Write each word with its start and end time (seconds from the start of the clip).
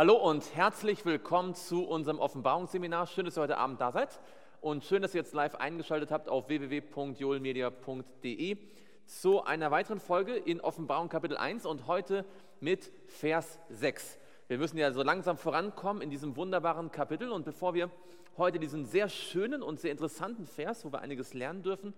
Hallo 0.00 0.16
und 0.16 0.56
herzlich 0.56 1.04
willkommen 1.04 1.54
zu 1.54 1.86
unserem 1.86 2.20
Offenbarungsseminar. 2.20 3.06
Schön, 3.06 3.26
dass 3.26 3.36
ihr 3.36 3.42
heute 3.42 3.58
Abend 3.58 3.82
da 3.82 3.92
seid 3.92 4.18
und 4.62 4.82
schön, 4.82 5.02
dass 5.02 5.14
ihr 5.14 5.20
jetzt 5.20 5.34
live 5.34 5.56
eingeschaltet 5.56 6.10
habt 6.10 6.30
auf 6.30 6.48
www.joelmedia.de 6.48 8.56
zu 9.04 9.44
einer 9.44 9.70
weiteren 9.70 10.00
Folge 10.00 10.36
in 10.36 10.62
Offenbarung 10.62 11.10
Kapitel 11.10 11.36
1 11.36 11.66
und 11.66 11.86
heute 11.86 12.24
mit 12.60 12.90
Vers 13.08 13.60
6. 13.68 14.18
Wir 14.48 14.56
müssen 14.56 14.78
ja 14.78 14.90
so 14.90 15.02
langsam 15.02 15.36
vorankommen 15.36 16.00
in 16.00 16.08
diesem 16.08 16.34
wunderbaren 16.34 16.90
Kapitel 16.90 17.30
und 17.30 17.44
bevor 17.44 17.74
wir 17.74 17.90
heute 18.38 18.58
diesen 18.58 18.86
sehr 18.86 19.10
schönen 19.10 19.62
und 19.62 19.80
sehr 19.80 19.92
interessanten 19.92 20.46
Vers, 20.46 20.82
wo 20.86 20.92
wir 20.94 21.02
einiges 21.02 21.34
lernen 21.34 21.62
dürfen, 21.62 21.92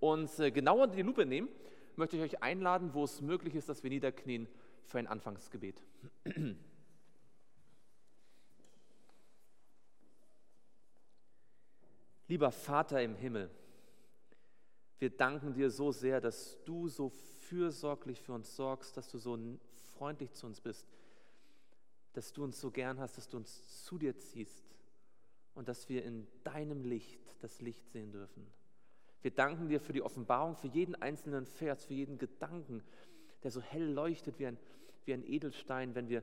uns 0.00 0.40
äh, 0.40 0.50
genauer 0.50 0.82
unter 0.82 0.96
die 0.96 1.02
Lupe 1.02 1.24
nehmen, 1.24 1.48
möchte 1.94 2.16
ich 2.16 2.22
euch 2.24 2.42
einladen, 2.42 2.94
wo 2.94 3.04
es 3.04 3.20
möglich 3.20 3.54
ist, 3.54 3.68
dass 3.68 3.84
wir 3.84 3.90
niederknien 3.90 4.48
für 4.86 4.98
ein 4.98 5.06
Anfangsgebet. 5.06 5.80
Lieber 12.26 12.50
Vater 12.50 13.02
im 13.02 13.14
Himmel, 13.14 13.50
wir 14.98 15.10
danken 15.10 15.52
dir 15.52 15.70
so 15.70 15.92
sehr, 15.92 16.20
dass 16.20 16.62
du 16.64 16.88
so 16.88 17.10
fürsorglich 17.10 18.22
für 18.22 18.32
uns 18.32 18.56
sorgst, 18.56 18.96
dass 18.96 19.08
du 19.08 19.18
so 19.18 19.38
freundlich 19.96 20.32
zu 20.32 20.46
uns 20.46 20.60
bist, 20.60 20.86
dass 22.14 22.32
du 22.32 22.44
uns 22.44 22.60
so 22.60 22.70
gern 22.70 22.98
hast, 22.98 23.18
dass 23.18 23.28
du 23.28 23.36
uns 23.36 23.84
zu 23.84 23.98
dir 23.98 24.16
ziehst 24.16 24.64
und 25.54 25.68
dass 25.68 25.88
wir 25.88 26.04
in 26.04 26.26
deinem 26.44 26.84
Licht 26.84 27.20
das 27.40 27.60
Licht 27.60 27.86
sehen 27.90 28.12
dürfen. 28.12 28.46
Wir 29.20 29.30
danken 29.30 29.68
dir 29.68 29.80
für 29.80 29.92
die 29.92 30.02
Offenbarung, 30.02 30.56
für 30.56 30.68
jeden 30.68 30.94
einzelnen 30.94 31.44
Vers, 31.46 31.84
für 31.84 31.94
jeden 31.94 32.18
Gedanken, 32.18 32.82
der 33.42 33.50
so 33.50 33.60
hell 33.60 33.90
leuchtet 33.90 34.38
wie 34.38 34.46
ein, 34.46 34.58
wie 35.04 35.12
ein 35.12 35.26
Edelstein, 35.26 35.94
wenn 35.94 36.08
wir 36.08 36.22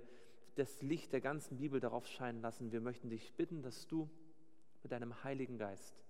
das 0.55 0.81
Licht 0.81 1.13
der 1.13 1.22
ganzen 1.22 1.57
Bibel 1.57 1.79
darauf 1.79 2.07
scheinen 2.07 2.41
lassen. 2.41 2.72
Wir 2.72 2.81
möchten 2.81 3.09
dich 3.09 3.33
bitten, 3.33 3.61
dass 3.61 3.88
du 3.88 4.09
mit 4.83 4.91
deinem 4.91 5.23
Heiligen 5.23 5.57
Geist 5.57 6.01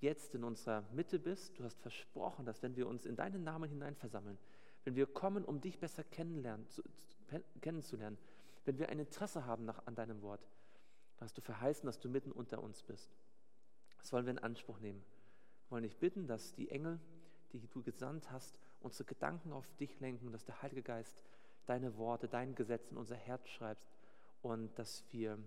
jetzt 0.00 0.34
in 0.34 0.44
unserer 0.44 0.84
Mitte 0.92 1.18
bist. 1.18 1.58
Du 1.58 1.64
hast 1.64 1.80
versprochen, 1.80 2.44
dass 2.46 2.62
wenn 2.62 2.76
wir 2.76 2.86
uns 2.86 3.04
in 3.06 3.16
deinen 3.16 3.42
Namen 3.42 3.68
hinein 3.68 3.96
versammeln, 3.96 4.38
wenn 4.84 4.94
wir 4.94 5.06
kommen, 5.06 5.44
um 5.44 5.60
dich 5.60 5.78
besser 5.78 6.04
kennenzulernen, 6.04 6.66
wenn 8.64 8.78
wir 8.78 8.88
ein 8.88 8.98
Interesse 8.98 9.44
haben 9.44 9.64
nach, 9.64 9.86
an 9.86 9.94
deinem 9.94 10.22
Wort, 10.22 10.46
hast 11.20 11.36
du 11.36 11.42
verheißen, 11.42 11.86
dass 11.86 11.98
du 11.98 12.08
mitten 12.08 12.32
unter 12.32 12.62
uns 12.62 12.82
bist. 12.82 13.10
Das 13.98 14.12
wollen 14.12 14.26
wir 14.26 14.30
in 14.30 14.38
Anspruch 14.38 14.78
nehmen. 14.78 15.04
Wir 15.66 15.72
wollen 15.72 15.82
dich 15.82 15.96
bitten, 15.96 16.26
dass 16.26 16.54
die 16.54 16.70
Engel, 16.70 17.00
die 17.52 17.60
du 17.68 17.82
gesandt 17.82 18.30
hast, 18.30 18.56
unsere 18.80 19.04
Gedanken 19.04 19.52
auf 19.52 19.66
dich 19.76 19.98
lenken, 20.00 20.30
dass 20.30 20.44
der 20.44 20.62
Heilige 20.62 20.82
Geist 20.82 21.20
deine 21.66 21.96
Worte, 21.96 22.28
dein 22.28 22.54
Gesetz 22.54 22.90
in 22.90 22.96
unser 22.96 23.16
Herz 23.16 23.48
schreibst 23.48 23.90
und 24.42 24.78
dass 24.78 25.04
wir 25.10 25.38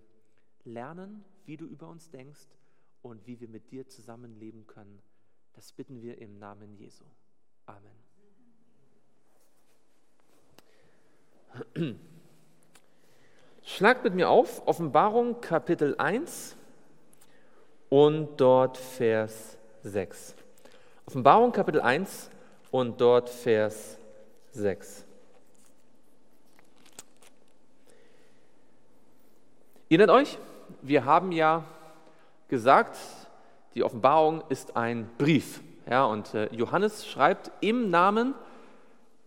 lernen, 0.66 1.24
wie 1.46 1.58
du 1.58 1.66
über 1.66 1.88
uns 1.88 2.10
denkst 2.10 2.48
und 3.02 3.26
wie 3.28 3.40
wir 3.40 3.48
mit 3.48 3.72
dir 3.72 3.88
zusammenleben 3.88 4.68
können. 4.68 5.02
Das 5.54 5.72
bitten 5.72 6.02
wir 6.02 6.18
im 6.20 6.38
Namen 6.40 6.76
Jesu. 6.76 7.04
Amen. 7.66 8.02
Schlagt 13.64 14.04
mit 14.04 14.16
mir 14.16 14.30
auf 14.30 14.66
Offenbarung 14.68 15.42
Kapitel 15.42 15.96
1 15.98 16.56
und 17.90 18.38
dort 18.38 18.78
Vers 18.78 19.58
6. 19.84 20.36
Offenbarung 21.06 21.52
Kapitel 21.52 21.82
1 21.82 22.30
und 22.72 23.02
dort 23.02 23.30
Vers 23.30 23.98
6. 24.52 25.06
Erinnert 29.90 30.10
euch, 30.10 30.38
wir 30.82 31.06
haben 31.06 31.32
ja 31.32 31.64
gesagt, 32.48 32.98
die 33.76 33.84
Offenbarung 33.84 34.44
ist 34.50 34.76
ein 34.76 35.10
Brief. 35.18 35.62
Ja, 35.90 36.06
und 36.06 36.34
äh, 36.34 36.48
Johannes 36.54 37.08
schreibt 37.08 37.52
im 37.62 37.90
Namen 37.90 38.36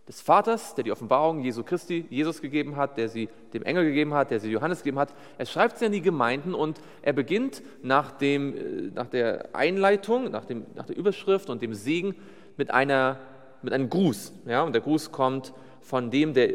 des 0.07 0.21
Vaters, 0.21 0.75
der 0.75 0.83
die 0.83 0.91
Offenbarung 0.91 1.41
Jesu 1.41 1.63
Christi, 1.63 2.05
Jesus 2.09 2.41
gegeben 2.41 2.75
hat, 2.75 2.97
der 2.97 3.09
sie 3.09 3.27
dem 3.53 3.63
Engel 3.63 3.85
gegeben 3.85 4.13
hat, 4.13 4.29
der 4.29 4.39
sie 4.39 4.51
Johannes 4.51 4.79
gegeben 4.79 4.99
hat. 4.99 5.13
Er 5.37 5.47
schreibt 5.47 5.79
sie 5.79 5.87
an 5.87 5.91
die 5.91 6.01
Gemeinden 6.01 6.53
und 6.53 6.79
er 7.01 7.13
beginnt 7.13 7.63
nach, 7.81 8.11
dem, 8.11 8.55
äh, 8.55 8.61
nach 8.93 9.07
der 9.07 9.49
Einleitung, 9.53 10.29
nach, 10.29 10.45
dem, 10.45 10.65
nach 10.75 10.85
der 10.85 10.95
Überschrift 10.95 11.49
und 11.49 11.61
dem 11.61 11.73
Segen 11.73 12.15
mit, 12.57 12.71
einer, 12.71 13.17
mit 13.61 13.73
einem 13.73 13.89
Gruß. 13.89 14.33
Ja, 14.45 14.63
und 14.63 14.73
der 14.73 14.81
Gruß 14.81 15.11
kommt 15.11 15.53
von 15.81 16.11
dem, 16.11 16.33
der 16.33 16.53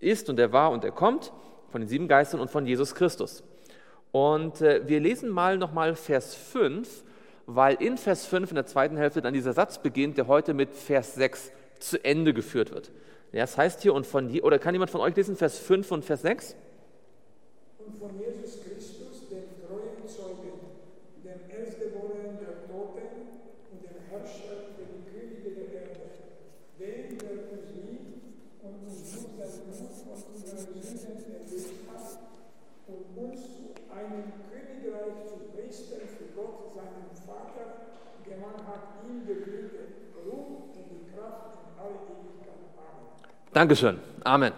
ist 0.00 0.30
und 0.30 0.36
der 0.36 0.52
war 0.52 0.70
und 0.70 0.82
der 0.82 0.92
kommt, 0.92 1.32
von 1.68 1.82
den 1.82 1.88
sieben 1.88 2.08
Geistern 2.08 2.40
und 2.40 2.50
von 2.50 2.66
Jesus 2.66 2.94
Christus. 2.94 3.44
Und 4.12 4.60
äh, 4.60 4.88
wir 4.88 5.00
lesen 5.00 5.28
mal 5.28 5.56
nochmal 5.56 5.94
Vers 5.94 6.34
5, 6.34 7.04
weil 7.46 7.74
in 7.76 7.96
Vers 7.96 8.26
5 8.26 8.50
in 8.50 8.54
der 8.56 8.66
zweiten 8.66 8.96
Hälfte 8.96 9.22
dann 9.22 9.34
dieser 9.34 9.52
Satz 9.52 9.80
beginnt, 9.80 10.18
der 10.18 10.26
heute 10.26 10.54
mit 10.54 10.70
Vers 10.74 11.14
6 11.14 11.52
zu 11.78 12.04
Ende 12.04 12.34
geführt 12.34 12.72
wird. 12.72 12.90
Ja, 13.32 13.42
das 13.42 13.56
heißt 13.56 13.82
hier, 13.82 13.94
und 13.94 14.06
von 14.06 14.28
je, 14.28 14.42
oder 14.42 14.58
kann 14.58 14.74
jemand 14.74 14.90
von 14.90 15.00
euch 15.00 15.14
lesen, 15.14 15.36
Vers 15.36 15.58
5 15.58 15.90
und 15.92 16.04
Vers 16.04 16.22
6? 16.22 16.56
Und 17.78 17.98
von 17.98 18.10
Jesus 18.18 18.58
Christus, 18.62 19.28
dem 19.30 19.46
treuen 19.66 20.06
Zeugen, 20.06 20.58
dem 21.22 21.40
Erstgeborenen 21.48 22.38
der 22.38 22.66
Toten 22.66 23.38
und 23.70 23.82
dem 23.82 24.02
Herrscher 24.10 24.74
für 24.74 24.86
die 24.90 25.06
Könige 25.06 25.50
der 25.54 25.74
Erde, 25.80 26.10
dem, 26.78 27.18
der 27.18 27.30
uns 27.54 27.70
liebt 27.86 28.62
und 28.62 28.82
uns 28.82 28.98
durch 28.98 29.30
sein 29.38 29.62
Blut 29.70 29.94
von 29.94 30.34
unseren 30.34 30.58
Sünden 30.82 31.34
erlöst 31.34 31.70
hat 31.86 32.18
und 32.88 33.16
uns 33.16 33.40
zu 33.42 33.70
einem 33.94 34.32
Königreich 34.50 35.22
zu 35.30 35.38
Priestern 35.54 36.06
für 36.18 36.34
Gott, 36.34 36.74
seinen 36.74 37.14
Vater, 37.14 37.94
gemacht 38.26 38.66
hat, 38.66 39.06
ihm 39.06 39.26
gebührt 39.26 39.70
Ruhm 40.26 40.70
und 40.74 40.86
die 40.90 41.10
Kraft 41.14 41.58
in 41.62 41.78
alle 41.78 41.98
Ewigkeit. 42.10 42.74
Amen. 42.76 43.08
Dankeschön. 43.52 43.98
Amen. 44.22 44.52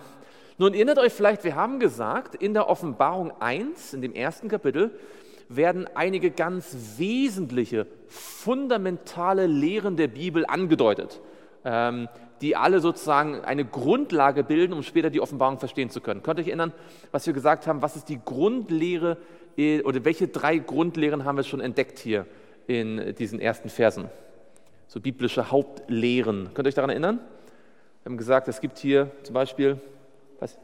Nun 0.58 0.74
erinnert 0.74 0.98
euch 0.98 1.14
vielleicht, 1.14 1.44
wir 1.44 1.56
haben 1.56 1.80
gesagt, 1.80 2.34
in 2.34 2.52
der 2.52 2.68
Offenbarung 2.68 3.32
1, 3.40 3.94
in 3.94 4.02
dem 4.02 4.12
ersten 4.12 4.48
Kapitel, 4.48 4.90
werden 5.48 5.88
einige 5.94 6.30
ganz 6.30 6.76
wesentliche, 6.98 7.86
fundamentale 8.08 9.46
Lehren 9.46 9.96
der 9.96 10.08
Bibel 10.08 10.44
angedeutet, 10.44 11.22
ähm, 11.64 12.06
die 12.42 12.54
alle 12.54 12.80
sozusagen 12.80 13.40
eine 13.40 13.64
Grundlage 13.64 14.44
bilden, 14.44 14.74
um 14.74 14.82
später 14.82 15.08
die 15.08 15.22
Offenbarung 15.22 15.58
verstehen 15.58 15.88
zu 15.88 16.02
können. 16.02 16.22
Könnt 16.22 16.38
ihr 16.38 16.42
euch 16.42 16.48
erinnern, 16.48 16.74
was 17.12 17.26
wir 17.26 17.32
gesagt 17.32 17.66
haben? 17.66 17.80
Was 17.80 17.96
ist 17.96 18.10
die 18.10 18.20
Grundlehre 18.22 19.16
äh, 19.56 19.80
oder 19.82 20.04
welche 20.04 20.28
drei 20.28 20.58
Grundlehren 20.58 21.24
haben 21.24 21.38
wir 21.38 21.44
schon 21.44 21.60
entdeckt 21.60 21.98
hier 21.98 22.26
in 22.66 23.14
diesen 23.14 23.40
ersten 23.40 23.70
Versen? 23.70 24.10
So 24.86 25.00
biblische 25.00 25.50
Hauptlehren. 25.50 26.50
Könnt 26.52 26.66
ihr 26.66 26.68
euch 26.68 26.74
daran 26.74 26.90
erinnern? 26.90 27.20
Wir 28.02 28.10
haben 28.10 28.16
gesagt, 28.16 28.48
es 28.48 28.60
gibt 28.60 28.78
hier 28.78 29.10
zum 29.22 29.34
Beispiel 29.34 29.80
was? 30.40 30.58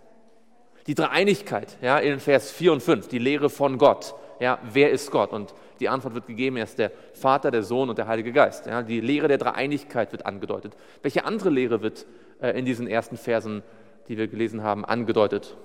die 0.89 0.95
Dreieinigkeit 0.95 1.77
ja, 1.81 1.99
in 1.99 2.19
Vers 2.19 2.51
4 2.51 2.73
und 2.73 2.83
5, 2.83 3.09
die 3.09 3.19
Lehre 3.19 3.51
von 3.51 3.79
Gott. 3.79 4.15
Ja, 4.41 4.59
wer 4.73 4.91
ist 4.91 5.11
Gott? 5.11 5.33
Und 5.33 5.55
die 5.81 5.89
Antwort 5.89 6.15
wird 6.15 6.27
gegeben, 6.27 6.57
er 6.57 6.65
ist 6.65 6.79
der 6.79 6.91
Vater, 7.13 7.51
der 7.51 7.63
Sohn 7.63 7.91
und 7.91 7.99
der 7.99 8.07
Heilige 8.07 8.33
Geist. 8.33 8.67
Ja, 8.67 8.83
die 8.83 9.01
Lehre 9.01 9.29
der 9.29 9.39
Dreieinigkeit 9.39 10.13
wird 10.13 10.27
angedeutet. 10.27 10.77
Welche 11.03 11.25
andere 11.25 11.51
Lehre 11.51 11.83
wird 11.83 12.07
äh, 12.41 12.59
in 12.59 12.65
diesen 12.65 12.89
ersten 12.89 13.17
Versen, 13.17 13.63
die 14.09 14.17
wir 14.17 14.29
gelesen 14.29 14.63
haben, 14.63 14.85
angedeutet? 14.85 15.57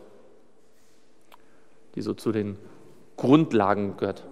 Die 1.95 2.01
so 2.01 2.13
zu 2.13 2.31
den 2.31 2.57
Grundlagen 3.17 3.97
gehört. 3.97 4.23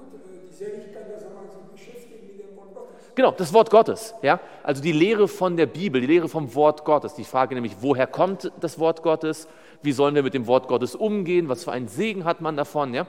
Die 0.50 0.54
Seligkeit, 0.54 1.06
das 1.16 1.24
haben 1.24 1.36
wir 1.46 1.52
sich 1.52 1.86
beschäftigt 1.86 2.24
mit 2.24 2.50
dem 2.50 2.58
Wort 2.58 2.74
Gottes. 2.74 3.01
Genau, 3.16 3.32
das 3.32 3.54
Wort 3.54 3.70
Gottes. 3.70 4.14
Ja? 4.22 4.40
Also 4.64 4.82
die 4.82 4.92
Lehre 4.92 5.28
von 5.28 5.58
der 5.58 5.66
Bibel, 5.66 6.02
die 6.02 6.08
Lehre 6.08 6.30
vom 6.30 6.56
Wort 6.56 6.86
Gottes. 6.86 7.14
Die 7.16 7.24
Frage 7.24 7.56
nämlich, 7.56 7.78
woher 7.82 8.08
kommt 8.08 8.52
das 8.60 8.80
Wort 8.80 9.04
Gottes? 9.04 9.48
Wie 9.82 9.92
sollen 9.92 10.16
wir 10.16 10.24
mit 10.24 10.34
dem 10.34 10.48
Wort 10.48 10.68
Gottes 10.68 10.96
umgehen? 10.96 11.50
Was 11.50 11.64
für 11.64 11.72
einen 11.72 11.88
Segen 11.88 12.24
hat 12.24 12.42
man 12.42 12.56
davon? 12.56 12.94
Ja? 12.94 13.08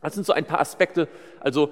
Das 0.00 0.14
sind 0.14 0.26
so 0.26 0.32
ein 0.32 0.44
paar 0.44 0.60
Aspekte. 0.60 1.08
Also 1.40 1.70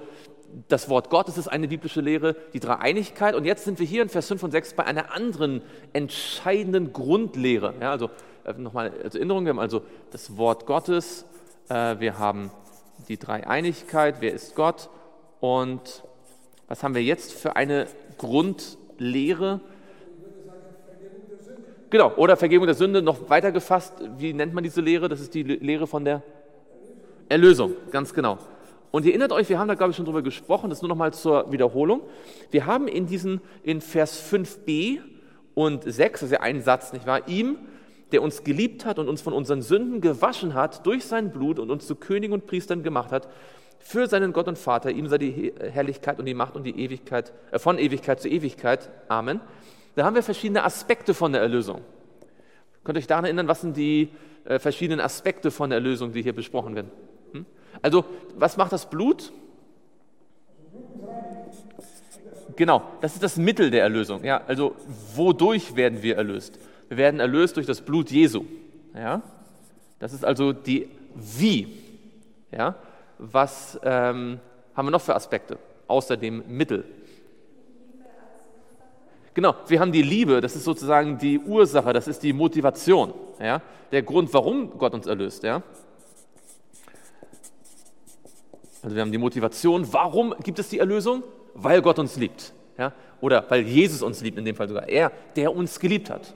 das 0.67 0.89
Wort 0.89 1.09
Gottes 1.09 1.37
ist 1.37 1.47
eine 1.47 1.67
biblische 1.67 2.01
Lehre, 2.01 2.35
die 2.53 2.59
Dreieinigkeit. 2.59 3.35
Und 3.35 3.45
jetzt 3.45 3.65
sind 3.65 3.79
wir 3.79 3.85
hier 3.85 4.01
in 4.01 4.09
Vers 4.09 4.27
5 4.27 4.43
und 4.43 4.51
6 4.51 4.73
bei 4.73 4.83
einer 4.83 5.13
anderen 5.13 5.61
entscheidenden 5.93 6.91
Grundlehre. 6.93 7.73
Ja, 7.79 7.91
also 7.91 8.09
äh, 8.43 8.53
nochmal 8.53 8.91
als 9.03 9.15
Erinnerung, 9.15 9.45
wir 9.45 9.51
haben 9.51 9.59
also 9.59 9.81
das 10.11 10.37
Wort 10.37 10.65
Gottes, 10.65 11.25
äh, 11.69 11.99
wir 11.99 12.19
haben 12.19 12.51
die 13.07 13.17
Dreieinigkeit, 13.17 14.15
wer 14.19 14.33
ist 14.33 14.55
Gott 14.55 14.89
und 15.39 16.03
was 16.71 16.83
haben 16.83 16.95
wir 16.95 17.03
jetzt 17.03 17.33
für 17.33 17.57
eine 17.57 17.85
Grundlehre? 18.17 19.59
Genau, 21.89 22.13
oder 22.15 22.37
Vergebung 22.37 22.65
der 22.65 22.75
Sünde, 22.75 23.01
noch 23.01 23.29
weiter 23.29 23.51
gefasst, 23.51 23.91
wie 24.17 24.31
nennt 24.31 24.53
man 24.53 24.63
diese 24.63 24.79
Lehre? 24.79 25.09
Das 25.09 25.19
ist 25.19 25.33
die 25.33 25.43
Lehre 25.43 25.85
von 25.85 26.05
der 26.05 26.23
Erlösung, 27.27 27.73
ganz 27.91 28.13
genau. 28.13 28.37
Und 28.89 29.03
ihr 29.03 29.11
erinnert 29.11 29.33
euch, 29.33 29.49
wir 29.49 29.59
haben 29.59 29.67
da, 29.67 29.73
glaube 29.73 29.91
ich, 29.91 29.97
schon 29.97 30.05
drüber 30.05 30.21
gesprochen, 30.21 30.69
das 30.69 30.81
nur 30.81 30.87
noch 30.87 30.95
mal 30.95 31.13
zur 31.13 31.51
Wiederholung. 31.51 32.03
Wir 32.51 32.65
haben 32.65 32.87
in 32.87 33.05
diesen, 33.05 33.41
in 33.63 33.81
Vers 33.81 34.31
5b 34.31 35.01
und 35.53 35.83
6, 35.83 36.21
das 36.21 36.27
ist 36.29 36.31
ja 36.31 36.39
ein 36.39 36.61
Satz, 36.61 36.93
nicht 36.93 37.05
wahr? 37.05 37.27
Ihm, 37.27 37.57
der 38.13 38.21
uns 38.21 38.45
geliebt 38.45 38.85
hat 38.85 38.97
und 38.97 39.09
uns 39.09 39.19
von 39.19 39.33
unseren 39.33 39.61
Sünden 39.61 39.99
gewaschen 39.99 40.53
hat 40.53 40.85
durch 40.85 41.03
sein 41.03 41.33
Blut 41.33 41.59
und 41.59 41.69
uns 41.69 41.85
zu 41.85 41.97
Königen 41.97 42.33
und 42.33 42.45
Priestern 42.45 42.81
gemacht 42.81 43.11
hat, 43.11 43.27
für 43.81 44.07
seinen 44.07 44.33
Gott 44.33 44.47
und 44.47 44.57
Vater. 44.57 44.91
Ihm 44.91 45.07
sei 45.07 45.17
die 45.17 45.53
Herrlichkeit 45.59 46.19
und 46.19 46.25
die 46.25 46.33
Macht 46.33 46.55
und 46.55 46.63
die 46.63 46.79
Ewigkeit, 46.79 47.33
äh, 47.51 47.59
von 47.59 47.77
Ewigkeit 47.77 48.21
zu 48.21 48.29
Ewigkeit. 48.29 48.89
Amen. 49.07 49.41
Da 49.95 50.05
haben 50.05 50.15
wir 50.15 50.23
verschiedene 50.23 50.63
Aspekte 50.63 51.13
von 51.13 51.33
der 51.33 51.41
Erlösung. 51.41 51.81
Könnt 52.83 52.97
ihr 52.97 52.99
euch 52.99 53.07
daran 53.07 53.25
erinnern, 53.25 53.47
was 53.47 53.61
sind 53.61 53.75
die 53.75 54.09
äh, 54.45 54.59
verschiedenen 54.59 55.01
Aspekte 55.01 55.51
von 55.51 55.69
der 55.69 55.77
Erlösung, 55.77 56.13
die 56.13 56.21
hier 56.21 56.33
besprochen 56.33 56.75
werden? 56.75 56.91
Hm? 57.33 57.45
Also, 57.81 58.05
was 58.35 58.57
macht 58.57 58.71
das 58.71 58.89
Blut? 58.89 59.31
Genau, 62.55 62.83
das 63.01 63.13
ist 63.13 63.23
das 63.23 63.37
Mittel 63.37 63.71
der 63.71 63.83
Erlösung. 63.83 64.23
Ja, 64.23 64.41
also, 64.47 64.75
wodurch 65.15 65.75
werden 65.75 66.01
wir 66.01 66.17
erlöst? 66.17 66.59
Wir 66.89 66.97
werden 66.97 67.19
erlöst 67.19 67.55
durch 67.55 67.65
das 67.65 67.81
Blut 67.81 68.11
Jesu. 68.11 68.45
Ja? 68.93 69.21
Das 69.99 70.13
ist 70.13 70.25
also 70.25 70.51
die 70.51 70.89
Wie. 71.15 71.77
Ja? 72.51 72.75
Was 73.23 73.79
ähm, 73.83 74.39
haben 74.75 74.87
wir 74.87 74.91
noch 74.91 75.01
für 75.01 75.15
Aspekte 75.15 75.59
außer 75.87 76.17
dem 76.17 76.43
Mittel? 76.47 76.83
Genau, 79.35 79.53
wir 79.67 79.79
haben 79.79 79.91
die 79.91 80.01
Liebe, 80.01 80.41
das 80.41 80.55
ist 80.55 80.63
sozusagen 80.63 81.19
die 81.19 81.39
Ursache, 81.39 81.93
das 81.93 82.07
ist 82.07 82.23
die 82.23 82.33
Motivation, 82.33 83.13
ja? 83.39 83.61
der 83.91 84.01
Grund, 84.01 84.33
warum 84.33 84.77
Gott 84.77 84.93
uns 84.93 85.05
erlöst. 85.05 85.43
Ja? 85.43 85.61
Also 88.81 88.95
wir 88.95 89.01
haben 89.03 89.11
die 89.11 89.19
Motivation, 89.19 89.87
warum 89.93 90.33
gibt 90.43 90.57
es 90.57 90.69
die 90.69 90.79
Erlösung? 90.79 91.23
Weil 91.53 91.83
Gott 91.83 91.99
uns 91.99 92.17
liebt. 92.17 92.53
Ja? 92.77 92.91
Oder 93.21 93.45
weil 93.49 93.61
Jesus 93.61 94.01
uns 94.01 94.21
liebt, 94.21 94.39
in 94.39 94.45
dem 94.45 94.55
Fall 94.55 94.67
sogar. 94.67 94.89
Er, 94.89 95.11
der 95.35 95.55
uns 95.55 95.79
geliebt 95.79 96.09
hat. 96.09 96.33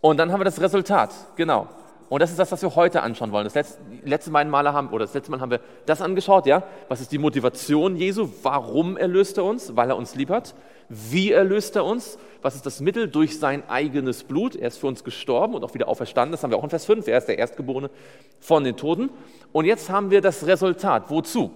Und 0.00 0.18
dann 0.18 0.32
haben 0.32 0.40
wir 0.40 0.44
das 0.44 0.60
Resultat, 0.60 1.14
genau. 1.36 1.68
Und 2.08 2.20
das 2.20 2.30
ist 2.30 2.38
das, 2.38 2.52
was 2.52 2.62
wir 2.62 2.76
heute 2.76 3.02
anschauen 3.02 3.32
wollen. 3.32 3.44
Das 3.44 3.54
letzte, 3.54 3.80
letzte 4.04 4.30
Mal 4.30 4.72
haben, 4.72 4.88
oder 4.90 5.04
das 5.04 5.14
letzte 5.14 5.30
Mal 5.30 5.40
haben 5.40 5.50
wir 5.50 5.60
das 5.86 6.00
angeschaut, 6.00 6.46
ja. 6.46 6.62
Was 6.88 7.00
ist 7.00 7.10
die 7.10 7.18
Motivation 7.18 7.96
Jesu? 7.96 8.28
Warum 8.42 8.96
erlöst 8.96 9.38
er 9.38 9.44
uns? 9.44 9.74
Weil 9.74 9.90
er 9.90 9.96
uns 9.96 10.14
lieb 10.14 10.30
hat. 10.30 10.54
Wie 10.88 11.32
erlöst 11.32 11.74
er 11.74 11.84
uns? 11.84 12.16
Was 12.42 12.54
ist 12.54 12.64
das 12.64 12.80
Mittel? 12.80 13.08
Durch 13.08 13.40
sein 13.40 13.68
eigenes 13.68 14.22
Blut. 14.22 14.54
Er 14.54 14.68
ist 14.68 14.78
für 14.78 14.86
uns 14.86 15.02
gestorben 15.02 15.54
und 15.54 15.64
auch 15.64 15.74
wieder 15.74 15.88
auferstanden. 15.88 16.30
Das 16.30 16.44
haben 16.44 16.50
wir 16.50 16.58
auch 16.58 16.64
in 16.64 16.70
Vers 16.70 16.84
5. 16.84 17.08
Er 17.08 17.18
ist 17.18 17.26
der 17.26 17.38
Erstgeborene 17.38 17.90
von 18.38 18.62
den 18.62 18.76
Toten. 18.76 19.10
Und 19.52 19.64
jetzt 19.64 19.90
haben 19.90 20.12
wir 20.12 20.20
das 20.20 20.46
Resultat. 20.46 21.10
Wozu? 21.10 21.50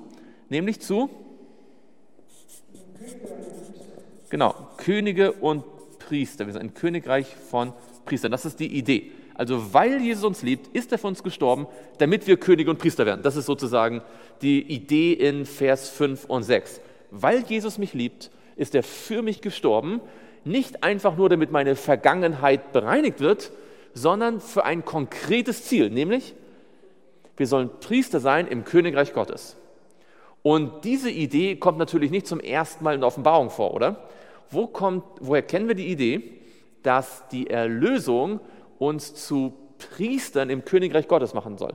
Nämlich 0.49 0.81
zu? 0.81 1.11
Genau, 4.31 4.55
Könige 4.79 5.32
und 5.32 5.64
Priester. 6.00 6.46
Wir 6.46 6.55
sind 6.55 6.62
ein 6.62 6.75
Königreich 6.75 7.37
von 7.50 7.73
Priestern. 8.05 8.32
Das 8.32 8.44
ist 8.44 8.58
die 8.58 8.76
Idee. 8.76 9.12
Also 9.41 9.73
weil 9.73 10.03
Jesus 10.03 10.23
uns 10.23 10.43
liebt, 10.43 10.67
ist 10.77 10.93
er 10.93 10.99
für 10.99 11.07
uns 11.07 11.23
gestorben, 11.23 11.67
damit 11.97 12.27
wir 12.27 12.37
Könige 12.37 12.69
und 12.69 12.79
Priester 12.79 13.07
werden. 13.07 13.23
Das 13.23 13.37
ist 13.37 13.47
sozusagen 13.47 14.03
die 14.43 14.61
Idee 14.61 15.15
in 15.15 15.47
Vers 15.47 15.89
5 15.89 16.27
und 16.27 16.43
6. 16.43 16.83
Weil 17.11 17.43
Jesus 17.49 17.79
mich 17.79 17.95
liebt, 17.95 18.31
ist 18.57 18.75
er 18.75 18.83
für 18.83 19.23
mich 19.23 19.41
gestorben, 19.41 20.03
nicht 20.45 20.85
einfach 20.85 21.17
nur 21.17 21.31
damit 21.31 21.53
meine 21.53 21.75
Vergangenheit 21.75 22.73
bereinigt 22.73 23.21
wird, 23.21 23.51
sondern 23.95 24.43
für 24.43 24.67
ein 24.67 24.85
konkretes 24.85 25.65
Ziel, 25.65 25.89
nämlich 25.89 26.35
wir 27.39 27.47
sollen 27.47 27.71
Priester 27.81 28.21
sein 28.21 28.47
im 28.47 28.67
Königreich 28.67 29.15
Gottes. 29.15 29.57
Und 30.43 30.85
diese 30.85 31.11
Idee 31.11 31.57
kommt 31.57 31.79
natürlich 31.79 32.11
nicht 32.11 32.27
zum 32.27 32.41
ersten 32.41 32.85
Mal 32.85 32.95
in 32.95 33.01
der 33.01 33.09
Offenbarung 33.09 33.49
vor, 33.49 33.73
oder? 33.73 34.07
Wo 34.51 34.67
kommt, 34.67 35.03
woher 35.19 35.41
kennen 35.41 35.67
wir 35.67 35.75
die 35.75 35.89
Idee, 35.89 36.31
dass 36.83 37.27
die 37.29 37.49
Erlösung 37.49 38.41
uns 38.81 39.15
zu 39.15 39.53
Priestern 39.79 40.50
im 40.50 40.65
Königreich 40.65 41.06
Gottes 41.06 41.35
machen 41.35 41.59
soll. 41.59 41.75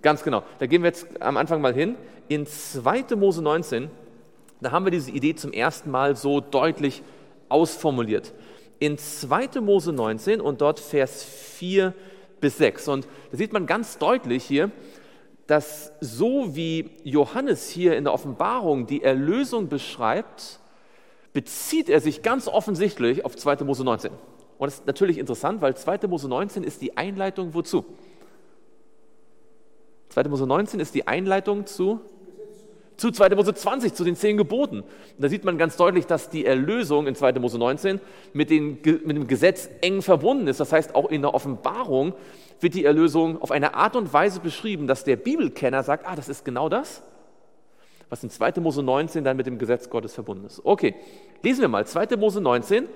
Ganz 0.00 0.24
genau. 0.24 0.42
Da 0.58 0.66
gehen 0.66 0.82
wir 0.82 0.88
jetzt 0.88 1.06
am 1.22 1.36
Anfang 1.36 1.60
mal 1.60 1.74
hin. 1.74 1.94
In 2.28 2.46
2. 2.46 3.14
Mose 3.14 3.42
19, 3.42 3.90
da 4.60 4.72
haben 4.72 4.84
wir 4.84 4.90
diese 4.90 5.10
Idee 5.10 5.34
zum 5.36 5.52
ersten 5.52 5.90
Mal 5.90 6.16
so 6.16 6.40
deutlich 6.40 7.02
ausformuliert. 7.48 8.32
In 8.80 8.98
2. 8.98 9.60
Mose 9.60 9.92
19 9.92 10.40
und 10.40 10.60
dort 10.60 10.80
Vers 10.80 11.22
4 11.22 11.94
bis 12.40 12.58
6. 12.58 12.88
Und 12.88 13.06
da 13.30 13.36
sieht 13.36 13.52
man 13.52 13.66
ganz 13.66 13.98
deutlich 13.98 14.44
hier, 14.44 14.70
dass 15.46 15.92
so 16.00 16.56
wie 16.56 16.90
Johannes 17.04 17.68
hier 17.68 17.96
in 17.96 18.04
der 18.04 18.12
Offenbarung 18.12 18.86
die 18.86 19.02
Erlösung 19.02 19.68
beschreibt, 19.68 20.58
bezieht 21.32 21.88
er 21.88 22.00
sich 22.00 22.22
ganz 22.22 22.48
offensichtlich 22.48 23.24
auf 23.24 23.36
2. 23.36 23.64
Mose 23.64 23.84
19. 23.84 24.10
Und 24.62 24.68
das 24.68 24.74
ist 24.78 24.86
natürlich 24.86 25.18
interessant, 25.18 25.60
weil 25.60 25.76
2. 25.76 26.06
Mose 26.06 26.28
19 26.28 26.62
ist 26.62 26.80
die 26.82 26.96
Einleitung 26.96 27.52
wozu? 27.52 27.84
2. 30.10 30.22
Mose 30.28 30.46
19 30.46 30.78
ist 30.78 30.94
die 30.94 31.08
Einleitung 31.08 31.66
zu, 31.66 32.00
zu 32.96 33.10
2. 33.10 33.30
Mose 33.30 33.54
20, 33.54 33.92
zu 33.92 34.04
den 34.04 34.14
zehn 34.14 34.36
Geboten. 34.36 34.82
Und 34.82 34.86
da 35.18 35.28
sieht 35.28 35.42
man 35.42 35.58
ganz 35.58 35.76
deutlich, 35.76 36.06
dass 36.06 36.30
die 36.30 36.46
Erlösung 36.46 37.08
in 37.08 37.16
2. 37.16 37.32
Mose 37.40 37.58
19 37.58 38.00
mit, 38.34 38.50
den, 38.50 38.78
mit 39.04 39.16
dem 39.16 39.26
Gesetz 39.26 39.68
eng 39.80 40.00
verbunden 40.00 40.46
ist. 40.46 40.60
Das 40.60 40.72
heißt, 40.72 40.94
auch 40.94 41.10
in 41.10 41.22
der 41.22 41.34
Offenbarung 41.34 42.14
wird 42.60 42.74
die 42.74 42.84
Erlösung 42.84 43.42
auf 43.42 43.50
eine 43.50 43.74
Art 43.74 43.96
und 43.96 44.12
Weise 44.12 44.38
beschrieben, 44.38 44.86
dass 44.86 45.02
der 45.02 45.16
Bibelkenner 45.16 45.82
sagt, 45.82 46.06
ah, 46.06 46.14
das 46.14 46.28
ist 46.28 46.44
genau 46.44 46.68
das, 46.68 47.02
was 48.10 48.22
in 48.22 48.30
2. 48.30 48.60
Mose 48.60 48.84
19 48.84 49.24
dann 49.24 49.36
mit 49.36 49.46
dem 49.46 49.58
Gesetz 49.58 49.90
Gottes 49.90 50.14
verbunden 50.14 50.46
ist. 50.46 50.64
Okay, 50.64 50.94
lesen 51.42 51.62
wir 51.62 51.68
mal 51.68 51.84
2. 51.84 52.16
Mose 52.16 52.40
19, 52.40 52.86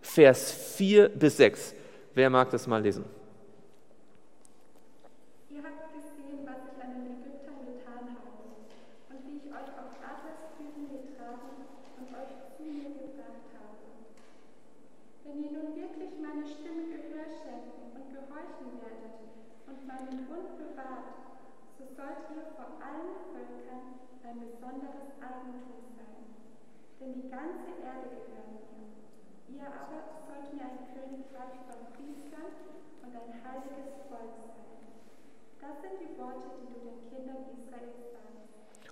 Vers 0.00 0.52
4 0.76 1.08
bis 1.10 1.36
6. 1.36 1.74
Wer 2.14 2.30
mag 2.30 2.50
das 2.50 2.66
mal 2.66 2.82
lesen? 2.82 3.04
Ihr 5.48 5.62
habt 5.62 5.92
gesehen, 5.92 6.10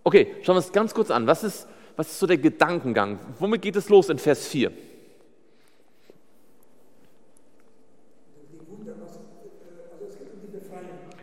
Okay, 0.09 0.37
schauen 0.43 0.55
wir 0.55 0.63
uns 0.63 0.73
ganz 0.73 0.95
kurz 0.95 1.11
an. 1.11 1.27
Was 1.27 1.45
ist, 1.45 1.69
was 1.97 2.09
ist 2.09 2.19
so 2.19 2.27
der 2.27 2.39
Gedankengang? 2.39 3.19
Womit 3.39 3.61
geht 3.61 3.77
es 3.77 3.91
los 3.91 4.09
in 4.09 4.19
Vers 4.19 4.47
4? 4.47 4.73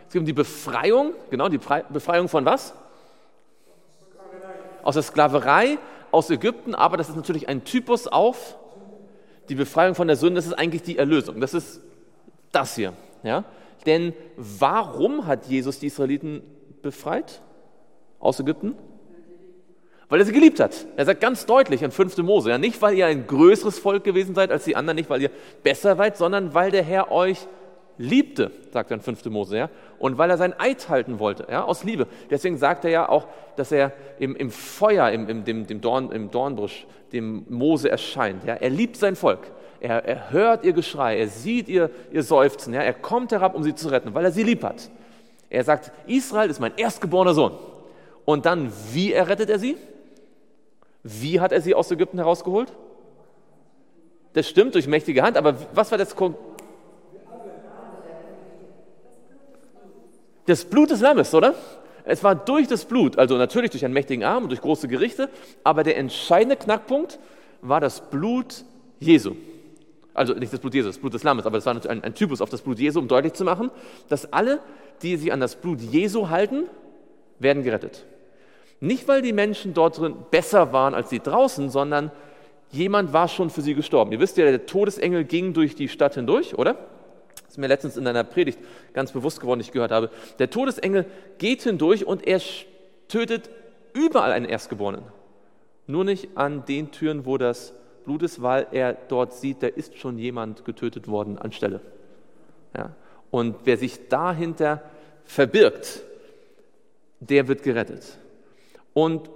Es 0.07 0.13
geht 0.13 0.19
um 0.19 0.25
die 0.25 0.33
Befreiung, 0.33 1.13
genau, 1.31 1.49
die 1.49 1.57
Befreiung 1.57 2.29
von 2.29 2.45
was? 2.45 2.73
Aus 4.83 4.93
der 4.93 5.03
Sklaverei, 5.03 5.79
aus 6.11 6.29
Ägypten, 6.29 6.75
aber 6.75 6.95
das 6.97 7.09
ist 7.09 7.15
natürlich 7.15 7.49
ein 7.49 7.63
Typus 7.65 8.07
auf 8.07 8.55
die 9.49 9.55
Befreiung 9.55 9.95
von 9.95 10.07
der 10.07 10.15
Sünde, 10.15 10.35
das 10.35 10.45
ist 10.45 10.53
eigentlich 10.53 10.83
die 10.83 10.97
Erlösung. 10.97 11.39
Das 11.41 11.53
ist 11.53 11.81
das 12.51 12.75
hier. 12.75 12.93
Ja? 13.23 13.43
Denn 13.85 14.13
warum 14.35 15.27
hat 15.27 15.47
Jesus 15.47 15.79
die 15.79 15.87
Israeliten 15.87 16.41
befreit 16.81 17.41
aus 18.19 18.39
Ägypten? 18.39 18.75
Weil 20.07 20.19
er 20.19 20.25
sie 20.25 20.33
geliebt 20.33 20.59
hat. 20.59 20.85
Er 20.97 21.05
sagt 21.05 21.19
ganz 21.19 21.45
deutlich 21.45 21.81
in 21.81 21.91
5. 21.91 22.17
Mose, 22.19 22.51
ja, 22.51 22.57
nicht 22.57 22.81
weil 22.81 22.95
ihr 22.95 23.07
ein 23.07 23.25
größeres 23.25 23.79
Volk 23.79 24.03
gewesen 24.03 24.35
seid 24.35 24.51
als 24.51 24.63
die 24.63 24.75
anderen, 24.75 24.95
nicht 24.97 25.09
weil 25.09 25.21
ihr 25.21 25.31
besser 25.63 25.95
seid, 25.95 26.17
sondern 26.17 26.53
weil 26.53 26.69
der 26.69 26.83
Herr 26.83 27.11
euch 27.11 27.47
liebte, 27.97 28.51
sagt 28.71 28.91
er 28.91 28.97
in 28.97 29.01
5. 29.01 29.25
Mose, 29.25 29.57
ja, 29.57 29.69
und 29.97 30.17
weil 30.17 30.29
er 30.29 30.37
sein 30.37 30.53
Eid 30.59 30.89
halten 30.89 31.19
wollte, 31.19 31.47
ja, 31.49 31.63
aus 31.63 31.83
Liebe. 31.83 32.07
Deswegen 32.29 32.57
sagt 32.57 32.85
er 32.85 32.91
ja 32.91 33.09
auch, 33.09 33.27
dass 33.55 33.71
er 33.71 33.93
im, 34.19 34.35
im 34.35 34.51
Feuer, 34.51 35.09
im, 35.09 35.27
im, 35.27 35.43
dem, 35.43 35.65
dem 35.65 35.81
Dorn, 35.81 36.11
im 36.11 36.29
Dornbusch, 36.29 36.85
dem 37.11 37.45
Mose 37.49 37.89
erscheint. 37.89 38.43
Ja. 38.45 38.55
Er 38.55 38.69
liebt 38.69 38.97
sein 38.97 39.15
Volk. 39.15 39.51
Er, 39.85 40.03
er 40.03 40.31
hört 40.31 40.63
ihr 40.63 40.73
Geschrei, 40.73 41.19
er 41.19 41.27
sieht 41.27 41.67
ihr, 41.67 41.91
ihr 42.11 42.23
Seufzen, 42.23 42.73
ja. 42.73 42.81
er 42.81 42.93
kommt 42.93 43.31
herab, 43.31 43.53
um 43.53 43.61
sie 43.61 43.75
zu 43.75 43.89
retten, 43.89 44.15
weil 44.15 44.25
er 44.25 44.31
sie 44.31 44.41
lieb 44.41 44.63
hat. 44.63 44.89
Er 45.47 45.63
sagt, 45.63 45.91
Israel 46.07 46.49
ist 46.49 46.59
mein 46.59 46.75
erstgeborener 46.75 47.35
Sohn. 47.35 47.51
Und 48.25 48.47
dann, 48.47 48.73
wie 48.93 49.13
errettet 49.13 49.51
er 49.51 49.59
sie? 49.59 49.77
Wie 51.03 51.39
hat 51.39 51.51
er 51.51 51.61
sie 51.61 51.75
aus 51.75 51.91
Ägypten 51.91 52.17
herausgeholt? 52.17 52.73
Das 54.33 54.49
stimmt, 54.49 54.73
durch 54.73 54.87
mächtige 54.87 55.21
Hand, 55.21 55.37
aber 55.37 55.55
was 55.75 55.91
war 55.91 55.99
das 55.99 56.15
Das 60.47 60.65
Blut 60.65 60.89
des 60.89 60.99
Lammes, 60.99 61.31
oder? 61.35 61.53
Es 62.05 62.23
war 62.23 62.33
durch 62.33 62.67
das 62.67 62.85
Blut, 62.85 63.19
also 63.19 63.37
natürlich 63.37 63.69
durch 63.69 63.85
einen 63.85 63.93
mächtigen 63.93 64.23
Arm 64.23 64.45
und 64.45 64.49
durch 64.49 64.61
große 64.61 64.87
Gerichte, 64.87 65.29
aber 65.63 65.83
der 65.83 65.97
entscheidende 65.97 66.55
Knackpunkt 66.55 67.19
war 67.61 67.79
das 67.79 68.01
Blut 68.01 68.63
Jesu. 68.99 69.35
Also 70.15 70.33
nicht 70.33 70.51
das 70.51 70.59
Blut 70.59 70.73
Jesu, 70.73 70.87
das 70.87 70.97
Blut 70.97 71.13
des 71.13 71.23
Lammes, 71.23 71.45
aber 71.45 71.57
das 71.57 71.65
war 71.65 71.75
ein, 71.89 72.03
ein 72.03 72.15
Typus 72.15 72.41
auf 72.41 72.49
das 72.49 72.61
Blut 72.61 72.79
Jesu, 72.79 72.99
um 72.99 73.07
deutlich 73.07 73.33
zu 73.33 73.43
machen, 73.43 73.69
dass 74.07 74.31
alle, 74.31 74.59
die 75.01 75.17
sich 75.17 75.31
an 75.31 75.41
das 75.41 75.55
Blut 75.55 75.81
Jesu 75.81 76.29
halten, 76.29 76.63
werden 77.37 77.63
gerettet. 77.63 78.05
Nicht, 78.79 79.07
weil 79.07 79.21
die 79.21 79.33
Menschen 79.33 79.73
dort 79.73 79.97
drin 79.99 80.15
besser 80.31 80.71
waren 80.71 80.93
als 80.93 81.09
die 81.09 81.19
draußen, 81.19 81.69
sondern 81.69 82.11
jemand 82.71 83.13
war 83.13 83.27
schon 83.27 83.49
für 83.49 83.61
sie 83.61 83.75
gestorben. 83.75 84.11
Ihr 84.13 84.19
wisst 84.19 84.37
ja, 84.37 84.45
der 84.45 84.65
Todesengel 84.65 85.25
ging 85.25 85.53
durch 85.53 85.75
die 85.75 85.89
Stadt 85.89 86.15
hindurch, 86.15 86.57
oder? 86.57 86.75
Das 87.43 87.51
ist 87.51 87.57
mir 87.57 87.67
letztens 87.67 87.97
in 87.97 88.07
einer 88.07 88.23
Predigt 88.23 88.59
ganz 88.93 89.11
bewusst 89.11 89.41
geworden, 89.41 89.59
ich 89.59 89.71
gehört 89.71 89.91
habe. 89.91 90.09
Der 90.39 90.49
Todesengel 90.49 91.05
geht 91.37 91.63
hindurch 91.63 92.05
und 92.05 92.25
er 92.25 92.41
tötet 93.09 93.49
überall 93.93 94.31
einen 94.31 94.45
Erstgeborenen. 94.45 95.03
Nur 95.87 96.05
nicht 96.05 96.29
an 96.35 96.65
den 96.65 96.91
Türen, 96.91 97.25
wo 97.25 97.37
das 97.37 97.73
Blut 98.05 98.23
ist, 98.23 98.41
weil 98.41 98.67
er 98.71 98.93
dort 98.93 99.33
sieht, 99.33 99.61
da 99.63 99.67
ist 99.67 99.97
schon 99.97 100.17
jemand 100.17 100.63
getötet 100.65 101.07
worden 101.07 101.37
anstelle. 101.37 101.81
Ja? 102.75 102.95
Und 103.31 103.57
wer 103.65 103.77
sich 103.77 104.07
dahinter 104.07 104.81
verbirgt, 105.23 106.01
der 107.19 107.47
wird 107.47 107.63
gerettet. 107.63 108.17
Und 108.93 109.29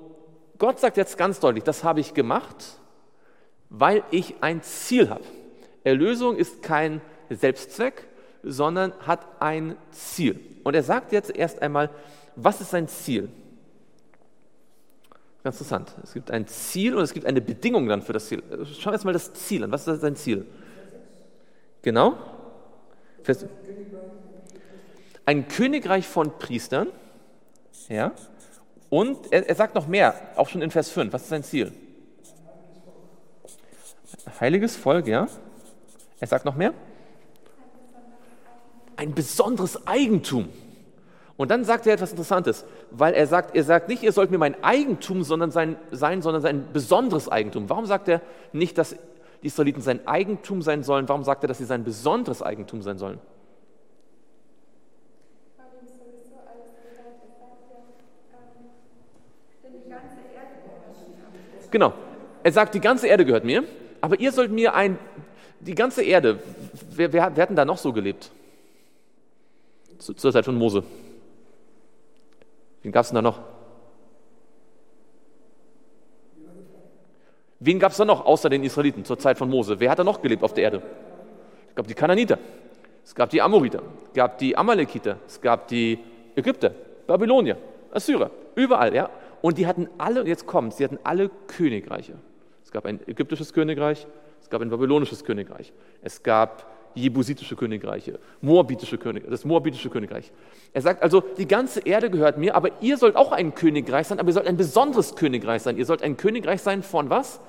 Gott 0.57 0.79
sagt 0.79 0.97
jetzt 0.97 1.17
ganz 1.17 1.39
deutlich, 1.39 1.63
das 1.63 1.83
habe 1.83 1.99
ich 1.99 2.13
gemacht, 2.13 2.79
weil 3.69 4.03
ich 4.11 4.35
ein 4.41 4.61
Ziel 4.61 5.09
habe. 5.09 5.23
Erlösung 5.83 6.35
ist 6.35 6.61
kein 6.61 7.01
Selbstzweck, 7.29 8.07
sondern 8.43 8.93
hat 9.05 9.25
ein 9.41 9.75
Ziel. 9.91 10.39
Und 10.63 10.75
er 10.75 10.83
sagt 10.83 11.11
jetzt 11.11 11.35
erst 11.35 11.61
einmal, 11.61 11.89
was 12.35 12.61
ist 12.61 12.71
sein 12.71 12.87
Ziel? 12.87 13.29
Ganz 15.49 15.61
interessant. 15.61 15.95
Es 16.03 16.13
gibt 16.13 16.29
ein 16.29 16.45
Ziel 16.45 16.93
und 16.95 17.01
es 17.01 17.11
gibt 17.11 17.25
eine 17.25 17.41
Bedingung 17.41 17.87
dann 17.87 18.03
für 18.03 18.13
das 18.13 18.27
Ziel. 18.27 18.43
Schauen 18.71 18.91
wir 18.91 18.93
jetzt 18.93 19.03
mal 19.03 19.13
das 19.13 19.33
Ziel 19.33 19.63
an. 19.63 19.71
Was 19.71 19.87
ist 19.87 20.01
sein 20.01 20.15
Ziel? 20.15 20.45
Genau. 21.81 22.19
Ein 25.25 25.47
Königreich 25.47 26.07
von 26.07 26.37
Priestern. 26.37 26.89
Ja. 27.87 28.11
Und 28.91 29.33
er, 29.33 29.49
er 29.49 29.55
sagt 29.55 29.73
noch 29.73 29.87
mehr, 29.87 30.13
auch 30.35 30.47
schon 30.49 30.61
in 30.61 30.69
Vers 30.69 30.91
5. 30.91 31.11
Was 31.13 31.23
ist 31.23 31.29
sein 31.29 31.43
Ziel? 31.43 31.73
Heiliges 34.39 34.75
Volk, 34.75 35.07
ja. 35.07 35.27
Er 36.19 36.27
sagt 36.27 36.45
noch 36.45 36.53
mehr. 36.53 36.75
Ein 38.97 39.15
besonderes 39.15 39.87
Eigentum. 39.87 40.49
Und 41.39 41.51
dann 41.51 41.63
sagt 41.63 41.87
er 41.87 41.93
etwas 41.93 42.11
Interessantes, 42.11 42.65
weil 42.91 43.13
er 43.13 43.25
sagt, 43.25 43.55
er 43.55 43.63
sagt 43.63 43.87
nicht, 43.87 44.03
ihr 44.03 44.11
sollt 44.11 44.29
mir 44.29 44.37
mein 44.37 44.61
Eigentum 44.61 45.23
sondern 45.23 45.51
sein, 45.51 45.77
sein, 45.89 46.21
sondern 46.21 46.41
sein 46.41 46.65
besonderes 46.73 47.29
Eigentum. 47.29 47.69
Warum 47.69 47.85
sagt 47.85 48.09
er 48.09 48.21
nicht, 48.51 48.77
dass 48.77 48.93
die 49.41 49.47
Israeliten 49.47 49.81
sein 49.81 50.05
Eigentum 50.05 50.61
sein 50.61 50.83
sollen? 50.83 51.07
Warum 51.07 51.23
sagt 51.23 51.45
er, 51.45 51.47
dass 51.47 51.59
sie 51.59 51.63
sein 51.63 51.85
besonderes 51.85 52.41
Eigentum 52.41 52.81
sein 52.81 52.97
sollen? 52.97 53.19
Genau. 61.71 61.93
Er 62.43 62.51
sagt, 62.51 62.73
die 62.75 62.81
ganze 62.81 63.07
Erde 63.07 63.23
gehört 63.23 63.45
mir, 63.45 63.63
aber 64.01 64.19
ihr 64.19 64.33
sollt 64.33 64.51
mir 64.51 64.75
ein, 64.75 64.99
die 65.61 65.75
ganze 65.75 66.03
Erde, 66.03 66.39
wer, 66.93 67.13
wer, 67.13 67.33
wer 67.33 67.43
hat 67.43 67.49
denn 67.49 67.55
da 67.55 67.63
noch 67.63 67.77
so 67.77 67.93
gelebt? 67.93 68.29
Zu, 69.99 70.13
zur 70.15 70.33
Zeit 70.33 70.43
von 70.43 70.55
Mose. 70.55 70.83
Wen 72.83 72.91
gab 72.91 73.03
es 73.03 73.09
denn 73.09 73.15
da 73.15 73.21
noch? 73.21 73.39
Wen 77.59 77.77
gab 77.79 77.91
es 77.91 77.97
da 77.97 78.05
noch 78.05 78.25
außer 78.25 78.49
den 78.49 78.63
Israeliten 78.63 79.03
zur 79.03 79.19
Zeit 79.19 79.37
von 79.37 79.49
Mose? 79.49 79.79
Wer 79.79 79.91
hat 79.91 79.99
da 79.99 80.03
noch 80.03 80.21
gelebt 80.21 80.43
auf 80.43 80.53
der 80.53 80.63
Erde? 80.63 80.81
Es 81.67 81.75
gab 81.75 81.87
die 81.87 81.93
Kananiter, 81.93 82.39
es 83.03 83.13
gab 83.13 83.29
die 83.29 83.41
Amoriter, 83.41 83.81
es 84.07 84.13
gab 84.13 84.37
die 84.37 84.55
Amalekiter, 84.55 85.17
es 85.27 85.41
gab 85.41 85.67
die 85.67 85.99
Ägypter, 86.35 86.71
Babylonier, 87.05 87.57
Assyrer, 87.91 88.31
überall, 88.55 88.95
ja. 88.95 89.09
Und 89.41 89.57
die 89.57 89.67
hatten 89.67 89.89
alle, 89.97 90.25
jetzt 90.25 90.45
kommt 90.45 90.73
sie 90.73 90.83
hatten 90.83 90.99
alle 91.03 91.29
Königreiche. 91.47 92.13
Es 92.63 92.71
gab 92.71 92.85
ein 92.85 92.99
ägyptisches 93.07 93.53
Königreich, 93.53 94.07
es 94.41 94.49
gab 94.49 94.61
ein 94.61 94.69
babylonisches 94.69 95.25
Königreich, 95.25 95.73
es 96.01 96.23
gab 96.23 96.65
jebusitische 96.99 97.55
Königreiche, 97.55 98.19
moabitische 98.41 98.97
König, 98.97 99.23
das 99.29 99.45
moabitische 99.45 99.89
Königreich. 99.89 100.31
Er 100.73 100.81
sagt 100.81 101.01
also, 101.01 101.21
die 101.21 101.47
ganze 101.47 101.79
Erde 101.81 102.09
gehört 102.09 102.37
mir, 102.37 102.55
aber 102.55 102.81
ihr 102.81 102.97
sollt 102.97 103.15
auch 103.15 103.31
ein 103.31 103.55
Königreich 103.55 104.07
sein, 104.07 104.19
aber 104.19 104.29
ihr 104.29 104.33
sollt 104.33 104.47
ein 104.47 104.57
besonderes 104.57 105.15
Königreich 105.15 105.61
sein. 105.61 105.77
Ihr 105.77 105.85
sollt 105.85 106.03
ein 106.03 106.17
Königreich 106.17 106.61
sein 106.61 106.83
von 106.83 107.09
was? 107.09 107.39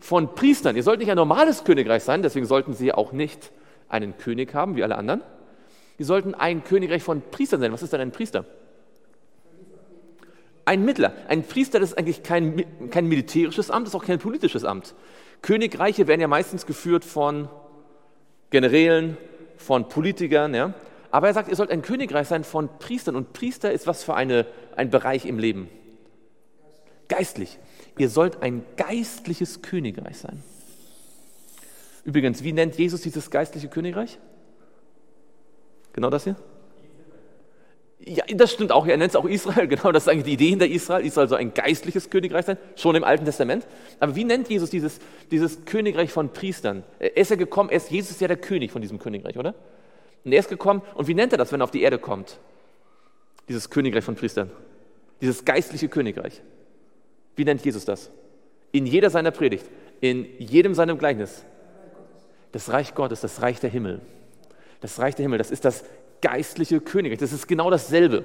Von 0.00 0.34
Priestern. 0.34 0.76
Ihr 0.76 0.82
sollt 0.82 1.00
nicht 1.00 1.10
ein 1.10 1.16
normales 1.16 1.64
Königreich 1.64 2.04
sein, 2.04 2.22
deswegen 2.22 2.46
sollten 2.46 2.74
sie 2.74 2.92
auch 2.92 3.12
nicht 3.12 3.50
einen 3.88 4.16
König 4.18 4.54
haben, 4.54 4.76
wie 4.76 4.84
alle 4.84 4.96
anderen. 4.96 5.22
Sie 5.98 6.04
sollten 6.04 6.34
ein 6.34 6.62
Königreich 6.62 7.02
von 7.02 7.22
Priestern 7.30 7.60
sein. 7.60 7.72
Was 7.72 7.82
ist 7.82 7.92
denn 7.92 8.00
ein 8.00 8.12
Priester? 8.12 8.44
Ein 10.64 10.84
Mittler. 10.84 11.14
Ein 11.28 11.44
Priester, 11.44 11.80
das 11.80 11.90
ist 11.92 11.98
eigentlich 11.98 12.22
kein, 12.22 12.90
kein 12.90 13.06
militärisches 13.06 13.70
Amt, 13.70 13.86
das 13.86 13.94
ist 13.94 14.00
auch 14.00 14.04
kein 14.04 14.18
politisches 14.18 14.64
Amt. 14.64 14.94
Königreiche 15.40 16.06
werden 16.06 16.20
ja 16.20 16.28
meistens 16.28 16.66
geführt 16.66 17.04
von 17.04 17.48
Generälen, 18.50 19.16
von 19.58 19.88
Politikern. 19.88 20.54
Ja? 20.54 20.74
Aber 21.10 21.28
er 21.28 21.34
sagt, 21.34 21.48
ihr 21.48 21.56
sollt 21.56 21.70
ein 21.70 21.82
Königreich 21.82 22.28
sein 22.28 22.44
von 22.44 22.68
Priestern. 22.78 23.16
Und 23.16 23.32
Priester 23.32 23.72
ist 23.72 23.86
was 23.86 24.04
für 24.04 24.14
eine, 24.14 24.46
ein 24.76 24.90
Bereich 24.90 25.26
im 25.26 25.38
Leben? 25.38 25.68
Geistlich. 27.08 27.58
Ihr 27.98 28.08
sollt 28.08 28.42
ein 28.42 28.64
geistliches 28.76 29.62
Königreich 29.62 30.18
sein. 30.18 30.42
Übrigens, 32.04 32.42
wie 32.42 32.52
nennt 32.52 32.76
Jesus 32.76 33.02
dieses 33.02 33.30
geistliche 33.30 33.68
Königreich? 33.68 34.18
Genau 35.92 36.10
das 36.10 36.24
hier? 36.24 36.36
Ja, 38.08 38.24
das 38.34 38.52
stimmt 38.52 38.72
auch. 38.72 38.86
Er 38.86 38.96
nennt 38.96 39.10
es 39.10 39.16
auch 39.16 39.26
Israel. 39.26 39.68
Genau, 39.68 39.92
das 39.92 40.04
ist 40.04 40.08
eigentlich 40.08 40.24
die 40.24 40.32
Idee 40.32 40.48
hinter 40.48 40.66
Israel. 40.66 41.04
Israel 41.04 41.28
soll 41.28 41.38
ein 41.38 41.52
geistliches 41.52 42.08
Königreich 42.08 42.46
sein, 42.46 42.56
schon 42.74 42.96
im 42.96 43.04
Alten 43.04 43.26
Testament. 43.26 43.66
Aber 44.00 44.16
wie 44.16 44.24
nennt 44.24 44.48
Jesus 44.48 44.70
dieses, 44.70 44.98
dieses 45.30 45.66
Königreich 45.66 46.10
von 46.10 46.32
Priestern? 46.32 46.84
Er 46.98 47.16
ist 47.16 47.30
ja 47.30 47.36
gekommen, 47.36 47.68
er 47.68 47.76
ist, 47.76 47.90
Jesus 47.90 48.12
ist 48.12 48.20
ja 48.20 48.28
der 48.28 48.38
König 48.38 48.72
von 48.72 48.80
diesem 48.80 48.98
Königreich, 48.98 49.36
oder? 49.36 49.54
Und 50.24 50.32
er 50.32 50.40
ist 50.40 50.48
gekommen, 50.48 50.82
und 50.94 51.06
wie 51.06 51.14
nennt 51.14 51.32
er 51.32 51.38
das, 51.38 51.52
wenn 51.52 51.60
er 51.60 51.64
auf 51.64 51.70
die 51.70 51.82
Erde 51.82 51.98
kommt? 51.98 52.38
Dieses 53.48 53.68
Königreich 53.68 54.04
von 54.04 54.14
Priestern. 54.14 54.50
Dieses 55.20 55.44
geistliche 55.44 55.88
Königreich. 55.88 56.40
Wie 57.36 57.44
nennt 57.44 57.64
Jesus 57.64 57.84
das? 57.84 58.10
In 58.72 58.86
jeder 58.86 59.10
seiner 59.10 59.30
Predigt, 59.30 59.66
in 60.00 60.26
jedem 60.38 60.74
seinem 60.74 60.98
Gleichnis. 60.98 61.44
Das 62.52 62.72
Reich 62.72 62.94
Gottes, 62.94 63.20
das 63.20 63.42
Reich 63.42 63.60
der 63.60 63.70
Himmel. 63.70 64.00
Das 64.80 64.98
Reich 64.98 65.14
der 65.14 65.24
Himmel, 65.24 65.38
das 65.38 65.50
ist 65.50 65.64
das 65.64 65.84
geistliche 66.20 66.80
Königreich. 66.80 67.18
Das 67.18 67.32
ist 67.32 67.48
genau 67.48 67.70
dasselbe. 67.70 68.24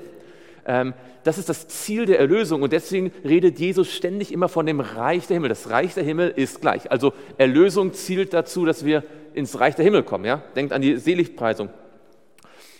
Ähm, 0.65 0.93
das 1.23 1.37
ist 1.37 1.49
das 1.49 1.67
Ziel 1.67 2.05
der 2.05 2.19
Erlösung 2.19 2.61
und 2.61 2.73
deswegen 2.73 3.11
redet 3.23 3.59
Jesus 3.59 3.91
ständig 3.91 4.31
immer 4.31 4.49
von 4.49 4.65
dem 4.65 4.79
Reich 4.79 5.27
der 5.27 5.35
Himmel. 5.35 5.49
Das 5.49 5.69
Reich 5.69 5.93
der 5.93 6.03
Himmel 6.03 6.33
ist 6.35 6.61
gleich. 6.61 6.91
Also 6.91 7.13
Erlösung 7.37 7.93
zielt 7.93 8.33
dazu, 8.33 8.65
dass 8.65 8.83
wir 8.83 9.03
ins 9.33 9.59
Reich 9.59 9.75
der 9.75 9.85
Himmel 9.85 10.03
kommen. 10.03 10.25
Ja? 10.25 10.41
Denkt 10.55 10.73
an 10.73 10.81
die 10.81 10.97
Seligpreisung. 10.97 11.69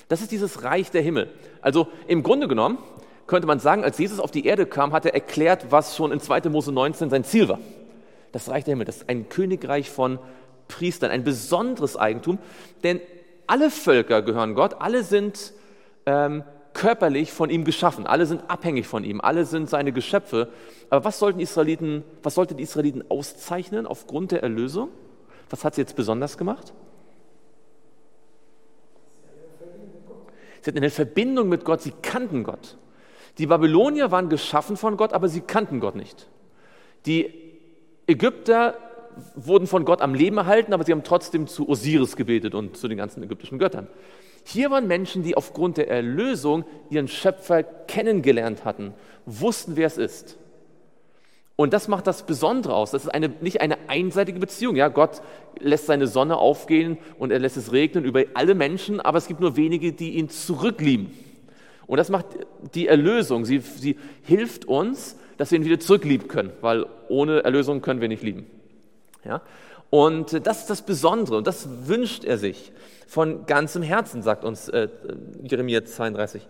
Das 0.09 0.21
ist 0.21 0.31
dieses 0.31 0.63
Reich 0.63 0.91
der 0.91 1.01
Himmel. 1.01 1.29
Also 1.61 1.87
im 2.07 2.23
Grunde 2.23 2.47
genommen 2.47 2.77
könnte 3.27 3.47
man 3.47 3.59
sagen, 3.59 3.83
als 3.83 3.97
Jesus 3.97 4.19
auf 4.19 4.31
die 4.31 4.45
Erde 4.45 4.65
kam, 4.65 4.91
hat 4.91 5.05
er 5.05 5.13
erklärt, 5.13 5.67
was 5.71 5.95
schon 5.95 6.11
in 6.11 6.19
2. 6.19 6.49
Mose 6.49 6.71
19 6.73 7.09
sein 7.09 7.23
Ziel 7.23 7.47
war. 7.47 7.59
Das 8.33 8.49
Reich 8.49 8.65
der 8.65 8.73
Himmel, 8.73 8.85
das 8.85 8.97
ist 8.97 9.09
ein 9.09 9.29
Königreich 9.29 9.89
von 9.89 10.19
Priestern, 10.67 11.11
ein 11.11 11.23
besonderes 11.23 11.95
Eigentum, 11.95 12.39
denn 12.83 12.99
alle 13.47 13.69
Völker 13.69 14.21
gehören 14.21 14.55
Gott, 14.55 14.75
alle 14.79 15.03
sind 15.03 15.53
ähm, 16.05 16.43
körperlich 16.73 17.31
von 17.31 17.49
ihm 17.49 17.63
geschaffen, 17.63 18.07
alle 18.07 18.25
sind 18.25 18.49
abhängig 18.49 18.87
von 18.87 19.03
ihm, 19.03 19.21
alle 19.21 19.45
sind 19.45 19.69
seine 19.69 19.91
Geschöpfe. 19.91 20.49
Aber 20.89 21.05
was 21.05 21.19
sollten 21.19 21.39
Israeliten, 21.39 22.03
was 22.23 22.35
sollten 22.35 22.57
die 22.57 22.63
Israeliten 22.63 23.03
auszeichnen 23.09 23.85
aufgrund 23.85 24.31
der 24.31 24.43
Erlösung? 24.43 24.89
Was 25.49 25.63
hat 25.63 25.75
sie 25.75 25.81
jetzt 25.81 25.95
besonders 25.95 26.37
gemacht? 26.37 26.73
Sie 30.61 30.69
hatten 30.69 30.77
eine 30.77 30.89
Verbindung 30.89 31.49
mit 31.49 31.65
Gott, 31.65 31.81
sie 31.81 31.93
kannten 32.01 32.43
Gott. 32.43 32.77
Die 33.37 33.47
Babylonier 33.47 34.11
waren 34.11 34.29
geschaffen 34.29 34.77
von 34.77 34.97
Gott, 34.97 35.13
aber 35.13 35.27
sie 35.27 35.41
kannten 35.41 35.79
Gott 35.79 35.95
nicht. 35.95 36.27
Die 37.05 37.33
Ägypter 38.07 38.75
wurden 39.35 39.67
von 39.67 39.85
Gott 39.85 40.01
am 40.01 40.13
Leben 40.13 40.37
erhalten, 40.37 40.73
aber 40.73 40.83
sie 40.83 40.91
haben 40.91 41.03
trotzdem 41.03 41.47
zu 41.47 41.67
Osiris 41.69 42.15
gebetet 42.15 42.55
und 42.55 42.77
zu 42.77 42.87
den 42.87 42.97
ganzen 42.97 43.23
ägyptischen 43.23 43.59
Göttern. 43.59 43.87
Hier 44.45 44.71
waren 44.71 44.87
Menschen, 44.87 45.23
die 45.23 45.35
aufgrund 45.37 45.77
der 45.77 45.89
Erlösung 45.89 46.65
ihren 46.89 47.07
Schöpfer 47.07 47.63
kennengelernt 47.63 48.65
hatten, 48.65 48.93
wussten, 49.25 49.75
wer 49.75 49.87
es 49.87 49.97
ist. 49.97 50.37
Und 51.55 51.71
das 51.71 51.87
macht 51.87 52.07
das 52.07 52.25
Besondere 52.25 52.73
aus. 52.73 52.91
Das 52.91 53.03
ist 53.03 53.09
eine, 53.09 53.29
nicht 53.29 53.61
eine 53.61 53.77
einseitige 53.87 54.39
Beziehung. 54.39 54.75
Ja, 54.75 54.87
Gott 54.87 55.21
lässt 55.59 55.85
seine 55.85 56.07
Sonne 56.07 56.37
aufgehen 56.37 56.97
und 57.19 57.31
er 57.31 57.39
lässt 57.39 57.57
es 57.57 57.71
regnen 57.71 58.05
über 58.05 58.23
alle 58.33 58.55
Menschen, 58.55 58.99
aber 58.99 59.19
es 59.19 59.27
gibt 59.27 59.39
nur 59.39 59.55
wenige, 59.55 59.93
die 59.93 60.15
ihn 60.15 60.29
zurücklieben. 60.29 61.11
Und 61.85 61.97
das 61.97 62.09
macht 62.09 62.25
die 62.73 62.87
Erlösung. 62.87 63.45
Sie, 63.45 63.59
sie 63.59 63.97
hilft 64.23 64.65
uns, 64.65 65.15
dass 65.37 65.51
wir 65.51 65.59
ihn 65.59 65.65
wieder 65.65 65.79
zurücklieben 65.79 66.27
können, 66.27 66.51
weil 66.61 66.85
ohne 67.07 67.43
Erlösung 67.43 67.81
können 67.81 68.01
wir 68.01 68.07
nicht 68.07 68.23
lieben. 68.23 68.47
Ja? 69.25 69.41
Und 69.89 70.45
das 70.47 70.61
ist 70.61 70.69
das 70.69 70.81
Besondere 70.81 71.37
und 71.37 71.45
das 71.45 71.67
wünscht 71.87 72.23
er 72.23 72.37
sich 72.37 72.71
von 73.07 73.45
ganzem 73.45 73.83
Herzen, 73.83 74.23
sagt 74.23 74.43
uns 74.43 74.67
äh, 74.69 74.89
Jeremia 75.43 75.85
32. 75.85 76.47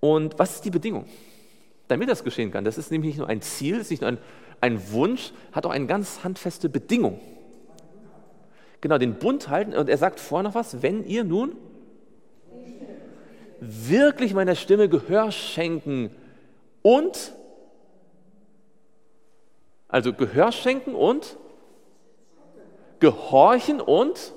Und 0.00 0.38
was 0.38 0.56
ist 0.56 0.64
die 0.64 0.70
Bedingung, 0.70 1.06
damit 1.86 2.08
das 2.08 2.24
geschehen 2.24 2.50
kann? 2.50 2.64
Das 2.64 2.78
ist 2.78 2.90
nämlich 2.90 3.10
nicht 3.10 3.18
nur 3.18 3.28
ein 3.28 3.42
Ziel, 3.42 3.76
es 3.76 3.82
ist 3.82 3.90
nicht 3.90 4.00
nur 4.00 4.10
ein, 4.10 4.18
ein 4.60 4.90
Wunsch, 4.90 5.32
hat 5.52 5.66
auch 5.66 5.70
eine 5.70 5.86
ganz 5.86 6.24
handfeste 6.24 6.68
Bedingung. 6.68 7.20
Genau, 8.80 8.98
den 8.98 9.14
Bund 9.14 9.48
halten. 9.48 9.74
Und 9.74 9.88
er 9.88 9.98
sagt 9.98 10.20
vorher 10.20 10.48
noch 10.48 10.54
was, 10.54 10.82
wenn 10.82 11.04
ihr 11.04 11.24
nun 11.24 11.56
wirklich 13.60 14.34
meiner 14.34 14.54
Stimme 14.54 14.88
Gehör 14.88 15.30
schenken 15.30 16.10
und, 16.82 17.32
also 19.88 20.12
Gehör 20.12 20.52
schenken 20.52 20.94
und 20.94 21.36
gehorchen 23.00 23.80
und, 23.80 24.32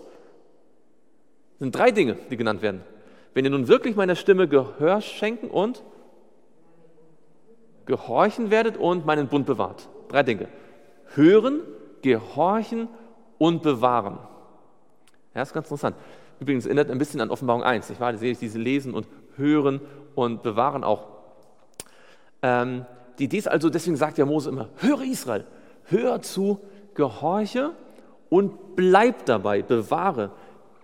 sind 1.59 1.75
drei 1.75 1.91
Dinge, 1.91 2.17
die 2.29 2.37
genannt 2.37 2.61
werden. 2.61 2.83
Wenn 3.33 3.45
ihr 3.45 3.51
nun 3.51 3.67
wirklich 3.67 3.95
meiner 3.95 4.15
Stimme 4.15 4.47
Gehör 4.47 5.01
schenken 5.01 5.49
und 5.49 5.83
gehorchen 7.85 8.51
werdet 8.51 8.77
und 8.77 9.05
meinen 9.05 9.27
Bund 9.27 9.45
bewahrt. 9.45 9.89
Drei 10.09 10.23
Dinge. 10.23 10.47
Hören, 11.15 11.61
gehorchen 12.01 12.87
und 13.37 13.63
bewahren. 13.63 14.19
Ja, 15.33 15.41
ist 15.41 15.53
ganz 15.53 15.67
interessant. 15.67 15.95
Übrigens 16.39 16.65
erinnert 16.65 16.89
ein 16.89 16.97
bisschen 16.97 17.19
an 17.19 17.31
Offenbarung 17.31 17.63
1. 17.63 17.89
Ich 17.89 17.99
war, 17.99 18.11
da 18.11 18.17
sehe 18.17 18.31
ich 18.31 18.39
diese 18.39 18.59
Lesen 18.59 18.93
und 18.93 19.07
Hören 19.35 19.81
und 20.15 20.43
Bewahren 20.43 20.83
auch. 20.83 21.07
Ähm, 22.41 22.85
die 23.17 23.25
Idee 23.25 23.37
ist 23.37 23.47
also, 23.47 23.69
deswegen 23.69 23.97
sagt 23.97 24.17
ja 24.17 24.25
Mose 24.25 24.49
immer, 24.49 24.69
höre 24.77 25.01
Israel, 25.01 25.45
hör 25.85 26.21
zu, 26.21 26.59
gehorche 26.93 27.71
und 28.29 28.75
bleib 28.75 29.25
dabei, 29.25 29.61
bewahre. 29.61 30.31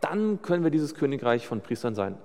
Dann 0.01 0.41
können 0.41 0.63
wir 0.63 0.71
dieses 0.71 0.95
Königreich 0.95 1.47
von 1.47 1.61
Priestern 1.61 1.95
sein. 1.95 2.17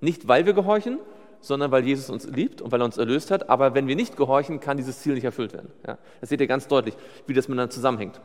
Nicht, 0.00 0.28
weil 0.28 0.46
wir 0.46 0.52
gehorchen, 0.52 0.98
sondern 1.40 1.70
weil 1.70 1.84
Jesus 1.84 2.10
uns 2.10 2.26
liebt 2.26 2.60
und 2.62 2.72
weil 2.72 2.80
er 2.80 2.84
uns 2.84 2.98
erlöst 2.98 3.30
hat. 3.30 3.48
Aber 3.48 3.74
wenn 3.74 3.86
wir 3.86 3.96
nicht 3.96 4.16
gehorchen, 4.16 4.60
kann 4.60 4.76
dieses 4.76 5.00
Ziel 5.00 5.14
nicht 5.14 5.24
erfüllt 5.24 5.52
werden. 5.52 5.70
Ja, 5.86 5.98
das 6.20 6.30
seht 6.30 6.40
ihr 6.40 6.46
ganz 6.46 6.68
deutlich, 6.68 6.94
wie 7.26 7.34
das 7.34 7.48
miteinander 7.48 7.70
zusammenhängt. 7.70 8.20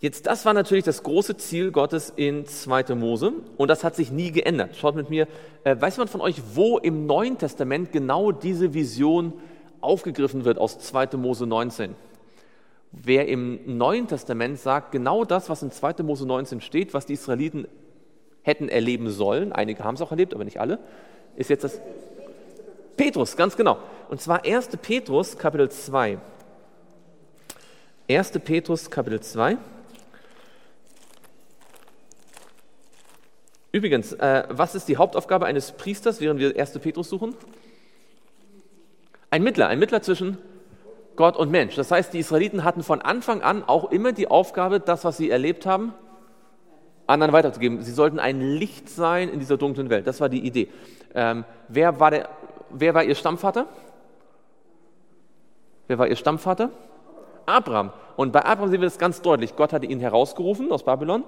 Jetzt, 0.00 0.26
das 0.26 0.44
war 0.44 0.52
natürlich 0.52 0.82
das 0.82 1.04
große 1.04 1.36
Ziel 1.36 1.70
Gottes 1.70 2.12
in 2.16 2.44
2. 2.44 2.96
Mose 2.96 3.34
und 3.56 3.68
das 3.68 3.84
hat 3.84 3.94
sich 3.94 4.10
nie 4.10 4.32
geändert. 4.32 4.74
Schaut 4.74 4.96
mit 4.96 5.10
mir, 5.10 5.28
äh, 5.62 5.80
weiß 5.80 5.98
man 5.98 6.08
von 6.08 6.20
euch, 6.20 6.42
wo 6.54 6.78
im 6.78 7.06
Neuen 7.06 7.38
Testament 7.38 7.92
genau 7.92 8.32
diese 8.32 8.74
Vision 8.74 9.32
aufgegriffen 9.80 10.44
wird 10.44 10.58
aus 10.58 10.80
2. 10.80 11.16
Mose 11.16 11.46
19? 11.46 11.94
Wer 12.92 13.26
im 13.26 13.78
Neuen 13.78 14.06
Testament 14.06 14.58
sagt, 14.58 14.92
genau 14.92 15.24
das, 15.24 15.48
was 15.48 15.62
in 15.62 15.70
2. 15.70 16.02
Mose 16.02 16.26
19 16.26 16.60
steht, 16.60 16.92
was 16.92 17.06
die 17.06 17.14
Israeliten 17.14 17.66
hätten 18.42 18.68
erleben 18.68 19.10
sollen, 19.10 19.52
einige 19.52 19.82
haben 19.82 19.94
es 19.94 20.02
auch 20.02 20.10
erlebt, 20.10 20.34
aber 20.34 20.44
nicht 20.44 20.60
alle, 20.60 20.78
ist 21.36 21.48
jetzt 21.48 21.64
das 21.64 21.80
Petrus, 22.96 23.36
ganz 23.36 23.56
genau. 23.56 23.78
Und 24.10 24.20
zwar 24.20 24.44
1. 24.44 24.68
Petrus, 24.82 25.38
Kapitel 25.38 25.70
2. 25.70 26.18
1. 28.10 28.30
Petrus, 28.44 28.90
Kapitel 28.90 29.20
2. 29.20 29.56
Übrigens, 33.72 34.12
äh, 34.12 34.44
was 34.50 34.74
ist 34.74 34.86
die 34.88 34.98
Hauptaufgabe 34.98 35.46
eines 35.46 35.72
Priesters, 35.72 36.20
während 36.20 36.38
wir 36.38 36.54
1. 36.54 36.78
Petrus 36.78 37.08
suchen? 37.08 37.34
Ein 39.30 39.42
Mittler, 39.42 39.68
ein 39.68 39.78
Mittler 39.78 40.02
zwischen 40.02 40.36
Gott 41.16 41.36
und 41.36 41.50
Mensch. 41.50 41.74
Das 41.74 41.90
heißt, 41.90 42.12
die 42.12 42.18
Israeliten 42.18 42.64
hatten 42.64 42.82
von 42.82 43.02
Anfang 43.02 43.42
an 43.42 43.64
auch 43.64 43.90
immer 43.90 44.12
die 44.12 44.28
Aufgabe, 44.28 44.80
das, 44.80 45.04
was 45.04 45.16
sie 45.16 45.30
erlebt 45.30 45.66
haben, 45.66 45.94
anderen 47.06 47.32
weiterzugeben. 47.32 47.82
Sie 47.82 47.92
sollten 47.92 48.18
ein 48.18 48.40
Licht 48.40 48.88
sein 48.88 49.28
in 49.28 49.38
dieser 49.38 49.56
dunklen 49.56 49.90
Welt. 49.90 50.06
Das 50.06 50.20
war 50.20 50.28
die 50.28 50.46
Idee. 50.46 50.68
Ähm, 51.14 51.44
wer, 51.68 52.00
war 52.00 52.10
der, 52.10 52.28
wer 52.70 52.94
war 52.94 53.04
ihr 53.04 53.14
Stammvater? 53.14 53.66
Wer 55.88 55.98
war 55.98 56.08
ihr 56.08 56.16
Stammvater? 56.16 56.70
Abraham. 57.44 57.92
Und 58.16 58.32
bei 58.32 58.44
Abraham 58.44 58.70
sehen 58.70 58.80
wir 58.80 58.86
das 58.86 58.98
ganz 58.98 59.20
deutlich. 59.20 59.56
Gott 59.56 59.72
hatte 59.72 59.86
ihn 59.86 60.00
herausgerufen 60.00 60.70
aus 60.70 60.84
Babylon, 60.84 61.24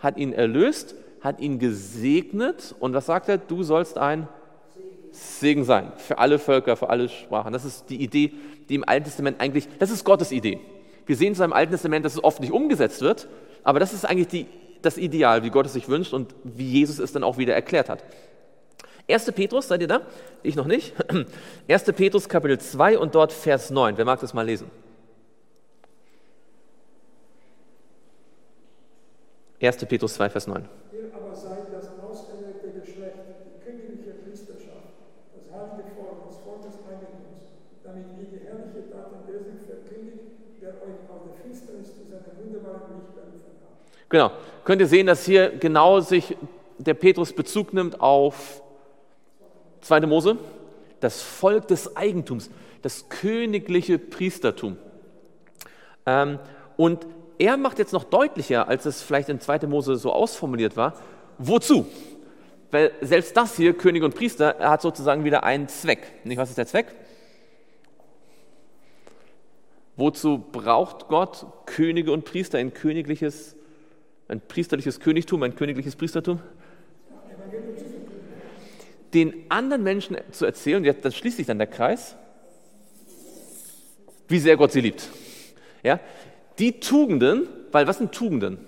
hat 0.00 0.16
ihn 0.16 0.32
erlöst 0.32 0.94
hat 1.26 1.40
ihn 1.40 1.58
gesegnet 1.58 2.74
und 2.78 2.94
was 2.94 3.06
sagt 3.06 3.28
er? 3.28 3.36
Du 3.36 3.62
sollst 3.62 3.98
ein 3.98 4.28
Segen 5.16 5.64
sein 5.64 5.92
für 5.96 6.18
alle 6.18 6.38
Völker, 6.38 6.76
für 6.76 6.90
alle 6.90 7.08
Sprachen. 7.08 7.52
Das 7.52 7.64
ist 7.64 7.88
die 7.88 8.02
Idee, 8.02 8.32
die 8.68 8.74
im 8.74 8.84
Alten 8.86 9.04
Testament 9.04 9.40
eigentlich, 9.40 9.68
das 9.78 9.90
ist 9.90 10.04
Gottes 10.04 10.32
Idee. 10.32 10.60
Wir 11.06 11.16
sehen 11.16 11.34
zwar 11.34 11.46
im 11.46 11.52
Alten 11.52 11.72
Testament, 11.72 12.04
dass 12.04 12.14
es 12.14 12.24
oft 12.24 12.40
nicht 12.40 12.52
umgesetzt 12.52 13.00
wird, 13.00 13.28
aber 13.62 13.80
das 13.80 13.92
ist 13.92 14.04
eigentlich 14.04 14.28
die, 14.28 14.46
das 14.82 14.98
Ideal, 14.98 15.42
wie 15.42 15.50
Gott 15.50 15.66
es 15.66 15.72
sich 15.72 15.88
wünscht 15.88 16.12
und 16.12 16.34
wie 16.44 16.68
Jesus 16.68 16.98
es 16.98 17.12
dann 17.12 17.24
auch 17.24 17.38
wieder 17.38 17.54
erklärt 17.54 17.88
hat. 17.88 18.04
1. 19.08 19.32
Petrus, 19.32 19.68
seid 19.68 19.80
ihr 19.80 19.86
da? 19.86 20.02
Ich 20.42 20.56
noch 20.56 20.66
nicht. 20.66 20.92
1. 21.68 21.84
Petrus 21.84 22.28
Kapitel 22.28 22.58
2 22.58 22.98
und 22.98 23.14
dort 23.14 23.32
Vers 23.32 23.70
9. 23.70 23.96
Wer 23.96 24.04
mag 24.04 24.20
das 24.20 24.34
mal 24.34 24.44
lesen? 24.44 24.70
1. 29.62 29.76
Petrus 29.86 30.14
2, 30.14 30.30
Vers 30.30 30.46
9. 30.48 30.68
Genau. 44.08 44.30
Könnt 44.64 44.80
ihr 44.80 44.86
sehen, 44.86 45.06
dass 45.06 45.24
hier 45.24 45.50
genau 45.50 46.00
sich 46.00 46.36
der 46.78 46.94
Petrus 46.94 47.32
Bezug 47.32 47.72
nimmt 47.72 48.00
auf 48.00 48.62
2. 49.82 50.00
Mose, 50.02 50.38
das 51.00 51.22
Volk 51.22 51.68
des 51.68 51.96
Eigentums, 51.96 52.50
das 52.82 53.08
königliche 53.08 53.98
Priestertum. 53.98 54.76
Ähm, 56.04 56.38
und 56.76 57.06
er 57.38 57.56
macht 57.56 57.78
jetzt 57.78 57.92
noch 57.92 58.04
deutlicher, 58.04 58.68
als 58.68 58.86
es 58.86 59.02
vielleicht 59.02 59.28
in 59.28 59.40
2. 59.40 59.66
Mose 59.66 59.96
so 59.96 60.12
ausformuliert 60.12 60.76
war, 60.76 60.94
wozu? 61.38 61.86
Weil 62.70 62.92
selbst 63.00 63.36
das 63.36 63.56
hier, 63.56 63.74
König 63.74 64.02
und 64.02 64.14
Priester, 64.14 64.56
hat 64.58 64.82
sozusagen 64.82 65.24
wieder 65.24 65.44
einen 65.44 65.68
Zweck. 65.68 66.24
Nicht, 66.24 66.38
was 66.38 66.48
ist 66.48 66.58
der 66.58 66.66
Zweck? 66.66 66.94
Wozu 69.96 70.44
braucht 70.52 71.08
Gott 71.08 71.46
Könige 71.64 72.12
und 72.12 72.24
Priester, 72.24 72.58
ein 72.58 72.74
königliches 72.74 73.56
ein 74.28 74.40
priesterliches 74.40 75.00
Königtum, 75.00 75.42
ein 75.42 75.54
königliches 75.54 75.96
Priestertum? 75.96 76.40
Den 79.14 79.34
anderen 79.48 79.82
Menschen 79.82 80.16
zu 80.32 80.44
erzählen, 80.44 80.84
das 81.00 81.16
schließt 81.16 81.36
sich 81.36 81.46
dann 81.46 81.58
der 81.58 81.68
Kreis, 81.68 82.16
wie 84.28 84.38
sehr 84.38 84.56
Gott 84.56 84.72
sie 84.72 84.80
liebt. 84.80 85.08
Ja? 85.82 86.00
Die 86.58 86.80
Tugenden, 86.80 87.48
weil 87.70 87.86
was 87.86 87.98
sind 87.98 88.12
Tugenden? 88.12 88.58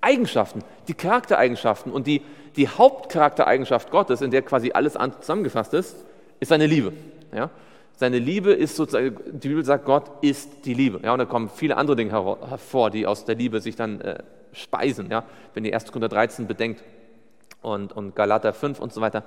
Eigenschaften, 0.00 0.64
die 0.88 0.94
Charaktereigenschaften 0.94 1.92
und 1.92 2.06
die, 2.06 2.22
die 2.56 2.66
Hauptcharaktereigenschaft 2.66 3.90
Gottes, 3.90 4.20
in 4.20 4.32
der 4.32 4.42
quasi 4.42 4.72
alles 4.72 4.94
zusammengefasst 5.20 5.74
ist, 5.74 5.96
ist 6.40 6.48
seine 6.48 6.66
Liebe. 6.66 6.92
Ja? 7.32 7.50
Seine 7.96 8.18
Liebe 8.18 8.52
ist 8.52 8.76
sozusagen, 8.76 9.16
die 9.32 9.48
Bibel 9.48 9.64
sagt, 9.64 9.84
Gott 9.84 10.10
ist 10.22 10.64
die 10.64 10.74
Liebe. 10.74 11.00
Ja, 11.02 11.12
und 11.12 11.18
da 11.18 11.24
kommen 11.24 11.48
viele 11.48 11.76
andere 11.76 11.96
Dinge 11.96 12.12
hervor, 12.12 12.90
die 12.90 13.06
aus 13.06 13.24
der 13.24 13.34
Liebe 13.34 13.60
sich 13.60 13.76
dann 13.76 14.00
äh, 14.00 14.22
speisen. 14.52 15.10
Ja, 15.10 15.24
wenn 15.54 15.64
ihr 15.64 15.74
1. 15.74 15.86
Korinther 15.86 16.08
13 16.08 16.46
bedenkt 16.46 16.82
und, 17.60 17.92
und 17.92 18.16
Galater 18.16 18.52
5 18.52 18.80
und 18.80 18.92
so 18.92 19.00
weiter. 19.00 19.24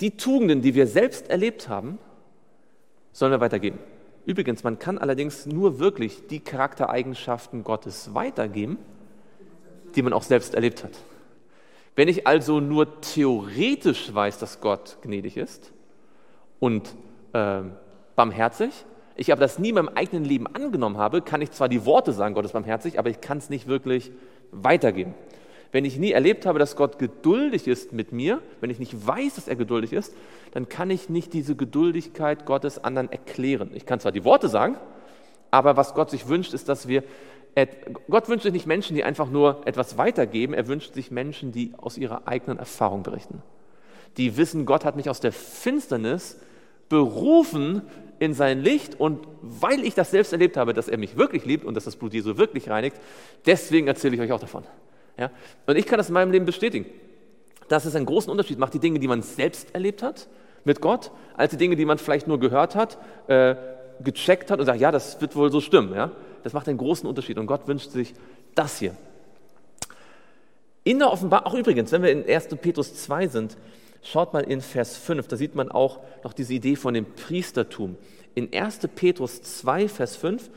Die 0.00 0.16
Tugenden, 0.16 0.62
die 0.62 0.74
wir 0.74 0.86
selbst 0.86 1.30
erlebt 1.30 1.68
haben, 1.68 1.98
sollen 3.12 3.32
wir 3.32 3.40
weitergeben. 3.40 3.78
Übrigens, 4.26 4.64
man 4.64 4.78
kann 4.78 4.98
allerdings 4.98 5.46
nur 5.46 5.78
wirklich 5.78 6.26
die 6.28 6.40
Charaktereigenschaften 6.40 7.62
Gottes 7.62 8.14
weitergeben, 8.14 8.78
die 9.94 10.02
man 10.02 10.12
auch 10.12 10.22
selbst 10.22 10.54
erlebt 10.54 10.82
hat. 10.82 10.92
Wenn 11.94 12.08
ich 12.08 12.26
also 12.26 12.58
nur 12.58 13.00
theoretisch 13.02 14.12
weiß, 14.12 14.38
dass 14.38 14.60
Gott 14.60 14.98
gnädig 15.02 15.36
ist, 15.36 15.72
und 16.64 16.94
äh, 17.34 17.60
barmherzig. 18.16 18.86
Ich 19.16 19.30
aber 19.30 19.42
das 19.42 19.58
nie 19.58 19.68
in 19.68 19.74
meinem 19.74 19.90
eigenen 19.90 20.24
Leben 20.24 20.46
angenommen 20.46 20.96
habe, 20.96 21.20
kann 21.20 21.42
ich 21.42 21.50
zwar 21.50 21.68
die 21.68 21.84
Worte 21.84 22.14
sagen, 22.14 22.34
Gott 22.34 22.46
ist 22.46 22.52
barmherzig, 22.52 22.98
aber 22.98 23.10
ich 23.10 23.20
kann 23.20 23.36
es 23.36 23.50
nicht 23.50 23.66
wirklich 23.66 24.12
weitergeben. 24.50 25.12
Wenn 25.72 25.84
ich 25.84 25.98
nie 25.98 26.12
erlebt 26.12 26.46
habe, 26.46 26.58
dass 26.58 26.74
Gott 26.74 26.98
geduldig 26.98 27.68
ist 27.68 27.92
mit 27.92 28.12
mir, 28.12 28.40
wenn 28.62 28.70
ich 28.70 28.78
nicht 28.78 29.06
weiß, 29.06 29.34
dass 29.34 29.46
er 29.46 29.56
geduldig 29.56 29.92
ist, 29.92 30.14
dann 30.52 30.70
kann 30.70 30.88
ich 30.88 31.10
nicht 31.10 31.34
diese 31.34 31.54
Geduldigkeit 31.54 32.46
Gottes 32.46 32.82
anderen 32.82 33.12
erklären. 33.12 33.70
Ich 33.74 33.84
kann 33.84 34.00
zwar 34.00 34.12
die 34.12 34.24
Worte 34.24 34.48
sagen, 34.48 34.78
aber 35.50 35.76
was 35.76 35.92
Gott 35.92 36.08
sich 36.08 36.28
wünscht, 36.28 36.54
ist, 36.54 36.70
dass 36.70 36.88
wir, 36.88 37.04
Gott 38.08 38.30
wünscht 38.30 38.44
sich 38.44 38.54
nicht 38.54 38.66
Menschen, 38.66 38.96
die 38.96 39.04
einfach 39.04 39.28
nur 39.28 39.66
etwas 39.66 39.98
weitergeben, 39.98 40.54
er 40.54 40.66
wünscht 40.66 40.94
sich 40.94 41.10
Menschen, 41.10 41.52
die 41.52 41.74
aus 41.76 41.98
ihrer 41.98 42.26
eigenen 42.26 42.58
Erfahrung 42.58 43.02
berichten. 43.02 43.42
Die 44.16 44.36
wissen, 44.36 44.64
Gott 44.64 44.84
hat 44.86 44.96
mich 44.96 45.10
aus 45.10 45.20
der 45.20 45.32
Finsternis 45.32 46.40
berufen 46.88 47.82
in 48.18 48.34
sein 48.34 48.60
Licht 48.60 48.98
und 48.98 49.26
weil 49.42 49.84
ich 49.84 49.94
das 49.94 50.10
selbst 50.10 50.32
erlebt 50.32 50.56
habe, 50.56 50.72
dass 50.72 50.88
er 50.88 50.98
mich 50.98 51.16
wirklich 51.16 51.44
liebt 51.44 51.64
und 51.64 51.74
dass 51.74 51.84
das 51.84 51.96
Blut 51.96 52.14
Jesu 52.14 52.36
wirklich 52.36 52.70
reinigt, 52.70 52.96
deswegen 53.46 53.86
erzähle 53.86 54.14
ich 54.14 54.20
euch 54.20 54.32
auch 54.32 54.40
davon. 54.40 54.64
Ja? 55.18 55.30
Und 55.66 55.76
ich 55.76 55.86
kann 55.86 55.98
das 55.98 56.08
in 56.08 56.14
meinem 56.14 56.30
Leben 56.30 56.44
bestätigen, 56.44 56.86
dass 57.68 57.84
es 57.84 57.94
einen 57.94 58.06
großen 58.06 58.30
Unterschied 58.30 58.58
macht, 58.58 58.74
die 58.74 58.78
Dinge, 58.78 58.98
die 58.98 59.08
man 59.08 59.22
selbst 59.22 59.74
erlebt 59.74 60.02
hat 60.02 60.28
mit 60.64 60.80
Gott, 60.80 61.10
als 61.36 61.50
die 61.50 61.56
Dinge, 61.56 61.76
die 61.76 61.84
man 61.84 61.98
vielleicht 61.98 62.26
nur 62.26 62.40
gehört 62.40 62.74
hat, 62.74 62.98
äh, 63.28 63.54
gecheckt 64.00 64.50
hat 64.50 64.58
und 64.60 64.66
sagt, 64.66 64.80
ja, 64.80 64.90
das 64.90 65.20
wird 65.20 65.36
wohl 65.36 65.50
so 65.50 65.60
stimmen. 65.60 65.94
Ja? 65.94 66.10
Das 66.42 66.52
macht 66.52 66.68
einen 66.68 66.78
großen 66.78 67.08
Unterschied 67.08 67.38
und 67.38 67.46
Gott 67.46 67.66
wünscht 67.68 67.90
sich 67.90 68.14
das 68.54 68.78
hier. 68.78 68.96
In 70.84 70.98
der 70.98 71.10
Offenbarung, 71.10 71.46
auch 71.46 71.54
übrigens, 71.54 71.90
wenn 71.92 72.02
wir 72.02 72.10
in 72.10 72.28
1. 72.28 72.48
Petrus 72.60 72.94
2 72.94 73.28
sind, 73.28 73.56
schaut 74.04 74.32
mal 74.32 74.44
in 74.44 74.60
Vers 74.60 74.96
5, 74.98 75.26
da 75.26 75.36
sieht 75.36 75.54
man 75.54 75.70
auch 75.70 76.00
noch 76.22 76.32
diese 76.32 76.54
Idee 76.54 76.76
von 76.76 76.94
dem 76.94 77.06
Priestertum. 77.06 77.96
In 78.34 78.52
1. 78.52 78.80
Petrus 78.94 79.42
2, 79.42 79.88
Vers 79.88 80.16
5, 80.16 80.50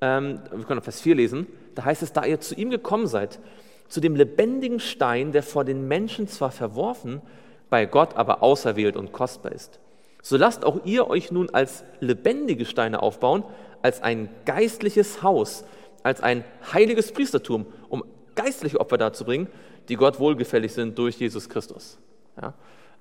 ähm, 0.00 0.40
wir 0.50 0.64
können 0.64 0.80
Vers 0.80 1.00
4 1.00 1.16
lesen, 1.16 1.46
da 1.74 1.84
heißt 1.84 2.02
es, 2.02 2.12
da 2.12 2.24
ihr 2.24 2.40
zu 2.40 2.54
ihm 2.54 2.70
gekommen 2.70 3.06
seid, 3.06 3.40
zu 3.88 4.00
dem 4.00 4.16
lebendigen 4.16 4.80
Stein, 4.80 5.32
der 5.32 5.42
vor 5.42 5.64
den 5.64 5.86
Menschen 5.88 6.28
zwar 6.28 6.50
verworfen, 6.50 7.20
bei 7.68 7.86
Gott 7.86 8.16
aber 8.16 8.42
auserwählt 8.42 8.96
und 8.96 9.12
kostbar 9.12 9.52
ist. 9.52 9.80
So 10.22 10.36
lasst 10.36 10.64
auch 10.64 10.84
ihr 10.84 11.08
euch 11.08 11.30
nun 11.30 11.50
als 11.50 11.84
lebendige 12.00 12.64
Steine 12.64 13.02
aufbauen, 13.02 13.44
als 13.82 14.02
ein 14.02 14.30
geistliches 14.46 15.22
Haus, 15.22 15.64
als 16.02 16.22
ein 16.22 16.44
heiliges 16.72 17.12
Priestertum, 17.12 17.66
um 17.88 18.04
geistliche 18.34 18.80
Opfer 18.80 18.96
darzubringen, 18.96 19.48
die 19.88 19.96
Gott 19.96 20.18
wohlgefällig 20.18 20.72
sind 20.72 20.96
durch 20.98 21.18
Jesus 21.18 21.48
Christus. 21.48 21.98
Ja? 22.40 22.54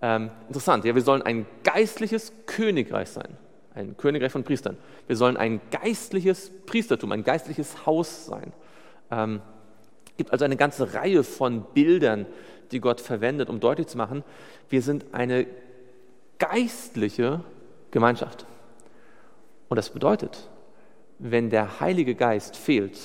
Ähm, 0.06 0.32
interessant, 0.50 0.84
ja, 0.84 0.94
wir 0.94 1.02
sollen 1.02 1.22
ein 1.22 1.46
geistliches 1.64 2.34
Königreich 2.46 3.08
sein, 3.08 3.38
ein 3.74 3.96
Königreich 3.96 4.34
von 4.34 4.44
Priestern. 4.44 4.78
Wir 5.08 5.16
sollen 5.16 5.38
ein 5.38 5.62
geistliches 5.72 6.52
Priestertum, 6.66 7.14
ein 7.14 7.24
geistliches 7.24 7.86
Haus 7.86 8.26
sein. 8.26 8.52
Ähm, 9.10 9.42
es 10.08 10.18
gibt 10.18 10.32
also 10.34 10.44
eine 10.44 10.58
ganze 10.58 10.94
Reihe 10.94 11.24
von 11.24 11.64
Bildern, 11.74 12.26
die 12.74 12.82
Gott 12.82 13.00
verwendet, 13.00 13.50
um 13.50 13.62
deutlich 13.62 13.88
zu 13.88 13.98
machen, 13.98 14.26
wir 14.70 14.82
sind 14.82 15.06
eine 15.14 15.48
geistliche 16.38 17.40
Gemeinschaft. 17.92 18.46
Und 19.70 19.78
das 19.78 19.90
bedeutet, 19.90 20.50
wenn 21.18 21.50
der 21.50 21.80
Heilige 21.80 22.16
Geist 22.16 22.58
fehlt, 22.58 23.00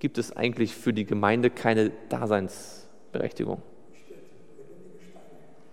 gibt 0.00 0.18
es 0.18 0.36
eigentlich 0.36 0.74
für 0.74 0.92
die 0.92 1.04
Gemeinde 1.04 1.50
keine 1.50 1.92
Daseinsberechtigung. 2.08 3.62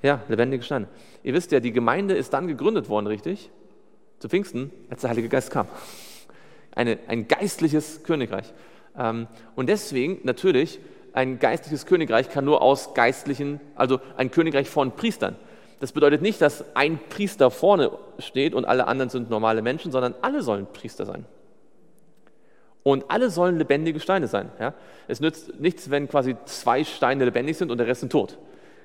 Ja, 0.03 0.21
lebendige 0.27 0.63
Steine. 0.63 0.87
Ihr 1.23 1.33
wisst 1.33 1.53
ja, 1.53 1.61
die 1.61 1.71
Gemeinde 1.71 2.13
ist 2.13 2.33
dann 2.33 2.47
gegründet 2.47 2.89
worden, 2.89 3.07
richtig? 3.07 3.49
Zu 4.19 4.27
Pfingsten, 4.27 4.69
als 4.89 5.01
der 5.01 5.09
Heilige 5.09 5.29
Geist 5.29 5.49
kam. 5.49 5.67
Eine, 6.75 6.99
ein 7.07 7.27
geistliches 7.29 8.03
Königreich. 8.03 8.53
Ähm, 8.97 9.27
und 9.55 9.69
deswegen 9.69 10.19
natürlich, 10.23 10.79
ein 11.13 11.39
geistliches 11.39 11.85
Königreich 11.85 12.29
kann 12.29 12.43
nur 12.43 12.61
aus 12.61 12.93
geistlichen, 12.93 13.61
also 13.75 14.01
ein 14.17 14.29
Königreich 14.29 14.69
von 14.69 14.91
Priestern. 14.91 15.37
Das 15.79 15.93
bedeutet 15.93 16.21
nicht, 16.21 16.41
dass 16.41 16.75
ein 16.75 16.99
Priester 17.09 17.49
vorne 17.49 17.91
steht 18.19 18.53
und 18.53 18.65
alle 18.65 18.87
anderen 18.87 19.09
sind 19.09 19.29
normale 19.29 19.61
Menschen, 19.61 19.91
sondern 19.91 20.15
alle 20.21 20.41
sollen 20.41 20.67
Priester 20.71 21.05
sein. 21.05 21.25
Und 22.83 23.09
alle 23.09 23.29
sollen 23.29 23.57
lebendige 23.57 24.01
Steine 24.01 24.27
sein. 24.27 24.51
Ja? 24.59 24.73
Es 25.07 25.21
nützt 25.21 25.61
nichts, 25.61 25.89
wenn 25.89 26.09
quasi 26.09 26.35
zwei 26.43 26.83
Steine 26.83 27.23
lebendig 27.23 27.57
sind 27.57 27.71
und 27.71 27.77
der 27.77 27.87
Rest 27.87 28.01
sind 28.01 28.11
tot. 28.11 28.37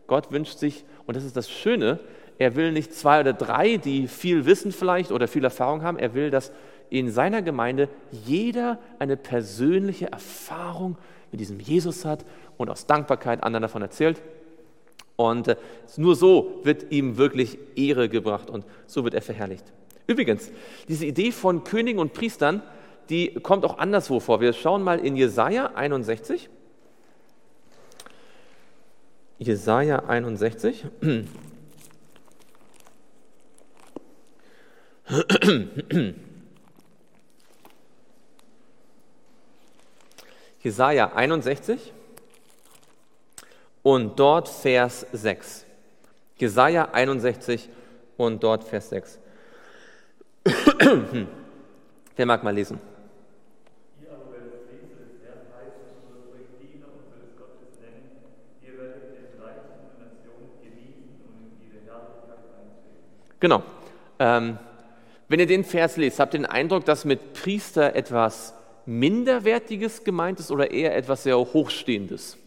Gott 0.09 0.33
wünscht 0.33 0.59
sich, 0.59 0.85
und 1.07 1.17
das 1.17 1.23
ist 1.23 1.37
das 1.37 1.49
Schöne, 1.49 2.01
er 2.39 2.57
will 2.57 2.73
nicht 2.73 2.93
zwei 2.95 3.21
oder 3.21 3.33
drei, 3.33 3.77
die 3.77 4.09
viel 4.09 4.47
Wissen 4.47 4.73
vielleicht 4.73 5.13
oder 5.13 5.29
viel 5.29 5.45
Erfahrung 5.45 5.83
haben. 5.83 5.99
Er 5.99 6.15
will, 6.15 6.31
dass 6.31 6.53
in 6.91 7.11
seiner 7.11 7.43
Gemeinde 7.43 7.89
jeder 8.25 8.79
eine 8.99 9.17
persönliche 9.17 10.11
Erfahrung 10.11 10.97
mit 11.31 11.41
diesem 11.41 11.61
Jesus 11.61 12.05
hat 12.05 12.25
und 12.57 12.71
aus 12.71 12.87
Dankbarkeit 12.87 13.43
anderen 13.43 13.63
davon 13.63 13.83
erzählt. 13.83 14.23
Und 15.17 15.49
äh, 15.49 15.57
nur 15.97 16.15
so 16.15 16.61
wird 16.63 16.91
ihm 16.91 17.19
wirklich 17.19 17.59
Ehre 17.75 18.09
gebracht 18.09 18.49
und 18.51 18.65
so 18.87 19.05
wird 19.05 19.15
er 19.15 19.23
verherrlicht. 19.23 19.65
Übrigens, 20.07 20.51
diese 20.89 21.05
Idee 21.05 21.33
von 21.33 21.65
Königen 21.65 22.01
und 22.01 22.15
Priestern, 22.15 22.63
die 23.11 23.35
kommt 23.35 23.65
auch 23.65 23.79
anderswo 23.79 24.21
vor. 24.21 24.41
Wir 24.41 24.53
schauen 24.53 24.83
mal 24.83 25.01
in 25.01 25.17
Jesaja 25.17 25.73
61. 25.75 26.49
Jesaja 29.39 30.05
61. 30.09 30.87
Jesaja 40.61 41.13
61 41.15 41.93
und 43.83 44.19
dort 44.19 44.49
Vers 44.49 45.07
6. 45.13 45.65
Jesaja 46.37 46.91
61 46.93 47.71
und 48.17 48.43
dort 48.43 48.65
Vers 48.65 48.91
6. 48.91 49.19
Wer 52.17 52.27
mag 52.27 52.43
mal 52.43 52.55
lesen? 52.55 52.81
Genau. 63.41 63.63
Ähm, 64.19 64.59
wenn 65.29 65.41
ihr 65.41 65.47
den 65.47 65.65
Vers 65.65 65.97
lest, 65.97 66.21
habt 66.21 66.35
ihr 66.35 66.41
den 66.41 66.47
Eindruck, 66.47 66.85
dass 66.85 67.05
mit 67.05 67.35
Priester 67.35 67.95
etwas 67.95 68.55
Minderwertiges 68.87 70.05
gemeint 70.05 70.41
ist 70.41 70.51
oder 70.51 70.71
eher 70.71 70.97
etwas 70.97 71.23
sehr 71.25 71.37
Hochstehendes? 71.37 72.39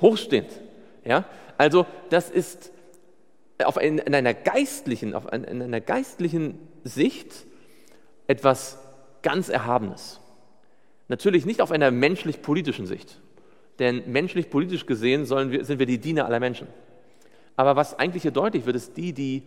Hochstehend. 0.00 0.50
Ja? 1.04 1.24
Also 1.56 1.86
das 2.10 2.30
ist 2.30 2.70
auf 3.64 3.78
ein, 3.78 3.98
in, 3.98 4.14
einer 4.14 4.34
geistlichen, 4.34 5.14
auf 5.14 5.32
ein, 5.32 5.44
in 5.44 5.62
einer 5.62 5.80
geistlichen 5.80 6.58
Sicht 6.84 7.46
etwas 8.26 8.78
ganz 9.22 9.48
Erhabenes. 9.48 10.20
Natürlich 11.08 11.46
nicht 11.46 11.62
auf 11.62 11.70
einer 11.70 11.90
menschlich-politischen 11.90 12.86
Sicht, 12.86 13.20
denn 13.78 14.02
menschlich-politisch 14.10 14.86
gesehen 14.86 15.28
wir, 15.28 15.64
sind 15.64 15.78
wir 15.78 15.86
die 15.86 15.98
Diener 15.98 16.26
aller 16.26 16.40
Menschen. 16.40 16.66
Aber 17.56 17.74
was 17.74 17.98
eigentlich 17.98 18.22
hier 18.22 18.30
deutlich 18.30 18.66
wird, 18.66 18.76
ist, 18.76 18.96
die, 18.96 19.12
die 19.12 19.42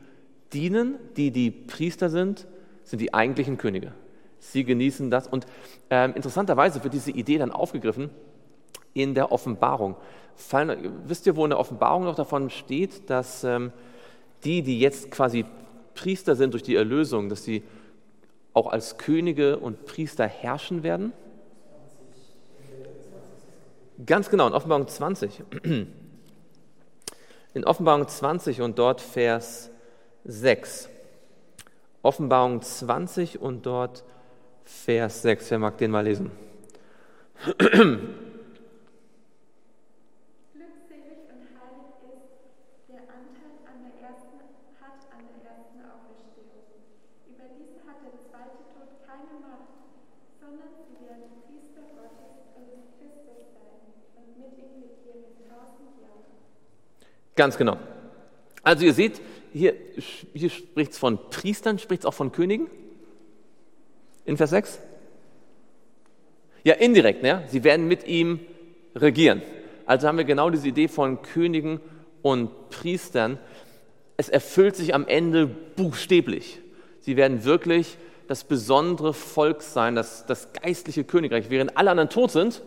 dienen, 0.54 0.96
die, 1.16 1.32
die 1.32 1.52
Priester 1.52 2.10
sind, 2.10 2.48
sind 2.84 3.00
die 3.00 3.14
eigentlichen 3.14 3.58
Könige. 3.58 3.94
Sie 4.40 4.64
genießen 4.64 5.12
das. 5.12 5.28
Und 5.28 5.46
ähm, 5.90 6.14
interessanterweise 6.16 6.84
wird 6.84 6.94
diese 6.94 7.12
Idee 7.12 7.38
dann 7.38 7.52
aufgegriffen 7.52 8.10
in 8.94 9.14
der 9.14 9.32
Offenbarung. 9.32 9.96
Fallen, 10.36 10.92
wisst 11.06 11.28
ihr, 11.28 11.36
wo 11.36 11.44
in 11.44 11.52
der 11.52 11.60
Offenbarung 11.60 12.06
noch 12.06 12.16
davon 12.16 12.50
steht, 12.50 13.10
dass 13.10 13.44
ähm, 13.44 13.72
die, 14.44 14.64
die 14.64 14.80
jetzt 14.80 15.12
quasi 15.12 15.46
Priester 15.94 16.36
sind 16.36 16.54
durch 16.54 16.64
die 16.64 16.76
Erlösung, 16.76 17.30
dass 17.30 17.44
sie 17.44 17.64
auch 18.54 18.68
als 18.68 18.98
Könige 18.98 19.60
und 19.60 19.86
Priester 19.86 20.26
herrschen 20.26 20.82
werden? 20.82 21.12
Ganz 24.06 24.30
genau, 24.30 24.48
in 24.48 24.54
Offenbarung 24.54 24.88
20 24.88 25.44
in 27.54 27.66
Offenbarung 27.66 28.08
20 28.08 28.62
und 28.62 28.80
dort 28.80 29.02
Vers 29.02 29.70
6. 30.26 30.90
Offenbarung 32.02 32.62
20 32.62 33.42
und 33.42 33.66
dort 33.66 34.04
Vers 34.64 35.22
6. 35.24 35.52
Wer 35.52 35.60
mag 35.60 35.78
den 35.78 35.92
mal 35.92 36.04
lesen? 36.04 36.32
Ganz 57.40 57.56
genau. 57.56 57.78
Also 58.64 58.84
ihr 58.84 58.94
seht, 58.94 59.22
hier, 59.54 59.74
hier 60.34 60.50
spricht 60.50 60.92
es 60.92 60.98
von 60.98 61.18
Priestern, 61.30 61.80
spricht 61.80 62.02
es 62.02 62.06
auch 62.06 62.14
von 62.14 62.34
Königen? 62.34 62.68
In 64.26 64.36
Vers 64.36 64.50
6? 64.50 64.80
Ja, 66.66 66.74
indirekt, 66.74 67.24
ne? 67.24 67.46
sie 67.48 67.64
werden 67.64 67.88
mit 67.88 68.06
ihm 68.06 68.42
regieren. 68.94 69.42
Also 69.86 70.10
haben 70.10 70.18
wir 70.18 70.26
genau 70.26 70.50
diese 70.50 70.68
Idee 70.68 70.90
von 70.90 71.22
Königen 71.22 71.80
und 72.24 72.52
Priestern. 72.72 73.40
Es 74.18 74.28
erfüllt 74.28 74.76
sich 74.76 74.94
am 74.94 75.08
Ende 75.08 75.48
buchstäblich. 75.48 76.60
Sie 77.00 77.16
werden 77.16 77.46
wirklich 77.46 77.98
das 78.28 78.44
besondere 78.44 79.14
Volk 79.14 79.62
sein, 79.62 79.96
das, 79.96 80.26
das 80.26 80.52
geistliche 80.52 81.06
Königreich. 81.06 81.50
Während 81.50 81.78
alle 81.78 81.92
anderen 81.92 82.10
tot 82.10 82.32
sind, 82.32 82.62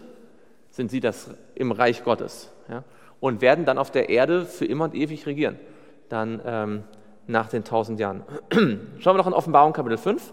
sind 0.70 0.90
sie 0.90 1.00
das 1.00 1.28
im 1.54 1.72
Reich 1.72 2.04
Gottes. 2.04 2.50
Ja? 2.70 2.85
Und 3.22 3.40
werden 3.40 3.64
dann 3.64 3.78
auf 3.78 3.92
der 3.92 4.08
Erde 4.08 4.44
für 4.44 4.66
immer 4.66 4.82
und 4.87 4.96
ewig 4.96 5.26
regieren. 5.26 5.56
Dann 6.08 6.42
ähm, 6.44 6.82
nach 7.28 7.48
den 7.48 7.62
tausend 7.62 8.00
Jahren. 8.00 8.24
Schauen 8.98 9.14
wir 9.14 9.18
noch 9.18 9.28
in 9.28 9.32
Offenbarung 9.32 9.72
Kapitel 9.72 9.96
5. 9.96 10.32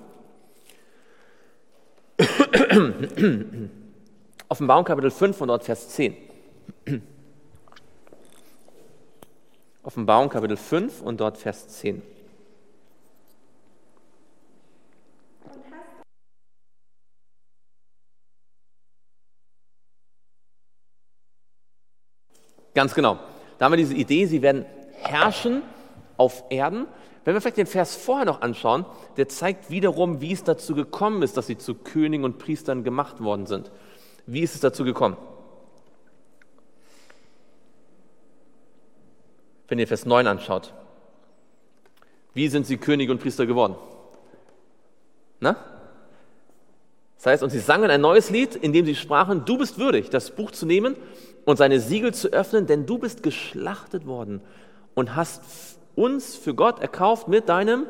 Offenbarung 4.49 4.86
Kapitel 4.86 5.12
5 5.12 5.39
und 5.39 5.49
dort 5.49 5.65
Vers 5.65 5.89
10. 5.89 6.17
Offenbarung 9.84 10.30
Kapitel 10.30 10.58
5 10.58 11.04
und 11.04 11.21
dort 11.21 11.38
Vers 11.38 11.67
10. 11.67 12.02
Ganz 22.74 22.94
genau. 22.94 23.20
Da 23.58 23.66
haben 23.66 23.74
wir 23.74 23.78
diese 23.78 23.94
Idee, 23.94 24.26
sie 24.26 24.42
werden 24.42 24.66
herrschen 25.02 25.62
auf 26.18 26.44
Erden. 26.50 26.88
Wenn 27.26 27.34
wir 27.34 27.42
vielleicht 27.42 27.58
den 27.58 27.68
Vers 27.68 27.96
vorher 27.96 28.26
noch 28.26 28.42
anschauen, 28.42 28.86
der 29.18 29.28
zeigt 29.28 29.70
wiederum, 29.70 30.22
wie 30.22 30.32
es 30.32 30.44
dazu 30.44 30.74
gekommen 30.76 31.22
ist, 31.22 31.38
dass 31.38 31.48
sie 31.48 31.58
zu 31.58 31.76
Königen 31.76 32.26
und 32.26 32.40
Priestern 32.40 32.84
gemacht 32.84 33.22
worden 33.22 33.46
sind. 33.46 33.72
Wie 34.26 34.42
ist 34.42 34.56
es 34.56 34.62
dazu 34.62 34.84
gekommen? 34.84 35.18
Wenn 39.68 39.80
ihr 39.80 39.88
Vers 39.88 40.06
9 40.06 40.26
anschaut. 40.28 40.74
Wie 42.34 42.48
sind 42.48 42.66
sie 42.66 42.78
Könige 42.78 43.12
und 43.12 43.20
Priester 43.20 43.46
geworden? 43.46 43.76
Na? 45.40 45.56
Das 47.20 47.26
heißt, 47.28 47.44
und 47.44 47.50
sie 47.50 47.60
sangen 47.60 47.92
ein 47.92 48.02
neues 48.02 48.30
Lied, 48.30 48.56
in 48.56 48.74
dem 48.74 48.86
sie 48.86 48.96
sprachen, 48.96 49.44
du 49.46 49.58
bist 49.58 49.78
würdig, 49.78 50.10
das 50.10 50.32
Buch 50.32 50.52
zu 50.52 50.66
nehmen 50.66 50.96
und 51.46 51.58
seine 51.58 51.80
Siegel 51.80 52.14
zu 52.14 52.30
öffnen, 52.30 52.66
denn 52.66 52.86
du 52.86 52.98
bist 52.98 53.24
geschlachtet 53.24 54.08
worden 54.08 54.42
und 54.96 55.16
hast 55.16 55.44
uns 55.96 56.38
für 56.38 56.56
Gott 56.56 56.80
erkauft 56.80 57.28
mit 57.28 57.50
deinem 57.50 57.86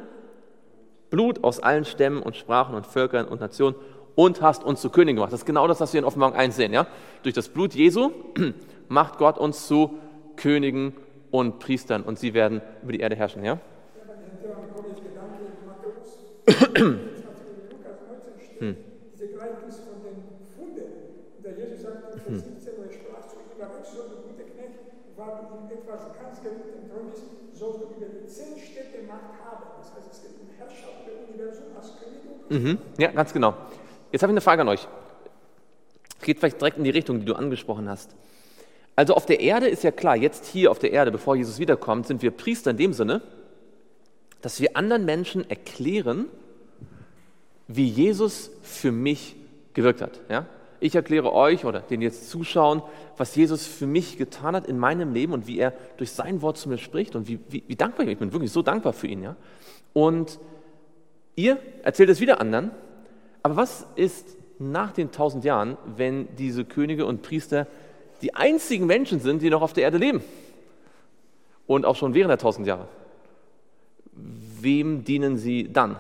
Blut 1.12 1.44
aus 1.44 1.60
allen 1.60 1.86
Stämmen 1.86 2.24
und 2.24 2.36
Sprachen 2.36 2.74
und 2.74 2.88
Völkern 2.88 3.28
und 3.28 3.40
Nationen 3.40 3.76
und 4.16 4.42
hast 4.42 4.64
uns 4.64 4.82
zu 4.82 4.90
Königen 4.90 5.18
gemacht. 5.18 5.32
Das 5.32 5.42
ist 5.42 5.46
genau 5.46 5.68
das, 5.68 5.80
was 5.80 5.94
wir 5.94 6.00
in 6.00 6.06
Offenbarung 6.06 6.36
1 6.36 6.56
sehen. 6.56 6.74
Ja? 6.74 6.88
Durch 7.24 7.36
das 7.36 7.50
Blut 7.50 7.74
Jesu 7.76 8.12
macht 8.88 9.18
Gott 9.18 9.38
uns 9.38 9.68
zu 9.68 10.00
Königen 10.38 10.96
und 11.32 11.60
Priestern 11.60 12.02
und 12.02 12.18
sie 12.18 12.34
werden 12.34 12.62
über 12.82 12.92
die 12.92 13.00
Erde 13.00 13.16
herrschen. 13.16 13.46
Ja? 13.46 13.60
hm. 18.60 18.78
Diese 19.14 19.28
Gleichnis 19.34 19.76
von 19.84 20.02
den 20.02 20.24
Funden, 20.56 20.88
der 21.44 21.52
Jesus 21.58 21.82
sagt 21.82 22.16
in 22.16 22.20
Vers 22.22 22.44
17, 22.46 22.74
wo 22.78 22.84
er 22.84 22.94
sprach 22.94 23.28
zu 23.28 23.36
ihm, 23.36 23.62
aber 23.62 23.80
ich 23.84 23.90
soll 23.90 24.08
der 24.08 24.24
gute 24.24 24.44
Knecht, 24.44 24.80
weil 25.20 25.44
du 25.44 25.68
in 25.68 25.78
etwas 25.78 26.02
ganz 26.16 26.42
geliebten 26.42 26.90
Treue 26.90 27.12
bist, 27.12 27.24
sollst 27.54 27.80
du 27.80 27.84
über 27.96 28.08
die 28.08 28.28
zehn 28.28 28.58
Städte 28.58 29.04
Macht 29.08 29.36
haben. 29.44 29.64
Das 29.78 29.94
heißt, 29.94 30.08
es 30.12 30.22
geht 30.22 30.40
um 30.40 30.48
Herrschaft 30.58 31.06
der 31.06 31.28
Universum 31.28 31.66
als 31.76 31.94
König 32.00 32.24
und 32.50 32.64
mhm. 32.64 32.78
Ja, 32.98 33.12
ganz 33.12 33.34
genau. 33.34 33.54
Jetzt 34.12 34.24
habe 34.24 34.32
ich 34.32 34.36
eine 34.36 34.42
Frage 34.42 34.62
an 34.62 34.70
euch. 34.70 34.88
Es 36.20 36.26
geht 36.26 36.40
vielleicht 36.40 36.60
direkt 36.60 36.78
in 36.78 36.84
die 36.84 36.90
Richtung, 36.90 37.20
die 37.20 37.26
du 37.26 37.36
angesprochen 37.36 37.90
hast. 37.90 38.16
Also 38.96 39.14
auf 39.14 39.26
der 39.26 39.40
Erde 39.40 39.68
ist 39.68 39.84
ja 39.84 39.92
klar, 39.92 40.16
jetzt 40.16 40.46
hier 40.46 40.72
auf 40.72 40.80
der 40.80 40.92
Erde, 40.92 41.12
bevor 41.12 41.36
Jesus 41.36 41.60
wiederkommt, 41.60 42.08
sind 42.08 42.22
wir 42.22 42.32
Priester 42.32 42.72
in 42.72 42.78
dem 42.78 42.94
Sinne, 42.94 43.22
dass 44.42 44.60
wir 44.60 44.76
anderen 44.76 45.06
Menschen 45.06 45.50
erklären, 45.50 46.26
wie 47.68 47.88
Jesus 47.88 48.52
für 48.62 48.92
mich 48.92 49.36
gewirkt 49.74 50.02
hat. 50.02 50.20
Ja? 50.30 50.46
Ich 50.80 50.96
erkläre 50.96 51.34
euch 51.34 51.66
oder 51.66 51.82
den 51.82 52.02
jetzt 52.02 52.30
zuschauen, 52.30 52.82
was 53.18 53.36
Jesus 53.36 53.68
für 53.68 53.88
mich 53.88 54.18
getan 54.18 54.56
hat 54.56 54.68
in 54.68 54.78
meinem 54.80 55.14
Leben 55.14 55.34
und 55.34 55.48
wie 55.48 55.60
er 55.60 55.74
durch 55.98 56.12
sein 56.12 56.42
Wort 56.42 56.58
zu 56.58 56.70
mir 56.70 56.78
spricht 56.78 57.16
und 57.16 57.28
wie, 57.28 57.40
wie, 57.50 57.64
wie 57.68 57.76
dankbar 57.76 58.02
ich 58.02 58.08
bin. 58.08 58.14
Ich 58.14 58.20
bin 58.20 58.32
wirklich 58.34 58.52
so 58.52 58.62
dankbar 58.62 58.94
für 58.94 59.08
ihn. 59.08 59.24
Ja? 59.24 59.36
Und 59.94 60.40
ihr 61.36 61.58
erzählt 61.84 62.10
es 62.10 62.22
wieder 62.22 62.40
anderen 62.40 62.72
aber 63.44 63.56
was 63.56 63.88
ist 63.96 64.38
nach 64.60 64.92
den 64.92 65.12
tausend 65.12 65.46
Jahren, 65.46 65.78
wenn 65.96 66.36
diese 66.36 66.66
Könige 66.66 67.06
und 67.06 67.22
Priester 67.22 67.68
die 68.22 68.36
einzigen 68.36 68.86
Menschen 68.86 69.20
sind, 69.20 69.42
die 69.42 69.50
noch 69.50 69.62
auf 69.62 69.74
der 69.74 69.84
Erde 69.84 69.98
leben? 69.98 70.22
Und 71.66 71.86
auch 71.86 71.96
schon 71.96 72.14
während 72.14 72.32
der 72.32 72.38
tausend 72.38 72.68
Jahre. 72.68 72.88
Wem 74.12 75.06
dienen 75.06 75.38
sie 75.38 75.72
dann? 75.72 75.96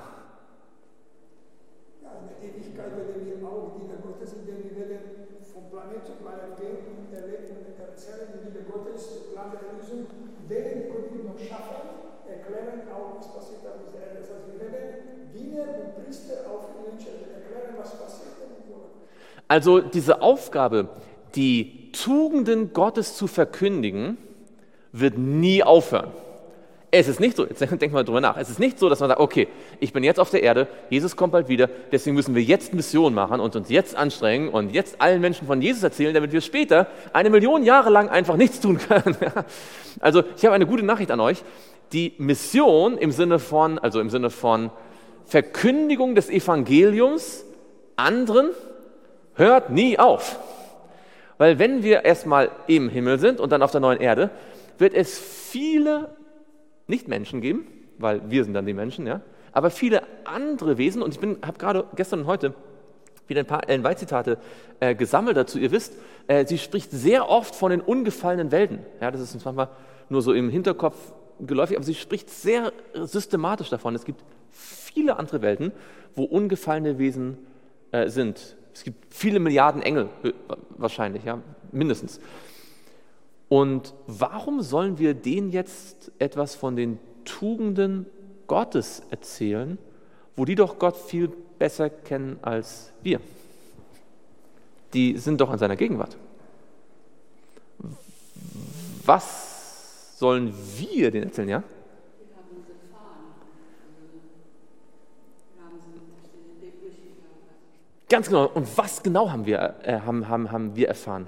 Also 19.50 19.82
diese 19.82 20.22
Aufgabe, 20.22 20.88
die 21.36 21.92
Tugenden 21.92 22.72
Gottes 22.72 23.18
zu 23.18 23.28
verkündigen, 23.28 24.18
wird 24.92 25.18
nie 25.18 25.64
aufhören. 25.64 26.12
Es 26.92 27.08
ist 27.08 27.20
nicht 27.20 27.36
so, 27.36 27.46
jetzt 27.46 27.60
denkt 27.82 27.92
mal 27.92 28.04
drüber 28.04 28.22
nach, 28.22 28.38
es 28.38 28.50
ist 28.50 28.60
nicht 28.60 28.78
so, 28.78 28.90
dass 28.90 29.00
man 29.00 29.10
sagt, 29.10 29.20
okay, 29.20 29.48
ich 29.80 29.92
bin 29.92 30.04
jetzt 30.04 30.20
auf 30.20 30.30
der 30.30 30.44
Erde, 30.44 30.68
Jesus 30.92 31.16
kommt 31.16 31.34
bald 31.34 31.50
wieder, 31.50 31.68
deswegen 31.92 32.16
müssen 32.16 32.36
wir 32.36 32.44
jetzt 32.44 32.74
Mission 32.76 33.14
machen 33.14 33.40
und 33.40 33.56
uns 33.56 33.70
jetzt 33.70 33.96
anstrengen 33.96 34.50
und 34.50 34.72
jetzt 34.72 35.02
allen 35.02 35.20
Menschen 35.20 35.48
von 35.48 35.62
Jesus 35.62 35.82
erzählen, 35.82 36.14
damit 36.14 36.32
wir 36.32 36.42
später 36.42 36.88
eine 37.12 37.32
Million 37.32 37.64
Jahre 37.64 37.90
lang 37.90 38.08
einfach 38.10 38.38
nichts 38.38 38.60
tun 38.60 38.78
können. 38.78 39.18
Also 40.02 40.24
ich 40.38 40.46
habe 40.46 40.54
eine 40.54 40.68
gute 40.68 40.84
Nachricht 40.84 41.10
an 41.10 41.20
euch. 41.20 41.44
Die 41.92 42.14
Mission 42.20 42.98
im 42.98 43.12
Sinne 43.12 43.40
von, 43.40 43.80
also 43.80 44.00
im 44.00 44.10
Sinne 44.10 44.30
von 44.30 44.70
Verkündigung 45.26 46.14
des 46.14 46.30
Evangeliums 46.30 47.44
anderen 47.98 48.52
hört 49.40 49.72
nie 49.72 49.98
auf. 49.98 50.40
Weil 51.38 51.58
wenn 51.58 51.84
wir 51.84 52.06
erstmal 52.06 52.52
im 52.68 52.90
Himmel 52.90 53.18
sind 53.18 53.40
und 53.40 53.52
dann 53.52 53.64
auf 53.64 53.72
der 53.72 53.80
neuen 53.80 54.02
Erde, 54.02 54.30
wird 54.78 54.94
es 54.94 55.18
viele 55.18 56.10
Nicht-Menschen 56.88 57.42
geben, 57.42 57.68
weil 57.98 58.30
wir 58.30 58.44
sind 58.44 58.54
dann 58.54 58.66
die 58.66 58.74
Menschen, 58.74 59.08
ja, 59.08 59.22
aber 59.52 59.72
viele 59.72 60.04
andere 60.26 60.78
Wesen, 60.78 61.02
und 61.02 61.16
ich 61.16 61.22
habe 61.22 61.58
gerade 61.58 61.86
gestern 61.96 62.22
und 62.22 62.28
heute 62.28 62.54
wieder 63.28 63.42
ein 63.42 63.46
paar 63.46 63.68
Ellen 63.70 63.84
White-Zitate 63.84 64.38
äh, 64.80 64.96
gesammelt 64.96 65.38
dazu. 65.38 65.60
Ihr 65.60 65.72
wisst, 65.72 65.94
äh, 66.28 66.46
sie 66.46 66.58
spricht 66.58 66.92
sehr 66.92 67.30
oft 67.30 67.56
von 67.56 67.72
den 67.72 67.82
ungefallenen 67.82 68.52
Welten. 68.52 68.80
Ja, 69.02 69.12
das 69.12 69.22
ist 69.22 69.34
uns 69.34 69.46
manchmal 69.46 69.70
nur 70.10 70.22
so 70.22 70.34
im 70.34 70.50
Hinterkopf 70.50 70.98
geläufig, 71.40 71.78
aber 71.78 71.86
sie 71.86 71.96
spricht 71.96 72.30
sehr 72.30 72.74
systematisch 72.94 73.70
davon. 73.70 73.96
Es 73.96 74.04
gibt 74.04 74.24
viele 74.50 75.18
andere 75.18 75.42
Welten, 75.42 75.72
wo 76.16 76.24
ungefallene 76.24 76.98
Wesen 76.98 77.38
äh, 77.92 78.10
sind. 78.10 78.58
Es 78.80 78.86
gibt 78.86 79.14
viele 79.14 79.42
Milliarden 79.42 79.82
Engel 79.82 80.08
wahrscheinlich, 80.78 81.26
ja, 81.26 81.42
mindestens. 81.74 82.22
Und 83.50 83.94
warum 84.08 84.62
sollen 84.62 84.98
wir 84.98 85.16
denen 85.16 85.50
jetzt 85.52 86.14
etwas 86.18 86.56
von 86.56 86.78
den 86.78 86.98
Tugenden 87.26 88.06
Gottes 88.48 89.02
erzählen, 89.10 89.78
wo 90.38 90.46
die 90.46 90.56
doch 90.56 90.80
Gott 90.80 90.96
viel 90.96 91.28
besser 91.28 91.90
kennen 91.90 92.40
als 92.42 92.94
wir? 93.04 93.20
Die 94.94 95.18
sind 95.18 95.42
doch 95.42 95.52
in 95.52 95.60
seiner 95.60 95.76
Gegenwart. 95.76 96.16
Was 99.04 100.18
sollen 100.18 100.54
wir 100.78 101.12
denen 101.12 101.26
erzählen, 101.26 101.50
ja? 101.50 101.64
Ganz 108.10 108.28
genau. 108.28 108.48
Und 108.48 108.68
was 108.78 109.04
genau 109.04 109.30
haben 109.30 109.46
wir, 109.46 109.76
äh, 109.84 110.00
haben, 110.00 110.28
haben, 110.28 110.52
haben 110.52 110.76
wir 110.76 110.88
erfahren? 110.88 111.28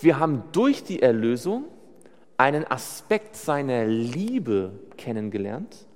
Wir 0.00 0.18
haben 0.18 0.42
durch 0.52 0.82
die 0.82 1.00
Erlösung 1.00 1.64
einen 2.36 2.68
Aspekt 2.68 3.36
seiner 3.36 3.86
Liebe 3.86 4.72
kennengelernt, 4.96 5.86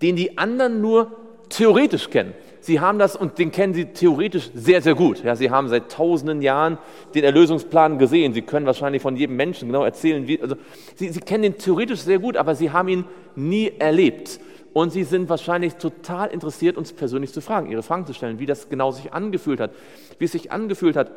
den 0.00 0.16
die 0.16 0.38
anderen 0.38 0.80
nur 0.80 1.12
theoretisch 1.50 2.08
kennen. 2.08 2.32
Sie 2.60 2.80
haben 2.80 2.98
das 2.98 3.14
und 3.14 3.38
den 3.38 3.52
kennen 3.52 3.74
sie 3.74 3.84
theoretisch 3.84 4.50
sehr, 4.54 4.80
sehr 4.80 4.94
gut. 4.94 5.22
Ja, 5.22 5.36
sie 5.36 5.50
haben 5.50 5.68
seit 5.68 5.92
tausenden 5.92 6.40
Jahren 6.40 6.78
den 7.14 7.22
Erlösungsplan 7.22 7.98
gesehen. 7.98 8.32
Sie 8.32 8.40
können 8.40 8.64
wahrscheinlich 8.64 9.02
von 9.02 9.16
jedem 9.16 9.36
Menschen 9.36 9.68
genau 9.68 9.84
erzählen, 9.84 10.26
wie. 10.26 10.40
Also, 10.40 10.56
sie, 10.96 11.10
sie 11.10 11.20
kennen 11.20 11.44
ihn 11.44 11.58
theoretisch 11.58 12.00
sehr 12.00 12.18
gut, 12.18 12.38
aber 12.38 12.54
sie 12.54 12.70
haben 12.70 12.88
ihn 12.88 13.04
nie 13.36 13.70
erlebt 13.78 14.40
und 14.74 14.90
sie 14.90 15.04
sind 15.04 15.30
wahrscheinlich 15.30 15.76
total 15.76 16.28
interessiert, 16.28 16.76
uns 16.76 16.92
persönlich 16.92 17.32
zu 17.32 17.40
fragen, 17.40 17.70
ihre 17.70 17.82
Fragen 17.82 18.04
zu 18.06 18.12
stellen, 18.12 18.38
wie 18.38 18.46
das 18.46 18.68
genau 18.68 18.90
sich 18.90 19.14
angefühlt 19.14 19.60
hat, 19.60 19.70
wie 20.18 20.26
es 20.26 20.32
sich 20.32 20.52
angefühlt 20.52 20.96
hat, 20.96 21.10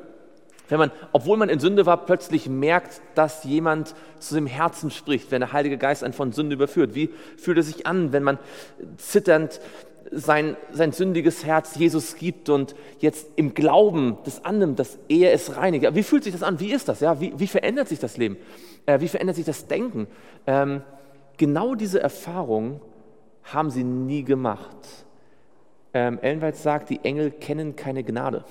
wenn 0.70 0.80
man, 0.80 0.92
obwohl 1.12 1.38
man 1.38 1.50
in 1.50 1.60
Sünde 1.60 1.86
war, 1.86 2.06
plötzlich 2.06 2.50
merkt, 2.50 3.02
dass 3.16 3.44
jemand 3.46 3.96
zu 4.20 4.36
dem 4.36 4.48
Herzen 4.48 4.92
spricht, 4.92 5.32
wenn 5.32 5.40
der 5.40 5.54
Heilige 5.54 5.78
Geist 5.78 6.04
einen 6.04 6.14
von 6.14 6.34
Sünde 6.34 6.56
überführt. 6.56 6.94
Wie 6.94 7.10
fühlt 7.38 7.58
es 7.58 7.68
sich 7.68 7.88
an, 7.88 8.12
wenn 8.12 8.24
man 8.24 8.38
zitternd 8.98 9.62
sein, 10.12 10.56
sein 10.72 10.92
sündiges 10.92 11.46
Herz 11.46 11.76
Jesus 11.76 12.16
gibt 12.16 12.50
und 12.50 12.76
jetzt 13.00 13.28
im 13.36 13.54
Glauben 13.54 14.18
das 14.26 14.44
annimmt, 14.46 14.80
dass 14.80 14.98
er 15.10 15.34
es 15.34 15.58
reinigt. 15.58 15.96
Wie 15.96 16.04
fühlt 16.04 16.24
sich 16.24 16.34
das 16.34 16.44
an? 16.44 16.60
Wie 16.60 16.72
ist 16.72 16.88
das? 16.88 17.00
Ja? 17.00 17.20
Wie, 17.20 17.34
wie 17.38 17.48
verändert 17.48 17.88
sich 17.88 18.00
das 18.00 18.18
Leben? 18.18 18.38
Äh, 18.86 19.00
wie 19.00 19.08
verändert 19.08 19.36
sich 19.36 19.46
das 19.46 19.68
Denken? 19.68 20.08
Ähm, 20.46 20.82
genau 21.38 21.76
diese 21.76 22.02
Erfahrung 22.02 22.82
haben 23.54 23.70
sie 23.70 23.84
nie 23.84 24.24
gemacht. 24.24 25.06
Ähm, 25.94 26.20
Ellen 26.22 26.54
sagt, 26.54 26.90
die 26.90 27.00
Engel 27.04 27.32
kennen 27.32 27.76
keine 27.76 28.04
Gnade. 28.04 28.44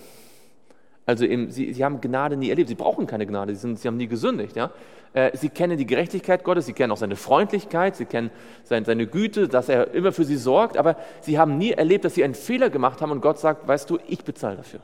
Also 1.04 1.24
im, 1.24 1.50
sie, 1.50 1.72
sie 1.72 1.84
haben 1.84 2.00
Gnade 2.00 2.36
nie 2.36 2.50
erlebt. 2.50 2.68
Sie 2.68 2.74
brauchen 2.74 3.06
keine 3.06 3.26
Gnade. 3.26 3.54
Sie, 3.54 3.60
sind, 3.60 3.78
sie 3.78 3.86
haben 3.86 3.96
nie 3.96 4.08
gesündigt. 4.08 4.56
Ja? 4.56 4.72
Äh, 5.12 5.36
sie 5.36 5.48
kennen 5.48 5.78
die 5.78 5.86
Gerechtigkeit 5.86 6.42
Gottes. 6.42 6.66
Sie 6.66 6.72
kennen 6.72 6.90
auch 6.92 6.96
seine 6.96 7.14
Freundlichkeit. 7.14 7.94
Sie 7.94 8.06
kennen 8.06 8.30
sein, 8.64 8.84
seine 8.84 9.06
Güte, 9.06 9.46
dass 9.46 9.68
er 9.68 9.94
immer 9.94 10.10
für 10.10 10.24
sie 10.24 10.36
sorgt. 10.36 10.76
Aber 10.76 10.96
sie 11.20 11.38
haben 11.38 11.58
nie 11.58 11.70
erlebt, 11.70 12.04
dass 12.04 12.14
sie 12.14 12.24
einen 12.24 12.34
Fehler 12.34 12.70
gemacht 12.70 13.00
haben 13.00 13.12
und 13.12 13.20
Gott 13.20 13.38
sagt, 13.38 13.68
weißt 13.68 13.88
du, 13.88 13.98
ich 14.08 14.24
bezahle 14.24 14.56
dafür. 14.56 14.80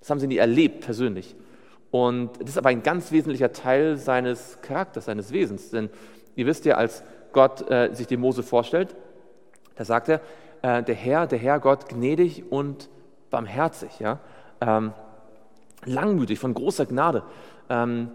Das 0.00 0.10
haben 0.10 0.18
sie 0.18 0.26
nie 0.26 0.38
erlebt 0.38 0.80
persönlich. 0.80 1.36
Und 1.90 2.30
das 2.40 2.50
ist 2.50 2.58
aber 2.58 2.70
ein 2.70 2.82
ganz 2.82 3.12
wesentlicher 3.12 3.52
Teil 3.52 3.96
seines 3.96 4.58
Charakters, 4.62 5.04
seines 5.04 5.32
Wesens. 5.32 5.70
Denn 5.70 5.88
ihr 6.34 6.46
wisst 6.46 6.64
ja, 6.64 6.74
als 6.74 7.04
Gott 7.32 7.70
äh, 7.70 7.94
sich 7.94 8.08
dem 8.08 8.20
Mose 8.20 8.42
vorstellt, 8.42 8.96
da 9.78 9.84
sagt 9.84 10.08
er, 10.08 10.20
äh, 10.62 10.82
der 10.82 10.94
Herr, 10.96 11.28
der 11.28 11.38
Herr 11.38 11.60
Gott 11.60 11.88
gnädig 11.88 12.50
und 12.50 12.88
barmherzig. 13.30 14.00
Ja? 14.00 14.18
Ähm, 14.60 14.92
langmütig, 15.84 16.40
von 16.40 16.52
großer 16.52 16.84
Gnade. 16.84 17.22
Ähm, 17.70 18.10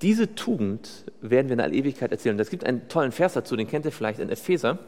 diese 0.00 0.34
Tugend 0.34 1.04
werden 1.20 1.48
wir 1.48 1.52
in 1.52 1.58
der 1.58 1.72
Ewigkeit 1.72 2.12
erzählen. 2.12 2.38
Es 2.40 2.48
gibt 2.48 2.64
einen 2.64 2.88
tollen 2.88 3.12
Vers 3.12 3.34
dazu, 3.34 3.56
den 3.56 3.68
kennt 3.68 3.84
ihr 3.84 3.92
vielleicht 3.92 4.20
in 4.20 4.30
Epheser. 4.30 4.78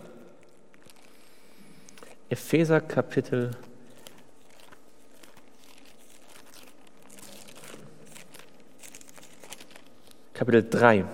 Epheser 2.30 2.80
Kapitel 2.80 3.50
Kapitel 10.32 10.66
3, 10.70 11.04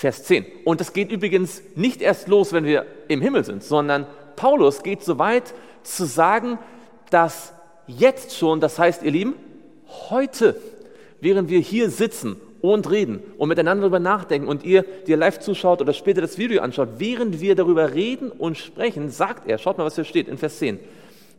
Vers 0.00 0.24
10. 0.24 0.46
Und 0.64 0.80
das 0.80 0.94
geht 0.94 1.12
übrigens 1.12 1.60
nicht 1.74 2.00
erst 2.00 2.26
los, 2.26 2.54
wenn 2.54 2.64
wir 2.64 2.86
im 3.08 3.20
Himmel 3.20 3.44
sind, 3.44 3.62
sondern 3.62 4.06
Paulus 4.34 4.82
geht 4.82 5.02
so 5.02 5.18
weit 5.18 5.52
zu 5.82 6.06
sagen, 6.06 6.58
dass 7.10 7.52
jetzt 7.86 8.34
schon, 8.34 8.60
das 8.60 8.78
heißt, 8.78 9.02
ihr 9.02 9.10
Lieben, 9.10 9.34
heute, 10.08 10.56
während 11.20 11.50
wir 11.50 11.58
hier 11.58 11.90
sitzen 11.90 12.36
und 12.62 12.90
reden 12.90 13.22
und 13.36 13.50
miteinander 13.50 13.82
darüber 13.82 13.98
nachdenken 13.98 14.48
und 14.48 14.64
ihr, 14.64 14.86
die 15.06 15.10
ihr 15.10 15.18
live 15.18 15.38
zuschaut 15.38 15.82
oder 15.82 15.92
später 15.92 16.22
das 16.22 16.38
Video 16.38 16.62
anschaut, 16.62 16.88
während 16.96 17.42
wir 17.42 17.54
darüber 17.54 17.92
reden 17.92 18.30
und 18.30 18.56
sprechen, 18.56 19.10
sagt 19.10 19.50
er, 19.50 19.58
schaut 19.58 19.76
mal, 19.76 19.84
was 19.84 19.96
hier 19.96 20.04
steht 20.04 20.28
in 20.28 20.38
Vers 20.38 20.60
10, 20.60 20.78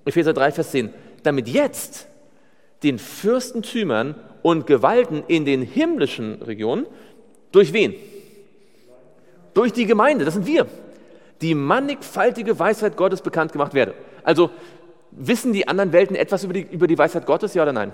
Epheser 0.06 0.34
3, 0.34 0.52
Vers 0.52 0.70
10, 0.70 0.94
damit 1.24 1.48
jetzt 1.48 2.06
den 2.84 3.00
Fürstentümern 3.00 4.14
und 4.44 4.68
Gewalten 4.68 5.24
in 5.28 5.46
den 5.46 5.64
himmlischen 5.64 6.44
Regionen, 6.44 6.86
durch 7.52 7.74
wen? 7.74 7.96
Durch 9.54 9.74
die 9.74 9.86
Gemeinde, 9.86 10.26
das 10.26 10.34
sind 10.36 10.46
wir, 10.46 10.68
die 11.42 11.56
mannigfaltige 11.56 12.58
Weisheit 12.58 12.98
Gottes 12.98 13.22
bekannt 13.22 13.52
gemacht 13.52 13.74
werde. 13.74 13.94
Also 14.24 14.52
Wissen 15.12 15.52
die 15.52 15.68
anderen 15.68 15.92
Welten 15.92 16.16
etwas 16.16 16.44
über 16.46 16.54
die, 16.54 16.62
über 16.62 16.88
die 16.88 16.98
Weisheit 16.98 17.26
Gottes, 17.26 17.54
ja 17.54 17.64
oder 17.64 17.74
nein? 17.74 17.92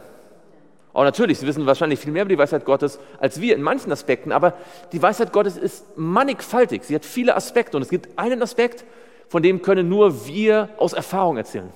Oh, 0.94 1.04
natürlich, 1.04 1.40
sie 1.40 1.48
wissen 1.48 1.66
wahrscheinlich 1.66 2.00
viel 2.00 2.12
mehr 2.12 2.24
über 2.24 2.30
die 2.30 2.38
Weisheit 2.38 2.66
Gottes 2.66 3.00
als 3.20 3.42
wir 3.42 3.56
in 3.56 3.62
manchen 3.62 3.92
Aspekten, 3.92 4.32
aber 4.32 4.54
die 4.92 5.02
Weisheit 5.02 5.34
Gottes 5.34 5.58
ist 5.58 5.98
mannigfaltig. 5.98 6.84
Sie 6.84 6.96
hat 6.96 7.06
viele 7.06 7.36
Aspekte 7.36 7.76
und 7.76 7.84
es 7.84 7.90
gibt 7.90 8.18
einen 8.18 8.42
Aspekt, 8.42 8.86
von 9.28 9.44
dem 9.44 9.62
können 9.62 9.90
nur 9.90 10.28
wir 10.28 10.70
aus 10.78 10.94
Erfahrung 10.94 11.38
erzählen, 11.38 11.72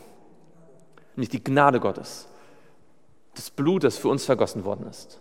nämlich 1.15 1.30
die 1.30 1.44
Gnade 1.44 1.80
Gottes, 1.80 2.28
das 3.36 3.50
Blut, 3.50 3.84
das 3.84 3.98
für 3.98 4.08
uns 4.10 4.26
vergossen 4.26 4.63
worden 4.63 4.88
ist. 4.89 5.20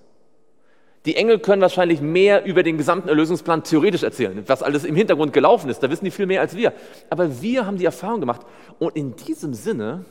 Die 1.07 1.17
Engel 1.17 1.39
können 1.39 1.63
wahrscheinlich 1.63 2.03
mehr 2.03 2.45
über 2.45 2.63
den 2.63 2.77
gesamten 2.77 3.09
Erlösungsplan 3.09 3.65
theoretisch 3.65 4.03
erzählen, 4.03 4.43
was 4.47 4.63
alles 4.63 4.85
im 4.85 4.95
Hintergrund 4.95 5.33
gelaufen 5.33 5.71
ist. 5.71 5.83
Da 5.83 5.91
wissen 5.91 6.05
die 6.05 6.11
viel 6.11 6.27
mehr 6.27 6.43
als 6.43 6.55
wir. 6.55 6.75
Aber 7.09 7.41
wir 7.41 7.65
haben 7.65 7.79
die 7.79 7.87
Erfahrung 7.87 8.21
gemacht. 8.21 8.43
Und 8.79 8.95
in 8.97 9.17
diesem 9.17 9.55
Sinne 9.55 10.05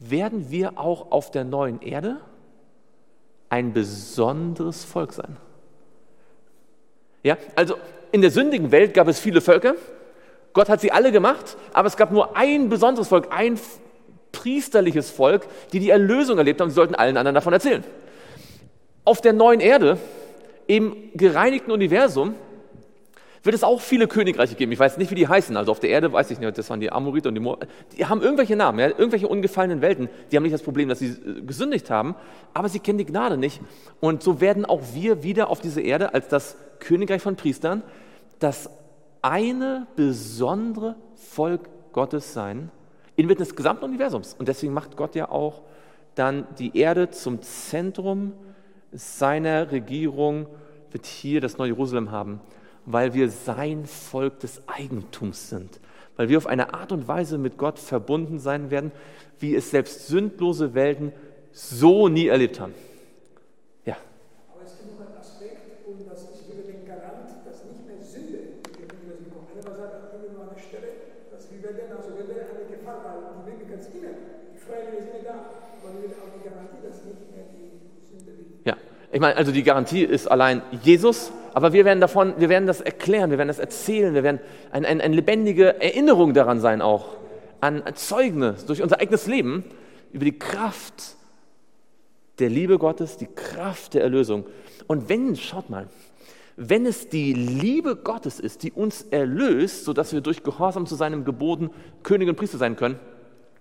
werden 0.00 0.50
wir 0.50 0.78
auch 0.78 1.12
auf 1.12 1.30
der 1.30 1.44
neuen 1.44 1.80
Erde 1.82 2.16
ein 3.48 3.72
besonderes 3.72 4.84
Volk 4.84 5.12
sein. 5.12 5.36
Ja, 7.22 7.36
also 7.54 7.76
in 8.10 8.20
der 8.20 8.32
sündigen 8.32 8.72
Welt 8.72 8.92
gab 8.92 9.06
es 9.06 9.20
viele 9.20 9.40
Völker. 9.40 9.74
Gott 10.52 10.68
hat 10.68 10.80
sie 10.80 10.90
alle 10.90 11.12
gemacht, 11.12 11.56
aber 11.72 11.86
es 11.86 11.96
gab 11.96 12.10
nur 12.10 12.36
ein 12.36 12.68
besonderes 12.68 13.08
Volk, 13.08 13.28
ein 13.30 13.58
priesterliches 14.32 15.10
Volk, 15.10 15.46
die 15.72 15.78
die 15.78 15.90
Erlösung 15.90 16.38
erlebt 16.38 16.60
haben. 16.60 16.70
Sie 16.70 16.74
sollten 16.74 16.96
allen 16.96 17.16
anderen 17.16 17.36
davon 17.36 17.52
erzählen. 17.52 17.84
Auf 19.04 19.20
der 19.20 19.32
neuen 19.32 19.60
Erde 19.60 19.98
im 20.66 20.96
gereinigten 21.14 21.70
Universum 21.70 22.34
wird 23.44 23.54
es 23.54 23.62
auch 23.62 23.80
viele 23.80 24.08
Königreiche 24.08 24.54
geben. 24.54 24.72
Ich 24.72 24.78
weiß 24.78 24.96
nicht, 24.96 25.10
wie 25.10 25.14
die 25.14 25.28
heißen. 25.28 25.54
Also 25.56 25.70
auf 25.70 25.78
der 25.78 25.90
Erde 25.90 26.12
weiß 26.12 26.30
ich 26.30 26.40
nicht, 26.40 26.56
das 26.56 26.70
waren 26.70 26.80
die 26.80 26.90
Amoriter 26.90 27.28
und 27.28 27.34
die 27.34 27.42
Moab. 27.42 27.66
Die 27.96 28.06
haben 28.06 28.22
irgendwelche 28.22 28.56
Namen, 28.56 28.78
ja, 28.78 28.88
irgendwelche 28.88 29.28
ungefallenen 29.28 29.82
Welten. 29.82 30.08
Die 30.32 30.36
haben 30.36 30.44
nicht 30.44 30.54
das 30.54 30.62
Problem, 30.62 30.88
dass 30.88 30.98
sie 30.98 31.08
äh, 31.08 31.42
gesündigt 31.42 31.90
haben, 31.90 32.14
aber 32.54 32.70
sie 32.70 32.78
kennen 32.78 32.98
die 32.98 33.04
Gnade 33.04 33.36
nicht. 33.36 33.60
Und 34.00 34.22
so 34.22 34.40
werden 34.40 34.64
auch 34.64 34.80
wir 34.94 35.22
wieder 35.22 35.50
auf 35.50 35.60
diese 35.60 35.82
Erde 35.82 36.14
als 36.14 36.28
das 36.28 36.56
Königreich 36.80 37.20
von 37.20 37.36
Priestern 37.36 37.82
das 38.38 38.70
eine 39.20 39.86
besondere 39.94 40.96
Volk 41.14 41.68
Gottes 41.92 42.32
sein, 42.32 42.70
inmitten 43.16 43.42
des 43.42 43.54
gesamten 43.54 43.84
Universums. 43.84 44.34
Und 44.38 44.48
deswegen 44.48 44.72
macht 44.72 44.96
Gott 44.96 45.14
ja 45.14 45.30
auch 45.30 45.62
dann 46.14 46.46
die 46.58 46.76
Erde 46.76 47.10
zum 47.10 47.42
Zentrum 47.42 48.32
seiner 48.94 49.72
Regierung 49.72 50.46
wird 50.92 51.06
hier 51.06 51.40
das 51.40 51.58
neue 51.58 51.70
Jerusalem 51.70 52.12
haben, 52.12 52.40
weil 52.86 53.12
wir 53.12 53.28
sein 53.28 53.84
Volk 53.86 54.38
des 54.38 54.62
Eigentums 54.68 55.50
sind, 55.50 55.80
weil 56.16 56.28
wir 56.28 56.38
auf 56.38 56.46
eine 56.46 56.72
Art 56.74 56.92
und 56.92 57.08
Weise 57.08 57.36
mit 57.36 57.58
Gott 57.58 57.80
verbunden 57.80 58.38
sein 58.38 58.70
werden, 58.70 58.92
wie 59.40 59.56
es 59.56 59.70
selbst 59.70 60.06
sündlose 60.06 60.74
Welten 60.74 61.12
so 61.50 62.08
nie 62.08 62.28
erlebt 62.28 62.60
haben. 62.60 62.74
Ja. 63.84 63.96
Aber 64.54 64.62
es 64.64 64.78
gibt 64.78 64.94
noch 64.94 65.06
einen 65.06 65.18
Aspekt, 65.18 65.86
und 65.88 66.06
das 66.06 66.22
ist 66.22 66.46
wieder 66.46 66.62
den 66.62 66.86
Garant, 66.86 67.34
dass 67.44 67.64
nicht 67.64 67.82
mehr 67.86 67.98
Sünde 67.98 68.62
gegenüber 68.78 69.18
sie 69.18 69.26
kommt. 69.26 69.50
Einer 69.58 69.74
sagt 69.74 70.14
an 70.14 70.22
irgendeiner 70.22 70.58
Stelle, 70.58 71.10
dass 71.34 71.50
wir 71.50 71.62
werden, 71.62 71.98
also 71.98 72.14
wir 72.14 72.28
werden 72.30 72.62
eine 72.62 72.70
Gefahr, 72.70 73.02
weil 73.02 73.42
die 73.42 73.50
Möglichkeit 73.50 73.80
ist 73.82 73.90
immer, 73.90 74.14
die 74.54 74.58
Freiwillige 74.62 75.02
sind 75.02 75.26
da, 75.26 75.50
aber 75.82 75.90
wir 75.98 76.02
werden 76.06 76.22
auch 76.22 76.30
die 76.30 76.46
Garantie, 76.46 76.78
dass 76.78 77.02
nicht 77.02 77.26
mehr 77.34 77.50
die 77.50 77.74
ich 79.14 79.20
meine, 79.20 79.36
also 79.36 79.52
die 79.52 79.62
Garantie 79.62 80.02
ist 80.02 80.26
allein 80.26 80.60
Jesus, 80.82 81.30
aber 81.52 81.72
wir 81.72 81.84
werden 81.84 82.00
davon, 82.00 82.34
wir 82.38 82.48
werden 82.48 82.66
das 82.66 82.80
erklären, 82.80 83.30
wir 83.30 83.38
werden 83.38 83.46
das 83.46 83.60
erzählen, 83.60 84.12
wir 84.12 84.24
werden 84.24 84.40
eine 84.72 84.88
ein, 84.88 85.00
ein 85.00 85.12
lebendige 85.12 85.80
Erinnerung 85.80 86.34
daran 86.34 86.58
sein 86.58 86.82
auch, 86.82 87.16
an 87.60 87.84
Zeugnis 87.94 88.66
durch 88.66 88.82
unser 88.82 88.98
eigenes 88.98 89.28
Leben 89.28 89.62
über 90.10 90.24
die 90.24 90.36
Kraft 90.36 91.14
der 92.40 92.50
Liebe 92.50 92.76
Gottes, 92.76 93.16
die 93.16 93.28
Kraft 93.28 93.94
der 93.94 94.02
Erlösung. 94.02 94.46
Und 94.88 95.08
wenn, 95.08 95.36
schaut 95.36 95.70
mal, 95.70 95.86
wenn 96.56 96.84
es 96.84 97.08
die 97.08 97.34
Liebe 97.34 97.94
Gottes 97.94 98.40
ist, 98.40 98.64
die 98.64 98.72
uns 98.72 99.02
erlöst, 99.02 99.84
sodass 99.84 100.12
wir 100.12 100.22
durch 100.22 100.42
Gehorsam 100.42 100.86
zu 100.86 100.96
seinem 100.96 101.24
Geboten 101.24 101.70
König 102.02 102.28
und 102.28 102.34
Priester 102.34 102.58
sein 102.58 102.74
können, 102.74 102.98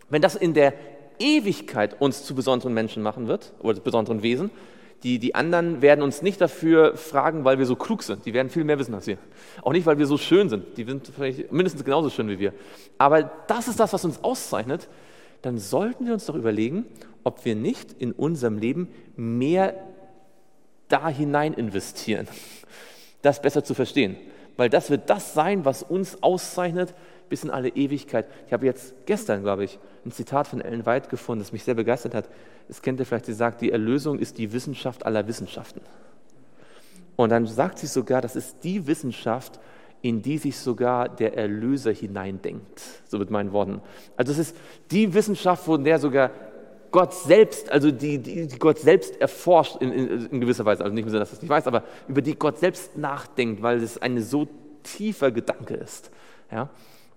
wenn 0.10 0.24
das 0.24 0.34
in 0.34 0.56
der 0.56 0.74
Ewigkeit 1.20 2.02
uns 2.02 2.24
zu 2.24 2.34
besonderen 2.34 2.74
Menschen 2.74 3.04
machen 3.04 3.28
wird 3.28 3.54
oder 3.60 3.80
besonderen 3.80 4.24
Wesen, 4.24 4.50
die, 5.04 5.20
die 5.20 5.36
anderen 5.36 5.82
werden 5.82 6.02
uns 6.02 6.22
nicht 6.22 6.40
dafür 6.40 6.96
fragen, 6.96 7.44
weil 7.44 7.60
wir 7.60 7.66
so 7.66 7.76
klug 7.76 8.04
sind. 8.04 8.26
Die 8.26 8.34
werden 8.34 8.50
viel 8.50 8.64
mehr 8.64 8.80
wissen 8.80 8.94
als 8.96 9.06
wir. 9.06 9.18
Auch 9.62 9.74
nicht, 9.74 9.86
weil 9.86 9.98
wir 9.98 10.08
so 10.08 10.18
schön 10.18 10.50
sind. 10.50 10.78
Die 10.78 10.86
sind 10.86 11.08
vielleicht 11.14 11.52
mindestens 11.52 11.84
genauso 11.84 12.10
schön 12.10 12.30
wie 12.30 12.40
wir. 12.40 12.54
Aber 12.98 13.24
das 13.48 13.68
ist 13.68 13.80
das, 13.80 13.92
was 13.92 14.06
uns 14.06 14.24
auszeichnet. 14.24 14.88
Dann 15.42 15.58
sollten 15.58 16.06
wir 16.06 16.14
uns 16.14 16.26
doch 16.26 16.36
überlegen, 16.36 16.86
ob 17.26 17.44
wir 17.44 17.56
nicht 17.56 17.92
in 18.00 18.14
unserem 18.14 18.58
Leben 18.58 18.88
mehr 19.18 19.76
da 20.88 21.10
hinein 21.10 21.54
investieren, 21.54 22.28
das 23.22 23.42
besser 23.42 23.64
zu 23.64 23.74
verstehen. 23.74 24.16
Weil 24.56 24.70
das 24.70 24.90
wird 24.90 25.10
das 25.10 25.34
sein, 25.34 25.66
was 25.66 25.84
uns 25.84 26.24
auszeichnet 26.24 26.94
bis 27.30 27.44
in 27.44 27.50
alle 27.50 27.70
Ewigkeit. 27.70 28.28
Ich 28.48 28.54
habe 28.54 28.66
jetzt 28.66 28.94
gestern, 29.06 29.44
glaube 29.44 29.64
ich, 29.64 29.80
ein 30.06 30.12
Zitat 30.12 30.48
von 30.48 30.62
Ellen 30.62 30.86
White 30.86 31.10
gefunden, 31.10 31.42
das 31.42 31.52
mich 31.52 31.64
sehr 31.64 31.76
begeistert 31.76 32.14
hat. 32.14 32.30
Das 32.68 32.82
kennt 32.82 33.00
ihr 33.00 33.06
vielleicht, 33.06 33.26
sie 33.26 33.34
sagt, 33.34 33.62
die 33.62 33.72
Erlösung 33.72 34.20
ist 34.20 34.38
die 34.38 34.54
Wissenschaft 34.54 35.06
aller 35.06 35.28
Wissenschaften. 35.28 35.82
Und 37.16 37.30
dann 37.30 37.46
sagt 37.46 37.80
sie 37.80 37.88
sogar, 37.88 38.22
das 38.22 38.36
ist 38.36 38.64
die 38.64 38.88
Wissenschaft, 38.88 39.60
in 40.02 40.22
die 40.22 40.38
sich 40.38 40.58
sogar 40.58 41.08
der 41.08 41.38
Erlöser 41.38 41.92
hineindenkt, 41.92 42.82
so 43.08 43.18
mit 43.18 43.30
meinen 43.30 43.54
Worten. 43.54 43.82
Also 44.18 44.34
es 44.34 44.40
ist 44.40 44.56
die 44.92 45.14
Wissenschaft, 45.14 45.64
von 45.64 45.84
der 45.84 45.98
sogar 46.00 46.32
Gott 46.92 47.14
selbst, 47.14 47.72
also 47.72 47.90
die, 47.90 48.20
die, 48.20 48.48
die 48.48 48.60
Gott 48.60 48.80
selbst 48.80 49.20
erforscht 49.20 49.78
in, 49.82 49.92
in, 49.92 50.26
in, 50.28 50.42
gewisser 50.42 50.66
Weise, 50.66 50.84
also 50.84 50.94
nicht 50.94 51.06
im 51.06 51.10
Sinne, 51.10 51.22
dass 51.22 51.32
er 51.32 51.36
es 51.36 51.42
nicht 51.42 51.50
weiß, 51.50 51.68
aber 51.68 51.84
über 52.08 52.22
die 52.22 52.36
Gott 52.36 52.60
selbst 52.60 52.98
nachdenkt, 52.98 53.64
weil 53.64 53.82
es 53.82 53.98
ein 53.98 54.22
so 54.22 54.48
tiefer 54.84 55.32
Gedanke 55.32 55.74
ist. 55.74 56.12
Ja? 56.52 56.70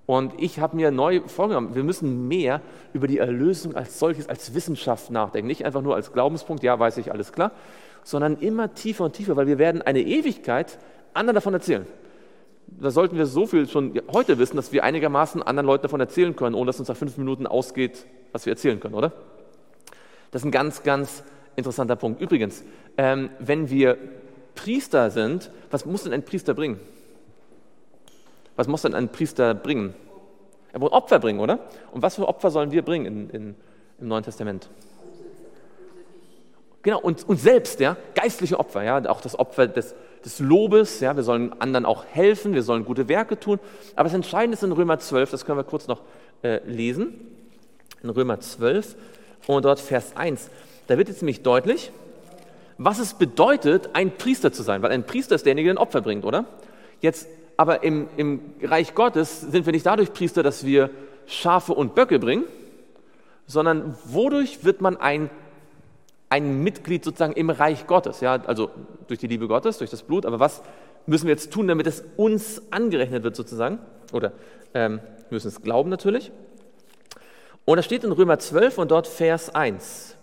Und 0.07 0.41
ich 0.41 0.61
habe 0.61 0.77
mir 0.77 0.93
neu 0.93 1.21
vorgenommen, 1.27 1.75
wir 1.75 1.83
müssen 1.83 2.29
mehr 2.29 2.61
über 2.93 3.09
die 3.09 3.19
Erlösung 3.19 3.75
als 3.75 3.99
solches, 3.99 4.29
als 4.29 4.55
Wissenschaft 4.55 5.11
nachdenken. 5.11 5.49
Nicht 5.49 5.65
einfach 5.65 5.83
nur 5.83 5.97
als 5.97 6.13
Glaubenspunkt, 6.13 6.63
ja, 6.63 6.79
weiß 6.79 6.99
ich, 6.99 7.11
alles 7.11 7.33
klar, 7.33 7.51
sondern 8.05 8.37
immer 8.37 8.73
tiefer 8.73 9.05
und 9.05 9.15
tiefer, 9.15 9.35
weil 9.37 9.49
wir 9.49 9.59
werden 9.59 9.83
eine 9.83 10.01
Ewigkeit 10.01 10.79
anderen 11.13 11.35
davon 11.35 11.55
erzählen. 11.55 11.87
Da 12.69 12.91
sollten 12.91 13.17
wir 13.17 13.27
so 13.27 13.47
viel 13.47 13.69
schon 13.69 14.01
heute 14.13 14.39
wissen, 14.39 14.57
dass 14.57 14.73
wir 14.73 14.85
einigermaßen 14.85 15.43
anderen 15.43 15.67
Leuten 15.67 15.83
davon 15.83 16.01
erzählen 16.01 16.37
können, 16.37 16.55
ohne 16.55 16.67
dass 16.67 16.79
uns 16.79 16.89
nach 16.89 16.97
fünf 16.97 17.17
Minuten 17.17 17.47
ausgeht, 17.47 18.07
was 18.33 18.47
wir 18.47 18.53
erzählen 18.53 18.79
können, 18.79 18.95
oder? 18.95 19.13
Das 20.31 20.43
ist 20.43 20.47
ein 20.47 20.53
ganz, 20.53 20.83
ganz 20.83 21.25
interessanter 21.57 21.97
Punkt. 21.97 22.21
Übrigens, 22.21 22.65
ähm, 22.97 23.31
wenn 23.39 23.71
wir 23.71 23.99
Priester 24.55 25.11
sind, 25.11 25.51
was 25.71 25.85
muss 25.85 26.05
denn 26.05 26.13
ein 26.13 26.25
Priester 26.25 26.55
bringen? 26.55 26.79
Was 28.57 28.67
muss 28.67 28.83
denn 28.83 28.95
ein 28.95 29.11
Priester 29.11 29.55
bringen? 29.55 29.95
Er 30.73 30.81
muss 30.81 30.93
Opfer 30.93 31.19
bringen, 31.19 31.41
oder? 31.41 31.61
Und 31.93 32.03
was 32.03 32.17
für 32.17 32.27
Opfer 32.27 32.51
sollen 32.51 32.71
wir 32.71 32.83
bringen 32.83 33.07
in, 33.07 33.31
in, 33.31 33.55
im 34.01 34.09
Neuen 34.09 34.25
Testament? 34.25 34.69
Genau, 36.83 37.01
und, 37.01 37.29
und 37.29 37.41
selbst, 37.41 37.81
ja, 37.81 37.97
geistliche 38.15 38.61
Opfer, 38.61 38.83
ja, 38.85 39.05
auch 39.11 39.21
das 39.21 39.39
Opfer 39.39 39.67
des, 39.67 39.95
des 40.25 40.39
Lobes, 40.39 41.01
ja, 41.01 41.17
wir 41.17 41.25
sollen 41.25 41.53
anderen 41.61 41.85
auch 41.85 42.05
helfen, 42.05 42.55
wir 42.55 42.63
sollen 42.63 42.85
gute 42.85 43.09
Werke 43.09 43.41
tun. 43.41 43.59
Aber 43.97 44.05
das 44.05 44.15
Entscheidende 44.15 44.55
ist 44.55 44.63
in 44.63 44.71
Römer 44.71 44.99
12, 44.99 45.31
das 45.31 45.45
können 45.45 45.59
wir 45.59 45.65
kurz 45.65 45.89
noch 45.89 46.03
äh, 46.43 46.61
lesen, 46.65 47.15
in 48.03 48.11
Römer 48.11 48.39
12 48.39 48.95
und 49.49 49.65
dort 49.65 49.81
Vers 49.81 50.13
1. 50.17 50.49
Da 50.87 50.97
wird 50.97 51.09
jetzt 51.09 51.23
nämlich 51.23 51.43
deutlich, 51.43 51.91
was 52.79 52.99
es 52.99 53.15
bedeutet, 53.15 53.91
ein 53.95 54.17
Priester 54.17 54.53
zu 54.53 54.63
sein, 54.63 54.83
weil 54.83 54.93
ein 54.93 55.05
Priester 55.05 55.35
ist 55.35 55.45
derjenige, 55.45 55.69
der 55.69 55.75
ein 55.75 55.83
Opfer 55.83 56.03
bringt, 56.03 56.25
oder? 56.25 56.45
Jetzt 57.01 57.27
aber 57.57 57.83
im, 57.83 58.09
im 58.17 58.41
Reich 58.63 58.95
Gottes 58.95 59.41
sind 59.41 59.67
wir 59.67 59.73
nicht 59.73 59.87
dadurch 59.87 60.13
Priester, 60.13 60.43
dass 60.43 60.65
wir 60.65 60.91
Schafe 61.27 61.73
und 61.73 61.95
Böcke 61.95 62.19
bringen, 62.19 62.45
sondern 63.47 63.97
wodurch 64.05 64.65
wird 64.65 64.81
man 64.81 64.97
ein, 64.97 65.31
ein 66.29 66.63
Mitglied 66.63 67.05
sozusagen 67.05 67.33
im 67.33 67.51
Reich 67.51 67.87
Gottes? 67.87 68.21
Ja, 68.21 68.35
also 68.47 68.71
durch 69.09 69.21
die 69.21 69.27
Liebe 69.27 69.49
Gottes, 69.49 69.79
durch 69.79 69.91
das 69.91 70.03
Blut. 70.03 70.27
Aber 70.27 70.41
was 70.41 70.63
müssen 71.07 71.27
wir 71.27 71.33
jetzt 71.33 71.53
tun, 71.53 71.69
damit 71.69 71.87
es 71.87 72.05
uns 72.17 72.63
angerechnet 72.71 73.23
wird 73.23 73.37
sozusagen? 73.37 73.79
Oder 74.13 74.33
ähm, 74.75 75.01
wir 75.29 75.37
müssen 75.37 75.49
es 75.49 75.63
glauben 75.63 75.89
natürlich. 75.89 76.33
Und 77.65 77.77
da 77.77 77.83
steht 77.83 78.05
in 78.05 78.13
Römer 78.13 78.39
12 78.39 78.79
und 78.79 78.91
dort 78.91 79.07
Vers 79.07 79.55
1. 79.55 80.17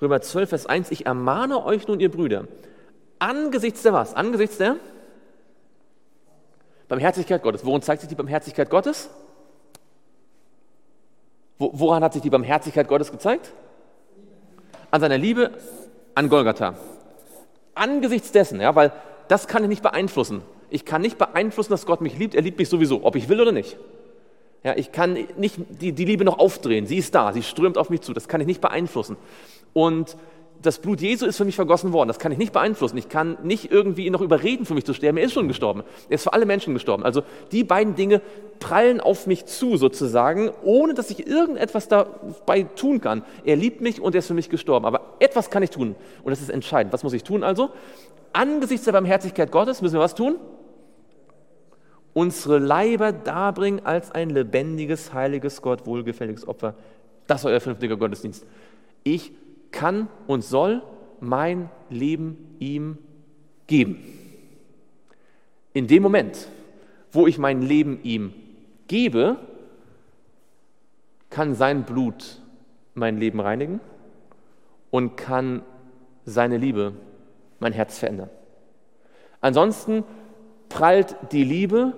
Römer 0.00 0.20
12, 0.20 0.48
Vers 0.48 0.66
1. 0.66 0.90
Ich 0.90 1.06
ermahne 1.06 1.64
euch 1.64 1.86
nun, 1.86 2.00
ihr 2.00 2.10
Brüder, 2.10 2.48
angesichts 3.18 3.82
der 3.82 3.92
was? 3.92 4.14
Angesichts 4.14 4.58
der 4.58 4.76
Barmherzigkeit 6.92 7.42
Gottes. 7.42 7.64
Worin 7.64 7.80
zeigt 7.80 8.02
sich 8.02 8.08
die 8.10 8.14
Barmherzigkeit 8.14 8.68
Gottes? 8.68 9.08
Woran 11.56 12.04
hat 12.04 12.12
sich 12.12 12.20
die 12.20 12.28
Barmherzigkeit 12.28 12.86
Gottes 12.86 13.10
gezeigt? 13.10 13.50
An 14.90 15.00
seiner 15.00 15.16
Liebe 15.16 15.52
an 16.14 16.28
Golgatha. 16.28 16.74
Angesichts 17.74 18.30
dessen, 18.30 18.60
ja, 18.60 18.74
weil 18.74 18.92
das 19.28 19.48
kann 19.48 19.62
ich 19.62 19.70
nicht 19.70 19.82
beeinflussen. 19.82 20.42
Ich 20.68 20.84
kann 20.84 21.00
nicht 21.00 21.16
beeinflussen, 21.16 21.70
dass 21.70 21.86
Gott 21.86 22.02
mich 22.02 22.18
liebt. 22.18 22.34
Er 22.34 22.42
liebt 22.42 22.58
mich 22.58 22.68
sowieso, 22.68 23.04
ob 23.04 23.16
ich 23.16 23.30
will 23.30 23.40
oder 23.40 23.52
nicht. 23.52 23.78
Ja, 24.62 24.76
ich 24.76 24.92
kann 24.92 25.14
nicht 25.38 25.56
die, 25.70 25.92
die 25.92 26.04
Liebe 26.04 26.26
noch 26.26 26.38
aufdrehen. 26.38 26.84
Sie 26.84 26.98
ist 26.98 27.14
da, 27.14 27.32
sie 27.32 27.42
strömt 27.42 27.78
auf 27.78 27.88
mich 27.88 28.02
zu. 28.02 28.12
Das 28.12 28.28
kann 28.28 28.42
ich 28.42 28.46
nicht 28.46 28.60
beeinflussen. 28.60 29.16
Und 29.72 30.18
das 30.62 30.78
Blut 30.78 31.00
Jesu 31.00 31.26
ist 31.26 31.36
für 31.36 31.44
mich 31.44 31.56
vergossen 31.56 31.92
worden. 31.92 32.08
Das 32.08 32.18
kann 32.18 32.32
ich 32.32 32.38
nicht 32.38 32.52
beeinflussen. 32.52 32.96
Ich 32.96 33.08
kann 33.08 33.36
nicht 33.42 33.70
irgendwie 33.70 34.06
ihn 34.06 34.12
noch 34.12 34.20
überreden, 34.20 34.64
für 34.64 34.74
mich 34.74 34.84
zu 34.84 34.94
sterben. 34.94 35.18
Er 35.18 35.24
ist 35.24 35.32
schon 35.32 35.48
gestorben. 35.48 35.82
Er 36.08 36.14
ist 36.14 36.22
für 36.22 36.32
alle 36.32 36.46
Menschen 36.46 36.72
gestorben. 36.72 37.02
Also 37.02 37.22
die 37.50 37.64
beiden 37.64 37.94
Dinge 37.94 38.20
prallen 38.60 39.00
auf 39.00 39.26
mich 39.26 39.46
zu 39.46 39.76
sozusagen, 39.76 40.50
ohne 40.62 40.94
dass 40.94 41.10
ich 41.10 41.26
irgendetwas 41.26 41.88
dabei 41.88 42.62
tun 42.62 43.00
kann. 43.00 43.24
Er 43.44 43.56
liebt 43.56 43.80
mich 43.80 44.00
und 44.00 44.14
er 44.14 44.20
ist 44.20 44.28
für 44.28 44.34
mich 44.34 44.48
gestorben. 44.48 44.86
Aber 44.86 45.00
etwas 45.18 45.50
kann 45.50 45.62
ich 45.62 45.70
tun 45.70 45.96
und 46.22 46.30
das 46.30 46.40
ist 46.40 46.50
entscheidend. 46.50 46.92
Was 46.92 47.02
muss 47.02 47.12
ich 47.12 47.24
tun 47.24 47.42
also? 47.42 47.70
Angesichts 48.32 48.84
der 48.84 48.92
Barmherzigkeit 48.92 49.50
Gottes 49.50 49.82
müssen 49.82 49.94
wir 49.94 50.00
was 50.00 50.14
tun? 50.14 50.36
Unsere 52.14 52.58
Leiber 52.58 53.12
darbringen 53.12 53.84
als 53.84 54.10
ein 54.10 54.30
lebendiges, 54.30 55.12
heiliges, 55.12 55.60
Gott 55.60 55.86
wohlgefälliges 55.86 56.46
Opfer. 56.46 56.74
Das 57.26 57.40
ist 57.40 57.46
euer 57.46 57.60
fünftiger 57.60 57.96
Gottesdienst. 57.96 58.46
Ich 59.04 59.32
kann 59.72 60.08
und 60.26 60.44
soll 60.44 60.82
mein 61.20 61.70
Leben 61.90 62.56
ihm 62.58 62.98
geben. 63.66 64.02
In 65.72 65.86
dem 65.86 66.02
Moment, 66.02 66.48
wo 67.10 67.26
ich 67.26 67.38
mein 67.38 67.62
Leben 67.62 68.00
ihm 68.02 68.32
gebe, 68.88 69.36
kann 71.30 71.54
sein 71.54 71.84
Blut 71.84 72.40
mein 72.94 73.18
Leben 73.18 73.40
reinigen 73.40 73.80
und 74.90 75.16
kann 75.16 75.62
seine 76.24 76.58
Liebe 76.58 76.92
mein 77.58 77.72
Herz 77.72 77.98
verändern. 77.98 78.28
Ansonsten 79.40 80.04
prallt 80.68 81.16
die 81.32 81.44
Liebe 81.44 81.94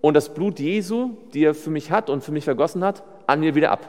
und 0.00 0.14
das 0.14 0.34
Blut 0.34 0.58
Jesu, 0.58 1.16
die 1.32 1.44
er 1.44 1.54
für 1.54 1.70
mich 1.70 1.90
hat 1.90 2.10
und 2.10 2.24
für 2.24 2.32
mich 2.32 2.44
vergossen 2.44 2.82
hat, 2.84 3.04
an 3.26 3.40
mir 3.40 3.54
wieder 3.54 3.70
ab. 3.70 3.88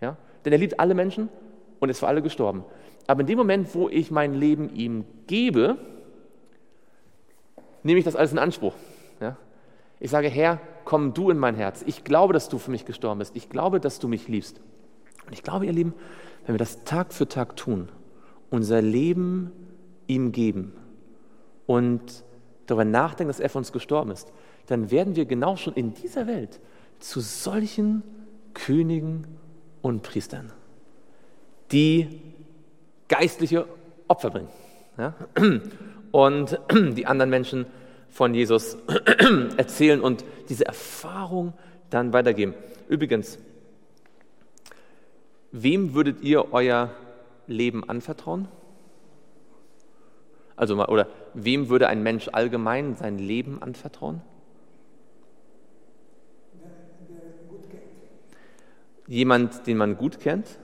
Ja? 0.00 0.16
Denn 0.44 0.52
er 0.52 0.58
liebt 0.58 0.80
alle 0.80 0.94
Menschen 0.94 1.28
und 1.80 1.88
ist 1.88 2.00
für 2.00 2.08
alle 2.08 2.22
gestorben. 2.22 2.64
Aber 3.06 3.20
in 3.20 3.26
dem 3.26 3.38
Moment, 3.38 3.74
wo 3.74 3.88
ich 3.88 4.10
mein 4.10 4.34
Leben 4.34 4.74
ihm 4.74 5.04
gebe, 5.26 5.78
nehme 7.82 7.98
ich 7.98 8.04
das 8.04 8.16
alles 8.16 8.32
in 8.32 8.38
Anspruch. 8.38 8.74
Ja? 9.20 9.36
Ich 10.00 10.10
sage, 10.10 10.28
Herr, 10.28 10.60
komm 10.84 11.14
du 11.14 11.30
in 11.30 11.38
mein 11.38 11.54
Herz. 11.54 11.82
Ich 11.86 12.04
glaube, 12.04 12.32
dass 12.32 12.48
du 12.48 12.58
für 12.58 12.70
mich 12.70 12.84
gestorben 12.84 13.20
bist. 13.20 13.36
Ich 13.36 13.48
glaube, 13.48 13.80
dass 13.80 13.98
du 13.98 14.08
mich 14.08 14.28
liebst. 14.28 14.60
Und 15.26 15.32
ich 15.32 15.42
glaube, 15.42 15.66
ihr 15.66 15.72
Lieben, 15.72 15.94
wenn 16.44 16.54
wir 16.54 16.58
das 16.58 16.84
Tag 16.84 17.12
für 17.12 17.28
Tag 17.28 17.56
tun, 17.56 17.88
unser 18.50 18.82
Leben 18.82 19.52
ihm 20.06 20.32
geben 20.32 20.72
und 21.66 22.24
darüber 22.66 22.84
nachdenken, 22.84 23.28
dass 23.28 23.40
er 23.40 23.50
für 23.50 23.58
uns 23.58 23.72
gestorben 23.72 24.10
ist, 24.10 24.32
dann 24.66 24.90
werden 24.90 25.16
wir 25.16 25.26
genau 25.26 25.56
schon 25.56 25.74
in 25.74 25.94
dieser 25.94 26.26
Welt 26.26 26.60
zu 26.98 27.20
solchen 27.20 28.02
Königen 28.54 29.26
und 29.82 30.02
Priestern 30.02 30.52
die 31.72 32.20
geistliche 33.08 33.66
Opfer 34.08 34.30
bringen. 34.30 34.48
Ja? 34.98 35.14
Und 36.10 36.58
die 36.72 37.06
anderen 37.06 37.30
Menschen 37.30 37.66
von 38.08 38.34
Jesus 38.34 38.76
erzählen 39.56 40.00
und 40.00 40.24
diese 40.48 40.64
Erfahrung 40.66 41.52
dann 41.90 42.12
weitergeben. 42.12 42.54
Übrigens, 42.88 43.38
wem 45.52 45.94
würdet 45.94 46.22
ihr 46.22 46.52
euer 46.52 46.90
Leben 47.46 47.88
anvertrauen? 47.88 48.48
Also 50.56 50.82
oder 50.86 51.08
wem 51.34 51.68
würde 51.68 51.88
ein 51.88 52.02
Mensch 52.02 52.28
allgemein 52.32 52.96
sein 52.96 53.18
Leben 53.18 53.62
anvertrauen? 53.62 54.22
Jemand, 59.06 59.66
den 59.66 59.76
man 59.76 59.96
gut 59.96 60.18
kennt? 60.18 60.58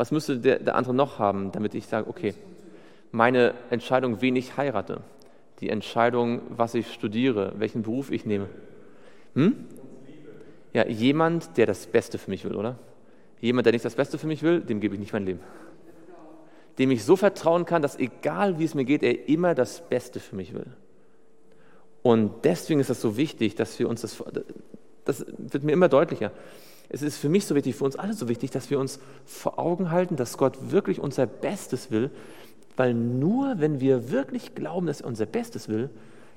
Was 0.00 0.12
müsste 0.12 0.38
der, 0.38 0.60
der 0.60 0.76
andere 0.76 0.94
noch 0.94 1.18
haben, 1.18 1.52
damit 1.52 1.74
ich 1.74 1.84
sage, 1.84 2.08
okay, 2.08 2.32
meine 3.12 3.52
Entscheidung, 3.68 4.22
wen 4.22 4.34
ich 4.34 4.56
heirate, 4.56 5.02
die 5.60 5.68
Entscheidung, 5.68 6.40
was 6.48 6.74
ich 6.74 6.90
studiere, 6.90 7.52
welchen 7.58 7.82
Beruf 7.82 8.10
ich 8.10 8.24
nehme. 8.24 8.48
Hm? 9.34 9.66
Ja, 10.72 10.86
jemand, 10.86 11.58
der 11.58 11.66
das 11.66 11.86
Beste 11.86 12.16
für 12.16 12.30
mich 12.30 12.46
will, 12.46 12.54
oder? 12.54 12.78
Jemand, 13.42 13.66
der 13.66 13.74
nicht 13.74 13.84
das 13.84 13.94
Beste 13.94 14.16
für 14.16 14.26
mich 14.26 14.42
will, 14.42 14.62
dem 14.62 14.80
gebe 14.80 14.94
ich 14.94 15.00
nicht 15.00 15.12
mein 15.12 15.26
Leben. 15.26 15.40
Dem 16.78 16.90
ich 16.92 17.04
so 17.04 17.14
vertrauen 17.14 17.66
kann, 17.66 17.82
dass 17.82 17.98
egal 17.98 18.58
wie 18.58 18.64
es 18.64 18.74
mir 18.74 18.86
geht, 18.86 19.02
er 19.02 19.28
immer 19.28 19.54
das 19.54 19.86
Beste 19.86 20.18
für 20.18 20.34
mich 20.34 20.54
will. 20.54 20.68
Und 22.00 22.46
deswegen 22.46 22.80
ist 22.80 22.88
das 22.88 23.02
so 23.02 23.18
wichtig, 23.18 23.54
dass 23.54 23.78
wir 23.78 23.86
uns 23.86 24.00
das, 24.00 24.24
das 25.04 25.26
wird 25.36 25.62
mir 25.62 25.72
immer 25.72 25.90
deutlicher, 25.90 26.32
es 26.92 27.02
ist 27.02 27.18
für 27.18 27.28
mich 27.28 27.46
so 27.46 27.54
wichtig, 27.54 27.76
für 27.76 27.84
uns 27.84 27.96
alle 27.96 28.12
so 28.14 28.28
wichtig, 28.28 28.50
dass 28.50 28.68
wir 28.68 28.78
uns 28.78 28.98
vor 29.24 29.58
Augen 29.58 29.90
halten, 29.90 30.16
dass 30.16 30.36
Gott 30.36 30.72
wirklich 30.72 31.00
unser 31.00 31.26
Bestes 31.26 31.90
will, 31.92 32.10
weil 32.76 32.94
nur 32.94 33.60
wenn 33.60 33.80
wir 33.80 34.10
wirklich 34.10 34.54
glauben, 34.56 34.86
dass 34.86 35.00
er 35.00 35.06
unser 35.06 35.26
Bestes 35.26 35.68
will, 35.68 35.88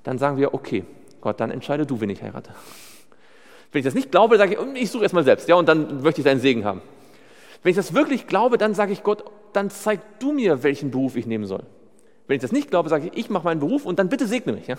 dann 0.03 0.19
sagen 0.19 0.37
wir, 0.37 0.53
okay, 0.53 0.85
Gott, 1.21 1.39
dann 1.39 1.49
entscheide 1.49 1.85
du, 1.85 1.99
wen 2.01 2.09
ich 2.09 2.21
heirate. 2.21 2.51
Wenn 3.71 3.79
ich 3.79 3.85
das 3.85 3.95
nicht 3.95 4.11
glaube, 4.11 4.37
sage 4.37 4.53
ich, 4.53 4.81
ich 4.83 4.91
suche 4.91 5.03
erstmal 5.03 5.23
selbst, 5.23 5.49
ja, 5.49 5.55
und 5.55 5.67
dann 5.67 6.03
möchte 6.03 6.21
ich 6.21 6.25
deinen 6.25 6.39
Segen 6.39 6.65
haben. 6.65 6.81
Wenn 7.63 7.71
ich 7.71 7.75
das 7.75 7.95
wirklich 7.95 8.27
glaube, 8.27 8.59
dann 8.59 8.75
sage 8.75 8.93
ich 8.93 9.01
Gott, 9.01 9.23
dann 9.53 9.71
zeig 9.71 10.19
du 10.19 10.33
mir, 10.33 10.61
welchen 10.61 10.91
Beruf 10.91 11.15
ich 11.15 11.25
nehmen 11.25 11.45
soll. 11.45 11.63
Wenn 12.27 12.35
ich 12.35 12.41
das 12.41 12.51
nicht 12.51 12.69
glaube, 12.69 12.89
sage 12.89 13.07
ich, 13.07 13.17
ich 13.17 13.29
mache 13.31 13.45
meinen 13.45 13.59
Beruf 13.59 13.85
und 13.85 13.97
dann 13.97 14.09
bitte 14.09 14.27
segne 14.27 14.53
mich. 14.53 14.67
Ja? 14.67 14.75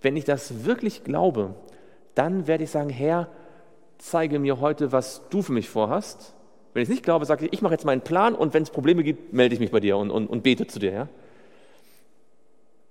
Wenn 0.00 0.16
ich 0.16 0.24
das 0.24 0.64
wirklich 0.64 1.04
glaube, 1.04 1.54
dann 2.14 2.46
werde 2.46 2.64
ich 2.64 2.70
sagen, 2.70 2.88
Herr, 2.88 3.28
zeige 3.98 4.38
mir 4.38 4.60
heute, 4.60 4.92
was 4.92 5.22
du 5.30 5.42
für 5.42 5.52
mich 5.52 5.68
vorhast. 5.68 6.34
Wenn 6.72 6.82
ich 6.82 6.88
es 6.88 6.94
nicht 6.94 7.04
glaube, 7.04 7.24
sage 7.24 7.46
ich, 7.46 7.52
ich 7.52 7.62
mache 7.62 7.72
jetzt 7.72 7.84
meinen 7.84 8.02
Plan 8.02 8.34
und 8.34 8.52
wenn 8.52 8.62
es 8.62 8.70
Probleme 8.70 9.02
gibt, 9.02 9.32
melde 9.32 9.54
ich 9.54 9.60
mich 9.60 9.70
bei 9.70 9.80
dir 9.80 9.96
und, 9.96 10.10
und, 10.10 10.26
und 10.26 10.42
bete 10.42 10.66
zu 10.66 10.78
dir. 10.78 10.92
Ja? 10.92 11.08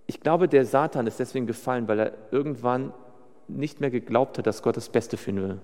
Ich 0.07 0.19
glaube, 0.19 0.47
der 0.47 0.65
Satan 0.65 1.07
ist 1.07 1.19
deswegen 1.19 1.47
gefallen, 1.47 1.87
weil 1.87 1.99
er 1.99 2.13
irgendwann 2.31 2.93
nicht 3.47 3.81
mehr 3.81 3.91
geglaubt 3.91 4.37
hat, 4.37 4.47
dass 4.47 4.63
Gott 4.63 4.77
das 4.77 4.89
Beste 4.89 5.17
für 5.17 5.31
ihn 5.31 5.41
will. 5.41 5.61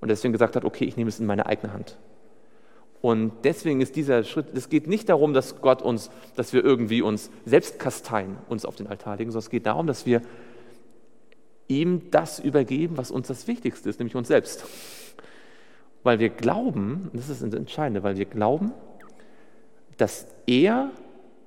Und 0.00 0.08
deswegen 0.08 0.32
gesagt 0.32 0.56
hat, 0.56 0.64
okay, 0.64 0.84
ich 0.84 0.96
nehme 0.96 1.08
es 1.08 1.20
in 1.20 1.26
meine 1.26 1.46
eigene 1.46 1.72
Hand. 1.72 1.98
Und 3.00 3.32
deswegen 3.44 3.80
ist 3.80 3.96
dieser 3.96 4.24
Schritt, 4.24 4.46
es 4.54 4.68
geht 4.68 4.88
nicht 4.88 5.08
darum, 5.08 5.32
dass 5.32 5.60
Gott 5.60 5.82
uns, 5.82 6.10
dass 6.34 6.52
wir 6.52 6.64
irgendwie 6.64 7.00
uns 7.02 7.30
selbst 7.44 7.78
kasteien, 7.78 8.38
uns 8.48 8.64
auf 8.64 8.76
den 8.76 8.88
Altar 8.88 9.16
legen, 9.16 9.30
sondern 9.30 9.44
es 9.44 9.50
geht 9.50 9.66
darum, 9.66 9.86
dass 9.86 10.04
wir 10.04 10.20
ihm 11.68 12.10
das 12.10 12.38
übergeben, 12.38 12.96
was 12.96 13.10
uns 13.10 13.28
das 13.28 13.46
Wichtigste 13.46 13.88
ist, 13.88 14.00
nämlich 14.00 14.16
uns 14.16 14.28
selbst. 14.28 14.64
Weil 16.02 16.18
wir 16.18 16.30
glauben, 16.30 17.10
das 17.12 17.28
ist 17.28 17.42
das 17.42 17.52
Entscheidende, 17.52 18.02
weil 18.02 18.16
wir 18.16 18.24
glauben, 18.24 18.72
dass 19.96 20.26
er 20.46 20.90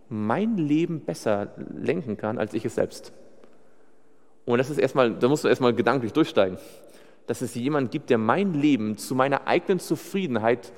mein 0.09 0.57
Leben 0.57 1.01
besser 1.01 1.53
lenken 1.73 2.17
kann, 2.17 2.37
als 2.37 2.53
ich 2.53 2.65
es 2.65 2.75
selbst. 2.75 3.13
Und 4.45 4.57
das 4.57 4.69
ist 4.69 4.77
erstmal, 4.77 5.13
da 5.13 5.27
musst 5.27 5.43
du 5.43 5.47
erstmal 5.47 5.73
gedanklich 5.73 6.13
durchsteigen, 6.13 6.57
dass 7.27 7.41
es 7.41 7.55
jemanden 7.55 7.89
gibt, 7.89 8.09
der 8.09 8.17
mein 8.17 8.53
Leben 8.53 8.97
zu 8.97 9.15
meiner 9.15 9.47
eigenen 9.47 9.79
Zufriedenheit 9.79 10.71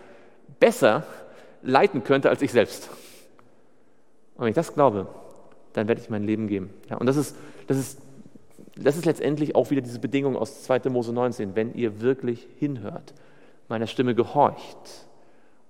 besser 0.59 1.05
leiten 1.63 2.03
könnte 2.03 2.29
als 2.29 2.41
ich 2.41 2.51
selbst. 2.51 2.89
Und 4.35 4.41
wenn 4.41 4.49
ich 4.49 4.55
das 4.55 4.73
glaube, 4.73 5.07
dann 5.73 5.87
werde 5.87 6.01
ich 6.01 6.09
mein 6.09 6.23
Leben 6.23 6.47
geben. 6.47 6.69
Ja, 6.89 6.97
und 6.97 7.07
das 7.07 7.17
ist, 7.17 7.35
das, 7.67 7.77
ist, 7.77 7.99
das 8.75 8.97
ist 8.97 9.05
letztendlich 9.05 9.55
auch 9.55 9.69
wieder 9.69 9.81
diese 9.81 9.99
Bedingung 9.99 10.35
aus 10.35 10.63
2. 10.63 10.89
Mose 10.89 11.13
19, 11.13 11.55
wenn 11.55 11.73
ihr 11.75 12.01
wirklich 12.01 12.47
hinhört, 12.57 13.13
meiner 13.69 13.87
Stimme 13.87 14.15
gehorcht 14.15 15.07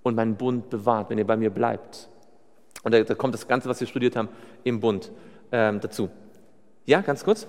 und 0.02 0.14
meinen 0.14 0.36
Bund 0.36 0.70
bewahrt, 0.70 1.10
wenn 1.10 1.18
ihr 1.18 1.26
bei 1.26 1.36
mir 1.36 1.50
bleibt. 1.50 2.08
Und 2.82 2.92
da, 2.92 3.02
da 3.02 3.14
kommt 3.14 3.34
das 3.34 3.46
Ganze, 3.48 3.68
was 3.68 3.80
wir 3.80 3.86
studiert 3.86 4.16
haben, 4.16 4.28
im 4.62 4.80
Bund 4.80 5.10
ähm, 5.52 5.80
dazu. 5.80 6.08
Ja, 6.86 7.00
ganz 7.00 7.24
kurz? 7.24 7.46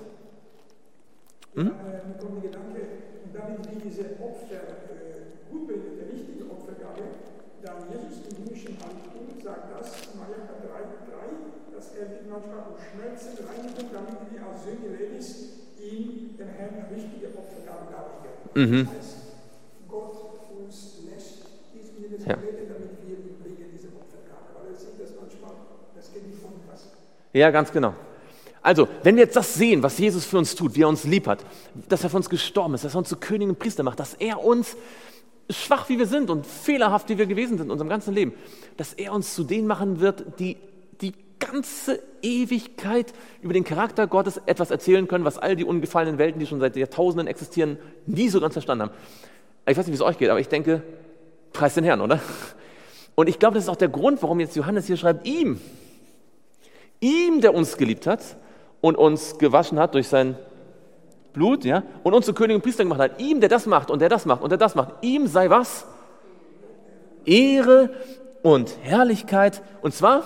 Hm? 1.56 1.68
Ja, 1.68 1.72
äh, 1.72 2.08
mir 2.08 2.18
kommt 2.20 2.44
der 2.44 2.52
Gedanke, 2.52 2.82
und 3.24 3.36
damit 3.36 3.60
wir 3.66 3.80
diese 3.84 4.16
Opfer 4.20 4.56
äh, 4.56 5.52
gut 5.52 5.68
bringen, 5.68 5.92
die 5.96 6.16
richtige 6.16 6.52
Opfergabe, 6.52 7.04
dann 7.64 7.76
Jesus 7.92 8.28
im 8.28 8.44
himmlischen 8.44 8.76
Heiligtum 8.80 9.42
sagt 9.44 9.72
das, 9.72 10.16
Malachi 10.16 10.56
3,3, 10.68 11.76
dass 11.76 11.96
er 11.96 12.25
manchmal 12.36 12.68
um 12.68 12.76
Schmerzen 12.76 13.32
reinigen, 13.48 13.88
damit 13.94 14.20
wir 14.32 14.42
als 14.44 14.64
Söhne 14.64 14.96
Levis 14.98 15.56
ihm, 15.80 16.36
dem 16.38 16.48
Herrn, 16.50 16.86
richtige 16.92 17.28
Opfergabe 17.28 17.88
darlegen. 17.92 18.72
Mhm. 18.72 18.86
Das 18.86 18.98
heißt, 18.98 19.16
Gott 19.88 20.16
uns 20.52 20.98
lässt 21.10 21.48
diesen 21.74 22.28
ja. 22.28 22.38
Ja, 27.34 27.52
ganz 27.52 27.70
genau. 27.70 27.94
Also, 28.62 28.88
wenn 29.04 29.18
wir 29.18 29.24
jetzt 29.24 29.36
das 29.36 29.54
sehen, 29.54 29.84
was 29.84 29.98
Jesus 29.98 30.26
für 30.26 30.38
uns 30.38 30.56
tut, 30.56 30.74
wie 30.76 30.84
er 30.84 30.88
uns 30.88 31.04
lieb 31.04 31.28
hat, 31.28 31.46
dass 31.90 32.04
er 32.04 32.10
für 32.10 32.18
uns 32.18 32.30
gestorben 32.30 32.74
ist, 32.74 32.86
dass 32.86 32.96
er 32.96 33.00
uns 33.00 33.10
zu 33.10 33.18
Königen 33.18 33.52
und 33.52 33.60
Priester 33.60 33.84
macht, 33.84 34.00
dass 34.00 34.14
er 34.14 34.44
uns, 34.44 34.78
schwach 35.50 35.90
wie 35.90 36.00
wir 36.00 36.08
sind 36.08 36.30
und 36.30 36.48
fehlerhaft 36.48 37.10
wie 37.10 37.18
wir 37.18 37.26
gewesen 37.26 37.58
sind 37.58 37.68
in 37.68 37.72
unserem 37.72 37.90
ganzen 37.90 38.14
Leben, 38.14 38.34
dass 38.78 38.94
er 38.94 39.12
uns 39.12 39.36
zu 39.36 39.44
denen 39.44 39.68
machen 39.68 40.00
wird, 40.00 40.40
die 40.40 40.58
ganze 41.40 42.00
Ewigkeit 42.22 43.14
über 43.42 43.54
den 43.54 43.64
Charakter 43.64 44.08
Gottes 44.08 44.42
etwas 44.46 44.72
erzählen 44.72 45.08
können, 45.08 45.26
was 45.26 45.38
all 45.38 45.56
die 45.56 45.66
ungefallenen 45.66 46.18
Welten, 46.18 46.40
die 46.40 46.48
schon 46.48 46.60
seit 46.60 46.76
Jahrtausenden 46.76 47.28
existieren, 47.28 47.78
nie 48.06 48.30
so 48.30 48.40
ganz 48.40 48.54
verstanden 48.54 48.84
haben. 48.84 48.92
Ich 49.68 49.78
weiß 49.78 49.86
nicht, 49.88 49.94
wie 49.94 50.02
es 50.02 50.08
euch 50.08 50.18
geht, 50.18 50.30
aber 50.30 50.40
ich 50.40 50.50
denke, 50.50 50.82
preis 51.54 51.74
den 51.74 51.84
Herrn, 51.84 52.02
oder? 52.02 52.20
Und 53.16 53.30
ich 53.30 53.40
glaube, 53.40 53.56
das 53.56 53.64
ist 53.64 53.70
auch 53.70 53.76
der 53.76 53.90
Grund, 53.90 54.22
warum 54.22 54.40
jetzt 54.40 54.56
Johannes 54.56 54.88
hier 54.88 54.98
schreibt, 54.98 55.26
ihm, 55.26 55.60
Ihm, 57.00 57.42
der 57.42 57.54
uns 57.54 57.78
geliebt 57.78 58.08
hat 58.08 58.22
und 58.82 58.96
uns 58.98 59.38
gewaschen 59.38 59.80
hat 59.80 59.94
durch 59.94 60.08
sein 60.08 60.38
Blut, 61.34 61.66
ja, 61.66 61.84
und 62.04 62.14
uns 62.14 62.26
zu 62.26 62.34
König 62.34 62.56
und 62.56 62.62
Priester 62.62 62.84
gemacht 62.84 63.00
hat. 63.00 63.22
Ihm, 63.22 63.42
der 63.42 63.50
das 63.50 63.66
macht 63.66 63.92
und 63.92 64.00
der 64.00 64.10
das 64.10 64.26
macht 64.26 64.42
und 64.42 64.50
der 64.50 64.58
das 64.58 64.76
macht. 64.76 65.04
Ihm 65.04 65.28
sei 65.28 65.50
was? 65.50 65.86
Ehre 67.26 67.90
und 68.42 68.76
Herrlichkeit. 68.82 69.62
Und 69.82 69.94
zwar 69.94 70.24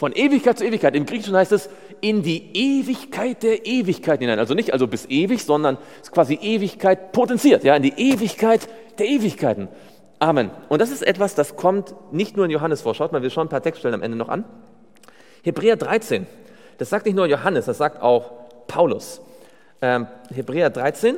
von 0.00 0.12
Ewigkeit 0.12 0.56
zu 0.56 0.64
Ewigkeit. 0.64 0.96
Im 0.96 1.04
Griechischen 1.04 1.36
heißt 1.36 1.52
es 1.52 1.68
in 2.00 2.22
die 2.22 2.56
Ewigkeit 2.56 3.42
der 3.42 3.66
Ewigkeit 3.66 4.20
hinein. 4.20 4.38
Also 4.38 4.54
nicht 4.54 4.72
also 4.72 4.86
bis 4.86 5.04
ewig, 5.04 5.44
sondern 5.44 5.76
quasi 6.10 6.38
Ewigkeit 6.40 7.12
potenziert, 7.12 7.64
ja, 7.64 7.76
in 7.76 7.82
die 7.82 7.92
Ewigkeit 7.98 8.66
der 8.98 9.04
Ewigkeiten. 9.04 9.68
Amen. 10.18 10.52
Und 10.70 10.80
das 10.80 10.90
ist 10.90 11.02
etwas, 11.02 11.34
das 11.34 11.54
kommt 11.54 11.94
nicht 12.12 12.34
nur 12.34 12.46
in 12.46 12.50
Johannes 12.50 12.80
vor. 12.80 12.94
Schaut 12.94 13.12
mal, 13.12 13.20
wir 13.20 13.28
schauen 13.28 13.48
ein 13.48 13.50
paar 13.50 13.62
Textstellen 13.62 13.94
am 13.94 14.00
Ende 14.00 14.16
noch 14.16 14.30
an. 14.30 14.46
Hebräer 15.42 15.76
13, 15.76 16.26
das 16.78 16.88
sagt 16.88 17.04
nicht 17.04 17.14
nur 17.14 17.26
Johannes, 17.26 17.66
das 17.66 17.76
sagt 17.76 18.00
auch 18.00 18.30
Paulus. 18.68 19.20
Ähm, 19.82 20.06
Hebräer 20.32 20.70
13 20.70 21.16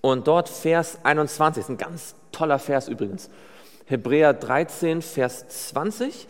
und 0.00 0.26
dort 0.26 0.48
Vers 0.48 0.98
21, 1.04 1.60
ist 1.60 1.68
ein 1.68 1.76
ganz 1.76 2.16
toller 2.32 2.58
Vers 2.58 2.88
übrigens. 2.88 3.30
Hebräer 3.86 4.34
13, 4.34 5.00
Vers 5.00 5.46
20 5.70 6.26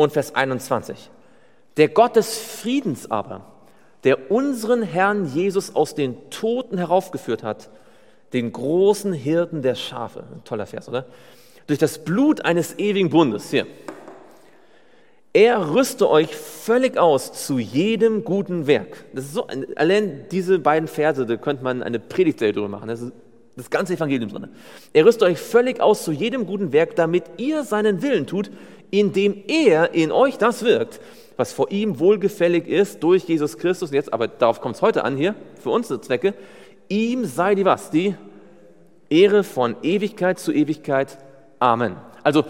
und 0.00 0.14
Vers 0.14 0.34
21. 0.34 1.10
Der 1.76 1.88
Gott 1.88 2.16
des 2.16 2.38
Friedens 2.38 3.10
aber, 3.10 3.44
der 4.04 4.30
unseren 4.30 4.82
Herrn 4.82 5.26
Jesus 5.26 5.76
aus 5.76 5.94
den 5.94 6.30
Toten 6.30 6.78
heraufgeführt 6.78 7.42
hat, 7.42 7.68
den 8.32 8.50
großen 8.50 9.12
Hirten 9.12 9.60
der 9.60 9.74
Schafe, 9.74 10.24
ein 10.34 10.42
toller 10.44 10.64
Vers, 10.64 10.88
oder? 10.88 11.04
Durch 11.66 11.78
das 11.78 11.98
Blut 11.98 12.46
eines 12.46 12.78
ewigen 12.78 13.10
Bundes, 13.10 13.50
hier, 13.50 13.66
er 15.34 15.74
rüste 15.74 16.08
euch 16.08 16.34
völlig 16.34 16.96
aus 16.96 17.32
zu 17.46 17.58
jedem 17.58 18.24
guten 18.24 18.66
Werk. 18.66 19.04
Das 19.12 19.26
ist 19.26 19.34
so, 19.34 19.46
allein 19.76 20.24
diese 20.30 20.58
beiden 20.58 20.88
Verse, 20.88 21.26
da 21.26 21.36
könnte 21.36 21.62
man 21.62 21.82
eine 21.82 21.98
Predigtserie 21.98 22.54
drüber 22.54 22.68
machen. 22.68 22.88
Das 22.88 23.02
ist 23.02 23.12
das 23.56 23.68
ganze 23.68 23.94
Evangelium 23.94 24.30
drin. 24.30 24.48
Er 24.92 25.04
rüste 25.04 25.26
euch 25.26 25.38
völlig 25.38 25.80
aus 25.80 26.04
zu 26.04 26.12
jedem 26.12 26.46
guten 26.46 26.72
Werk, 26.72 26.96
damit 26.96 27.24
ihr 27.36 27.62
seinen 27.62 28.00
Willen 28.02 28.26
tut, 28.26 28.50
indem 28.90 29.42
er 29.46 29.94
in 29.94 30.12
euch 30.12 30.38
das 30.38 30.64
wirkt, 30.64 31.00
was 31.36 31.52
vor 31.52 31.70
ihm 31.70 31.98
wohlgefällig 31.98 32.66
ist 32.66 33.02
durch 33.02 33.24
Jesus 33.24 33.56
Christus. 33.56 33.90
Und 33.90 33.94
jetzt, 33.94 34.12
aber 34.12 34.28
darauf 34.28 34.60
kommt 34.60 34.76
es 34.76 34.82
heute 34.82 35.04
an 35.04 35.16
hier, 35.16 35.34
für 35.62 35.70
unsere 35.70 36.00
Zwecke. 36.00 36.34
Ihm 36.88 37.24
sei 37.24 37.54
die 37.54 37.64
was? 37.64 37.90
Die 37.90 38.14
Ehre 39.08 39.42
von 39.42 39.76
Ewigkeit 39.82 40.38
zu 40.38 40.52
Ewigkeit. 40.52 41.18
Amen. 41.58 41.96
Also 42.22 42.44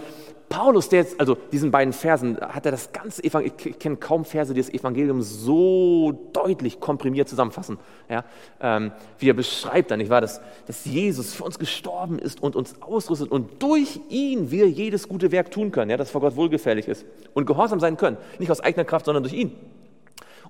Paulus, 0.51 0.89
der 0.89 0.99
jetzt, 0.99 1.19
also 1.19 1.37
diesen 1.51 1.71
beiden 1.71 1.93
Versen, 1.93 2.37
hat 2.39 2.65
er 2.65 2.71
das 2.71 2.91
ganze 2.91 3.23
Evangelium, 3.23 3.57
ich 3.63 3.79
kenne 3.79 3.95
kaum 3.95 4.25
Verse, 4.25 4.53
die 4.53 4.59
das 4.59 4.69
Evangelium 4.69 5.21
so 5.21 6.11
deutlich 6.33 6.81
komprimiert 6.81 7.29
zusammenfassen, 7.29 7.79
ja, 8.09 8.25
ähm, 8.59 8.91
wie 9.17 9.29
er 9.29 9.33
beschreibt 9.33 9.91
dann, 9.91 9.99
nicht 9.99 10.09
wahr, 10.09 10.19
dass, 10.19 10.41
dass 10.67 10.83
Jesus 10.83 11.33
für 11.33 11.45
uns 11.45 11.57
gestorben 11.57 12.19
ist 12.19 12.43
und 12.43 12.57
uns 12.57 12.81
ausrüstet 12.81 13.31
und 13.31 13.63
durch 13.63 14.01
ihn 14.09 14.51
wir 14.51 14.69
jedes 14.69 15.07
gute 15.07 15.31
Werk 15.31 15.51
tun 15.51 15.71
können, 15.71 15.89
ja, 15.89 15.95
das 15.95 16.11
vor 16.11 16.19
Gott 16.19 16.35
wohlgefällig 16.35 16.87
ist 16.87 17.05
und 17.33 17.45
gehorsam 17.45 17.79
sein 17.79 17.95
können, 17.95 18.17
nicht 18.37 18.51
aus 18.51 18.59
eigener 18.59 18.83
Kraft, 18.83 19.05
sondern 19.05 19.23
durch 19.23 19.33
ihn. 19.33 19.55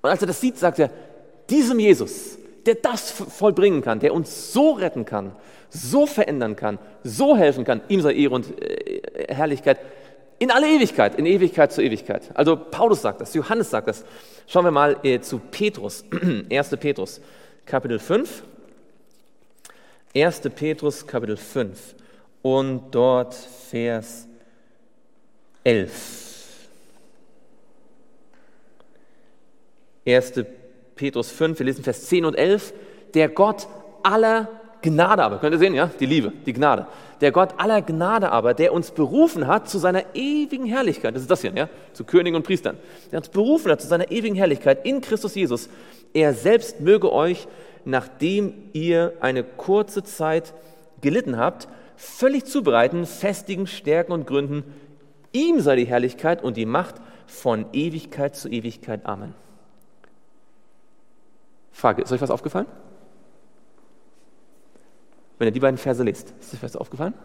Und 0.02 0.10
als 0.10 0.22
er 0.22 0.28
das 0.28 0.42
sieht, 0.42 0.58
sagt 0.58 0.80
er, 0.80 0.90
diesem 1.48 1.80
Jesus, 1.80 2.40
der 2.66 2.76
das 2.76 3.12
vollbringen 3.12 3.84
kann, 3.84 4.00
der 4.00 4.16
uns 4.16 4.52
so 4.52 4.72
retten 4.72 5.06
kann, 5.06 5.36
so 5.72 6.06
verändern 6.06 6.56
kann, 6.56 6.78
so 7.04 7.36
helfen 7.36 7.64
kann, 7.64 7.82
ihm 7.88 8.02
sei 8.02 8.14
Ehre 8.14 8.36
und 8.36 8.62
äh, 8.62 9.02
Herrlichkeit 9.34 9.80
in 10.38 10.50
alle 10.50 10.68
Ewigkeit, 10.68 11.20
in 11.20 11.28
Ewigkeit 11.28 11.72
zu 11.72 11.84
Ewigkeit. 11.84 12.32
Also 12.34 12.56
Paulus 12.58 13.04
sagt 13.04 13.22
das, 13.22 13.34
Johannes 13.36 13.70
sagt 13.70 13.88
das. 13.88 14.04
Schauen 14.48 14.66
wir 14.66 14.72
mal 14.72 14.98
äh, 15.04 15.22
zu 15.22 15.38
Petrus, 15.38 16.04
1. 16.50 16.70
Petrus, 16.78 17.22
Kapitel 17.66 18.00
5. 18.00 18.44
1. 20.16 20.42
Petrus, 20.56 21.06
Kapitel 21.06 21.38
5 21.38 21.96
und 22.42 22.90
dort 22.92 23.36
Vers 23.36 24.28
11. 25.64 26.32
1. 30.08 30.34
Petrus 30.96 31.32
5, 31.32 31.60
wir 31.60 31.66
lesen 31.68 31.84
Vers 31.84 32.08
10 32.08 32.26
und 32.26 32.34
11. 32.34 32.74
Der 33.14 33.30
Gott 33.30 33.68
aller 34.04 34.61
Gnade 34.82 35.24
aber, 35.24 35.38
könnt 35.38 35.54
ihr 35.54 35.60
sehen, 35.60 35.74
ja, 35.74 35.90
die 36.00 36.06
Liebe, 36.06 36.32
die 36.46 36.54
Gnade. 36.54 36.88
Der 37.22 37.32
Gott 37.32 37.54
aller 37.58 37.82
Gnade 37.82 38.32
aber, 38.32 38.54
der 38.54 38.74
uns 38.74 38.92
berufen 38.92 39.48
hat 39.48 39.70
zu 39.70 39.78
seiner 39.78 40.04
ewigen 40.16 40.66
Herrlichkeit, 40.66 41.16
das 41.16 41.22
ist 41.22 41.32
das 41.32 41.42
hier, 41.42 41.54
ja, 41.54 41.70
zu 41.94 42.04
Königen 42.04 42.36
und 42.36 42.44
Priestern, 42.44 42.78
der 43.12 43.20
uns 43.20 43.30
berufen 43.30 43.72
hat 43.72 43.82
zu 43.82 43.88
seiner 43.88 44.12
ewigen 44.12 44.36
Herrlichkeit 44.36 44.86
in 44.86 45.02
Christus 45.02 45.36
Jesus. 45.36 45.70
Er 46.14 46.34
selbst 46.34 46.82
möge 46.82 47.12
euch, 47.12 47.48
nachdem 47.86 48.54
ihr 48.74 49.14
eine 49.22 49.44
kurze 49.44 50.04
Zeit 50.04 50.54
gelitten 51.02 51.38
habt, 51.38 51.68
völlig 51.96 52.46
zubereiten, 52.46 53.06
festigen, 53.06 53.68
stärken 53.68 54.12
und 54.12 54.26
gründen. 54.26 54.64
Ihm 55.32 55.60
sei 55.60 55.76
die 55.76 55.86
Herrlichkeit 55.86 56.44
und 56.44 56.58
die 56.58 56.66
Macht 56.66 56.96
von 57.28 57.66
Ewigkeit 57.72 58.36
zu 58.36 58.50
Ewigkeit. 58.50 59.06
Amen. 59.06 59.34
Frage, 61.72 62.02
ist 62.02 62.12
euch 62.12 62.22
was 62.22 62.32
aufgefallen? 62.32 62.68
Wenn 65.42 65.48
ihr 65.48 65.52
die 65.54 65.60
beiden 65.60 65.80
Verse 65.80 66.04
liest. 66.04 66.36
Ist 66.40 66.54
euch 66.54 66.62
was 66.62 66.76
aufgefallen? 66.76 67.16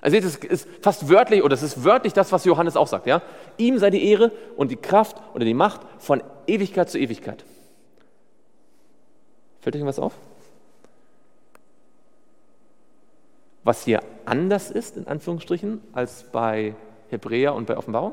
Also 0.00 0.20
das 0.20 0.36
ist 0.36 0.68
fast 0.82 1.08
wörtlich, 1.08 1.42
oder 1.42 1.54
es 1.54 1.64
ist 1.64 1.82
wörtlich 1.82 2.12
das, 2.12 2.30
was 2.30 2.44
Johannes 2.44 2.76
auch 2.76 2.86
sagt. 2.86 3.08
Ja? 3.08 3.22
Ihm 3.56 3.76
sei 3.78 3.90
die 3.90 4.08
Ehre 4.08 4.30
und 4.56 4.70
die 4.70 4.76
Kraft 4.76 5.16
oder 5.34 5.44
die 5.44 5.52
Macht 5.52 5.80
von 5.98 6.22
Ewigkeit 6.46 6.88
zu 6.88 6.96
Ewigkeit. 6.96 7.44
Fällt 9.62 9.74
euch 9.74 9.84
was 9.84 9.98
auf? 9.98 10.12
Was 13.64 13.82
hier 13.82 14.00
anders 14.26 14.70
ist, 14.70 14.96
in 14.96 15.08
Anführungsstrichen, 15.08 15.80
als 15.92 16.22
bei 16.30 16.76
Hebräer 17.08 17.52
und 17.52 17.66
bei 17.66 17.76
Offenbarung? 17.76 18.12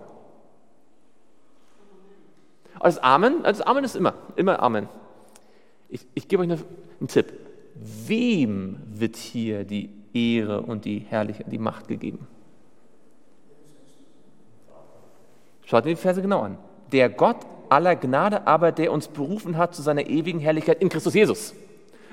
Das 2.80 2.98
Amen, 2.98 3.44
das 3.44 3.62
Amen 3.62 3.84
ist 3.84 3.96
immer, 3.96 4.16
immer 4.36 4.64
Amen. 4.64 4.90
Ich, 5.92 6.08
ich 6.16 6.28
gebe 6.28 6.42
euch 6.42 6.50
einen 6.50 7.08
Tipp. 7.08 7.34
Wem 7.76 8.78
wird 8.88 9.18
hier 9.18 9.66
die 9.66 9.90
Ehre 10.14 10.62
und 10.62 10.86
die 10.86 11.00
Herrlichkeit, 11.00 11.52
die 11.52 11.58
Macht 11.58 11.88
gegeben? 11.88 12.28
Schaut 15.66 15.86
ihr 15.86 15.92
die 15.92 16.02
Verse 16.02 16.22
genau 16.22 16.42
an. 16.42 16.58
Der 16.92 17.10
Gott 17.10 17.38
aller 17.70 17.96
Gnade 17.96 18.48
aber, 18.48 18.72
der 18.72 18.92
uns 18.92 19.08
berufen 19.08 19.58
hat 19.58 19.76
zu 19.76 19.82
seiner 19.82 20.08
ewigen 20.08 20.40
Herrlichkeit 20.40 20.82
in 20.82 20.90
Christus 20.90 21.14
Jesus. 21.14 21.54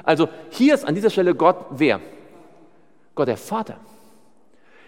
Also 0.03 0.29
hier 0.51 0.75
ist 0.75 0.85
an 0.85 0.95
dieser 0.95 1.11
Stelle 1.11 1.35
Gott 1.35 1.67
wer? 1.71 2.01
Gott 3.15 3.29
der 3.29 3.37
Vater. 3.37 3.79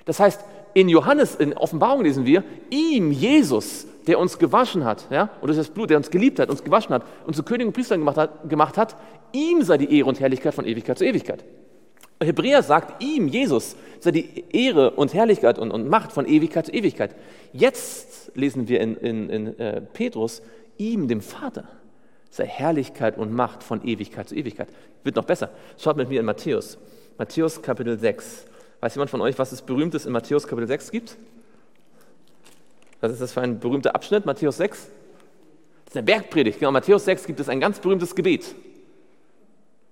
Das 0.05 0.19
heißt, 0.19 0.45
in 0.75 0.89
Johannes, 0.89 1.35
in 1.35 1.53
Offenbarung 1.55 2.05
lesen 2.05 2.25
wir, 2.27 2.45
ihm, 2.71 3.11
Jesus, 3.11 3.87
der 4.07 4.19
uns 4.19 4.39
gewaschen 4.39 4.85
hat, 4.85 5.07
ja, 5.11 5.31
und 5.41 5.49
das 5.49 5.57
ist 5.57 5.69
das 5.69 5.75
Blut, 5.75 5.91
der 5.91 5.97
uns 5.97 6.11
geliebt 6.11 6.39
hat, 6.39 6.51
uns 6.51 6.65
gewaschen 6.65 6.95
hat, 6.95 7.05
uns 7.27 7.37
zu 7.37 7.43
Königen 7.43 7.69
und 7.69 7.73
Priestern 7.75 8.01
gemacht 8.01 8.17
hat, 8.17 8.49
gemacht 8.49 8.77
hat, 8.77 8.97
ihm 9.33 9.63
sei 9.63 9.79
die 9.79 9.99
Ehre 9.99 10.09
und 10.09 10.21
Herrlichkeit 10.21 10.55
von 10.55 10.67
Ewigkeit 10.67 10.99
zu 10.99 11.05
Ewigkeit. 11.05 11.45
Hebräer 12.23 12.63
sagt 12.63 13.03
ihm, 13.03 13.29
Jesus, 13.29 13.77
sei 13.99 14.11
die 14.11 14.45
Ehre 14.53 14.91
und 14.93 15.15
Herrlichkeit 15.15 15.59
und, 15.59 15.71
und 15.71 15.89
Macht 15.89 16.13
von 16.13 16.27
Ewigkeit 16.27 16.67
zu 16.67 16.73
Ewigkeit. 16.73 17.15
Jetzt 17.53 18.33
lesen 18.35 18.69
wir 18.69 18.81
in, 18.81 18.97
in, 18.97 19.31
in 19.31 19.59
äh, 19.59 19.81
Petrus, 19.81 20.43
ihm, 20.77 21.09
dem 21.09 21.23
Vater, 21.23 21.65
sei 22.31 22.45
Herrlichkeit 22.47 23.17
und 23.17 23.33
Macht 23.33 23.63
von 23.63 23.83
Ewigkeit 23.87 24.29
zu 24.29 24.35
Ewigkeit. 24.35 24.69
Wird 25.03 25.17
noch 25.17 25.25
besser. 25.25 25.51
Schaut 25.79 25.97
mit 25.97 26.11
mir 26.11 26.21
in 26.21 26.27
Matthäus. 26.27 26.79
Matthäus 27.17 27.63
Kapitel 27.63 27.99
6. 27.99 28.47
Weiß 28.81 28.95
jemand 28.95 29.11
von 29.11 29.21
euch, 29.21 29.39
was 29.39 29.53
es 29.53 29.63
Berühmtes 29.63 30.07
in 30.07 30.13
Matthäus 30.13 30.47
Kapitel 30.47 30.67
6 30.67 30.91
gibt? 30.91 31.17
Was 33.01 33.13
ist 33.13 33.21
das 33.21 33.33
für 33.33 33.41
ein 33.41 33.61
berühmter 33.61 33.95
Abschnitt, 33.95 34.27
Matthäus 34.27 34.57
6? 34.57 34.89
Das 35.85 35.95
ist 35.95 35.97
eine 35.97 36.05
Bergpredigt. 36.05 36.59
Genau, 36.59 36.73
Matthäus 36.73 37.05
6 37.05 37.27
gibt 37.27 37.41
es 37.41 37.49
ein 37.49 37.61
ganz 37.61 37.79
berühmtes 37.79 38.15
Gebet. 38.15 38.55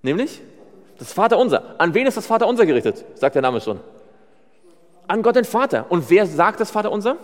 Nämlich 0.02 0.40
das 0.98 1.12
Vaterunser. 1.12 1.74
An 1.78 1.94
wen 1.94 2.06
ist 2.06 2.16
das 2.16 2.26
Vaterunser 2.26 2.66
gerichtet? 2.66 3.04
Sagt 3.14 3.34
der 3.34 3.42
Name 3.42 3.60
schon. 3.60 3.80
An 5.06 5.22
Gott 5.22 5.36
den 5.36 5.44
Vater. 5.44 5.86
Und 5.90 6.08
wer 6.10 6.26
sagt 6.26 6.60
das 6.60 6.70
Vaterunser? 6.70 7.16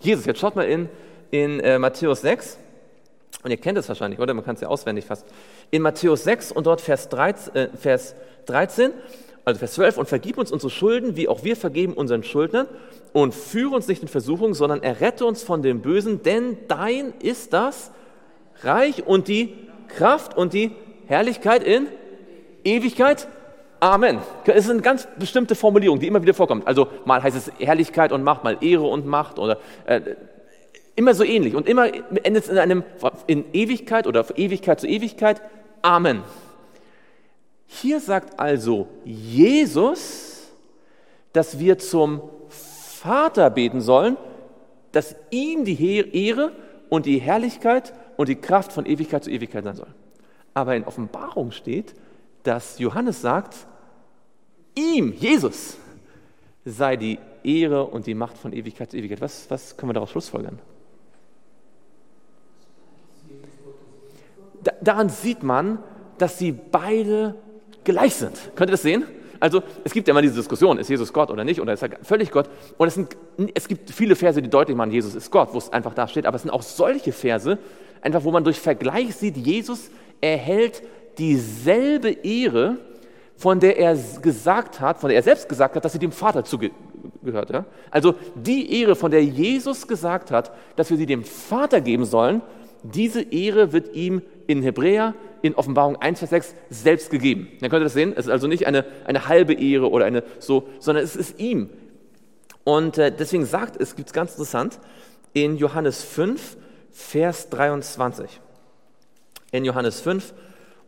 Jesus. 0.00 0.26
Jetzt 0.26 0.40
schaut 0.40 0.56
mal 0.56 0.66
in, 0.66 0.88
in 1.30 1.60
äh, 1.60 1.78
Matthäus 1.78 2.20
6. 2.20 2.58
Und 3.42 3.50
ihr 3.50 3.56
kennt 3.58 3.76
es 3.78 3.88
wahrscheinlich, 3.88 4.20
oder? 4.20 4.32
Man 4.32 4.44
kann 4.44 4.54
es 4.54 4.60
ja 4.60 4.68
auswendig 4.68 5.04
fast. 5.04 5.26
In 5.70 5.82
Matthäus 5.82 6.24
6 6.24 6.52
und 6.52 6.66
dort 6.66 6.80
Vers 6.80 7.08
13, 7.08 7.54
äh, 7.54 7.68
Vers 7.76 8.14
13, 8.46 8.92
also 9.44 9.58
Vers 9.58 9.74
12, 9.74 9.98
und 9.98 10.08
vergib 10.08 10.38
uns 10.38 10.50
unsere 10.50 10.70
Schulden, 10.70 11.16
wie 11.16 11.28
auch 11.28 11.44
wir 11.44 11.56
vergeben 11.56 11.92
unseren 11.92 12.22
Schuldnern, 12.22 12.66
und 13.12 13.34
führe 13.34 13.74
uns 13.74 13.86
nicht 13.88 14.02
in 14.02 14.08
Versuchung, 14.08 14.54
sondern 14.54 14.82
errette 14.82 15.26
uns 15.26 15.42
von 15.42 15.62
dem 15.62 15.80
Bösen, 15.80 16.22
denn 16.22 16.56
dein 16.68 17.12
ist 17.20 17.52
das 17.52 17.90
Reich 18.62 19.06
und 19.06 19.28
die 19.28 19.54
Kraft 19.88 20.36
und 20.36 20.52
die 20.52 20.72
Herrlichkeit 21.06 21.62
in 21.62 21.86
Ewigkeit. 22.64 23.28
Amen. 23.80 24.18
Das 24.46 24.56
ist 24.56 24.70
eine 24.70 24.80
ganz 24.80 25.06
bestimmte 25.18 25.54
Formulierung, 25.54 26.00
die 26.00 26.06
immer 26.06 26.22
wieder 26.22 26.32
vorkommt. 26.32 26.66
Also 26.66 26.88
mal 27.04 27.22
heißt 27.22 27.36
es 27.36 27.52
Herrlichkeit 27.58 28.12
und 28.12 28.22
Macht, 28.22 28.42
mal 28.42 28.56
Ehre 28.62 28.86
und 28.86 29.06
Macht 29.06 29.38
oder 29.38 29.58
äh, 29.84 30.00
immer 30.96 31.14
so 31.14 31.22
ähnlich. 31.22 31.54
Und 31.54 31.68
immer 31.68 31.92
endet 32.24 32.44
es 32.44 32.48
in 32.48 32.56
einem 32.56 32.82
in 33.26 33.44
Ewigkeit 33.52 34.06
oder 34.06 34.24
Ewigkeit 34.36 34.80
zu 34.80 34.86
Ewigkeit. 34.86 35.42
Amen. 35.82 36.22
Hier 37.66 38.00
sagt 38.00 38.38
also 38.38 38.86
Jesus, 39.04 40.48
dass 41.32 41.58
wir 41.58 41.78
zum 41.78 42.22
Vater 42.48 43.50
beten 43.50 43.80
sollen, 43.80 44.16
dass 44.92 45.16
ihm 45.30 45.64
die 45.64 45.76
Ehre 46.14 46.52
und 46.88 47.06
die 47.06 47.18
Herrlichkeit 47.18 47.92
und 48.16 48.28
die 48.28 48.36
Kraft 48.36 48.72
von 48.72 48.86
Ewigkeit 48.86 49.24
zu 49.24 49.30
Ewigkeit 49.30 49.64
sein 49.64 49.76
soll. 49.76 49.92
Aber 50.54 50.76
in 50.76 50.84
Offenbarung 50.84 51.50
steht, 51.50 51.94
dass 52.44 52.78
Johannes 52.78 53.20
sagt, 53.20 53.66
ihm, 54.76 55.12
Jesus, 55.12 55.76
sei 56.64 56.96
die 56.96 57.18
Ehre 57.42 57.84
und 57.84 58.06
die 58.06 58.14
Macht 58.14 58.38
von 58.38 58.52
Ewigkeit 58.52 58.90
zu 58.90 58.96
Ewigkeit. 58.96 59.20
Was, 59.20 59.50
was 59.50 59.76
können 59.76 59.90
wir 59.90 59.94
daraus 59.94 60.10
schlussfolgern? 60.10 60.58
Da, 64.62 64.72
daran 64.80 65.08
sieht 65.08 65.42
man, 65.42 65.78
dass 66.18 66.38
sie 66.38 66.52
beide 66.52 67.34
gleich 67.84 68.14
sind. 68.14 68.36
Könnt 68.54 68.70
ihr 68.70 68.72
das 68.72 68.82
sehen? 68.82 69.04
Also 69.40 69.62
es 69.84 69.92
gibt 69.92 70.08
ja 70.08 70.12
immer 70.12 70.22
diese 70.22 70.36
Diskussion, 70.36 70.78
ist 70.78 70.88
Jesus 70.88 71.12
Gott 71.12 71.30
oder 71.30 71.44
nicht, 71.44 71.60
oder 71.60 71.74
ist 71.74 71.82
er 71.82 71.90
völlig 72.02 72.30
Gott? 72.30 72.48
Und 72.78 72.88
es, 72.88 72.94
sind, 72.94 73.14
es 73.52 73.68
gibt 73.68 73.90
viele 73.90 74.16
Verse, 74.16 74.40
die 74.40 74.48
deutlich 74.48 74.76
machen, 74.76 74.90
Jesus 74.90 75.14
ist 75.14 75.30
Gott, 75.30 75.50
wo 75.52 75.58
es 75.58 75.72
einfach 75.72 75.92
da 75.92 76.08
steht, 76.08 76.24
aber 76.24 76.36
es 76.36 76.42
sind 76.42 76.50
auch 76.50 76.62
solche 76.62 77.12
Verse, 77.12 77.58
einfach 78.00 78.24
wo 78.24 78.30
man 78.30 78.44
durch 78.44 78.58
Vergleich 78.58 79.14
sieht, 79.14 79.36
Jesus 79.36 79.90
erhält 80.20 80.82
dieselbe 81.18 82.10
Ehre, 82.10 82.78
von 83.36 83.60
der 83.60 83.78
er 83.78 83.98
gesagt 84.22 84.80
hat, 84.80 84.98
von 84.98 85.08
der 85.08 85.16
er 85.16 85.22
selbst 85.22 85.48
gesagt 85.48 85.76
hat, 85.76 85.84
dass 85.84 85.92
sie 85.92 85.98
dem 85.98 86.12
Vater 86.12 86.44
zugehört. 86.44 87.50
Ja? 87.50 87.64
Also 87.90 88.14
die 88.34 88.80
Ehre, 88.80 88.94
von 88.94 89.10
der 89.10 89.24
Jesus 89.24 89.86
gesagt 89.86 90.30
hat, 90.30 90.52
dass 90.76 90.90
wir 90.90 90.96
sie 90.96 91.06
dem 91.06 91.24
Vater 91.24 91.80
geben 91.80 92.04
sollen, 92.04 92.42
diese 92.82 93.22
Ehre 93.22 93.72
wird 93.72 93.94
ihm 93.94 94.22
in 94.46 94.62
Hebräer, 94.62 95.14
in 95.44 95.54
Offenbarung 95.56 95.96
1, 95.96 96.20
Vers 96.20 96.30
6 96.30 96.54
selbst 96.70 97.10
gegeben. 97.10 97.48
Dann 97.60 97.68
könnt 97.68 97.82
ihr 97.82 97.84
das 97.84 97.92
sehen. 97.92 98.14
Es 98.16 98.24
ist 98.24 98.30
also 98.32 98.46
nicht 98.46 98.66
eine, 98.66 98.86
eine 99.04 99.28
halbe 99.28 99.52
Ehre 99.52 99.90
oder 99.90 100.06
eine 100.06 100.22
so, 100.38 100.68
sondern 100.78 101.04
es 101.04 101.16
ist 101.16 101.38
ihm. 101.38 101.68
Und 102.64 102.96
äh, 102.96 103.12
deswegen 103.14 103.44
sagt 103.44 103.78
es, 103.78 103.94
gibt 103.94 104.08
es 104.08 104.14
ganz 104.14 104.30
interessant, 104.30 104.80
in 105.34 105.58
Johannes 105.58 106.02
5, 106.02 106.56
Vers 106.90 107.50
23. 107.50 108.40
In 109.52 109.66
Johannes 109.66 110.00
5, 110.00 110.32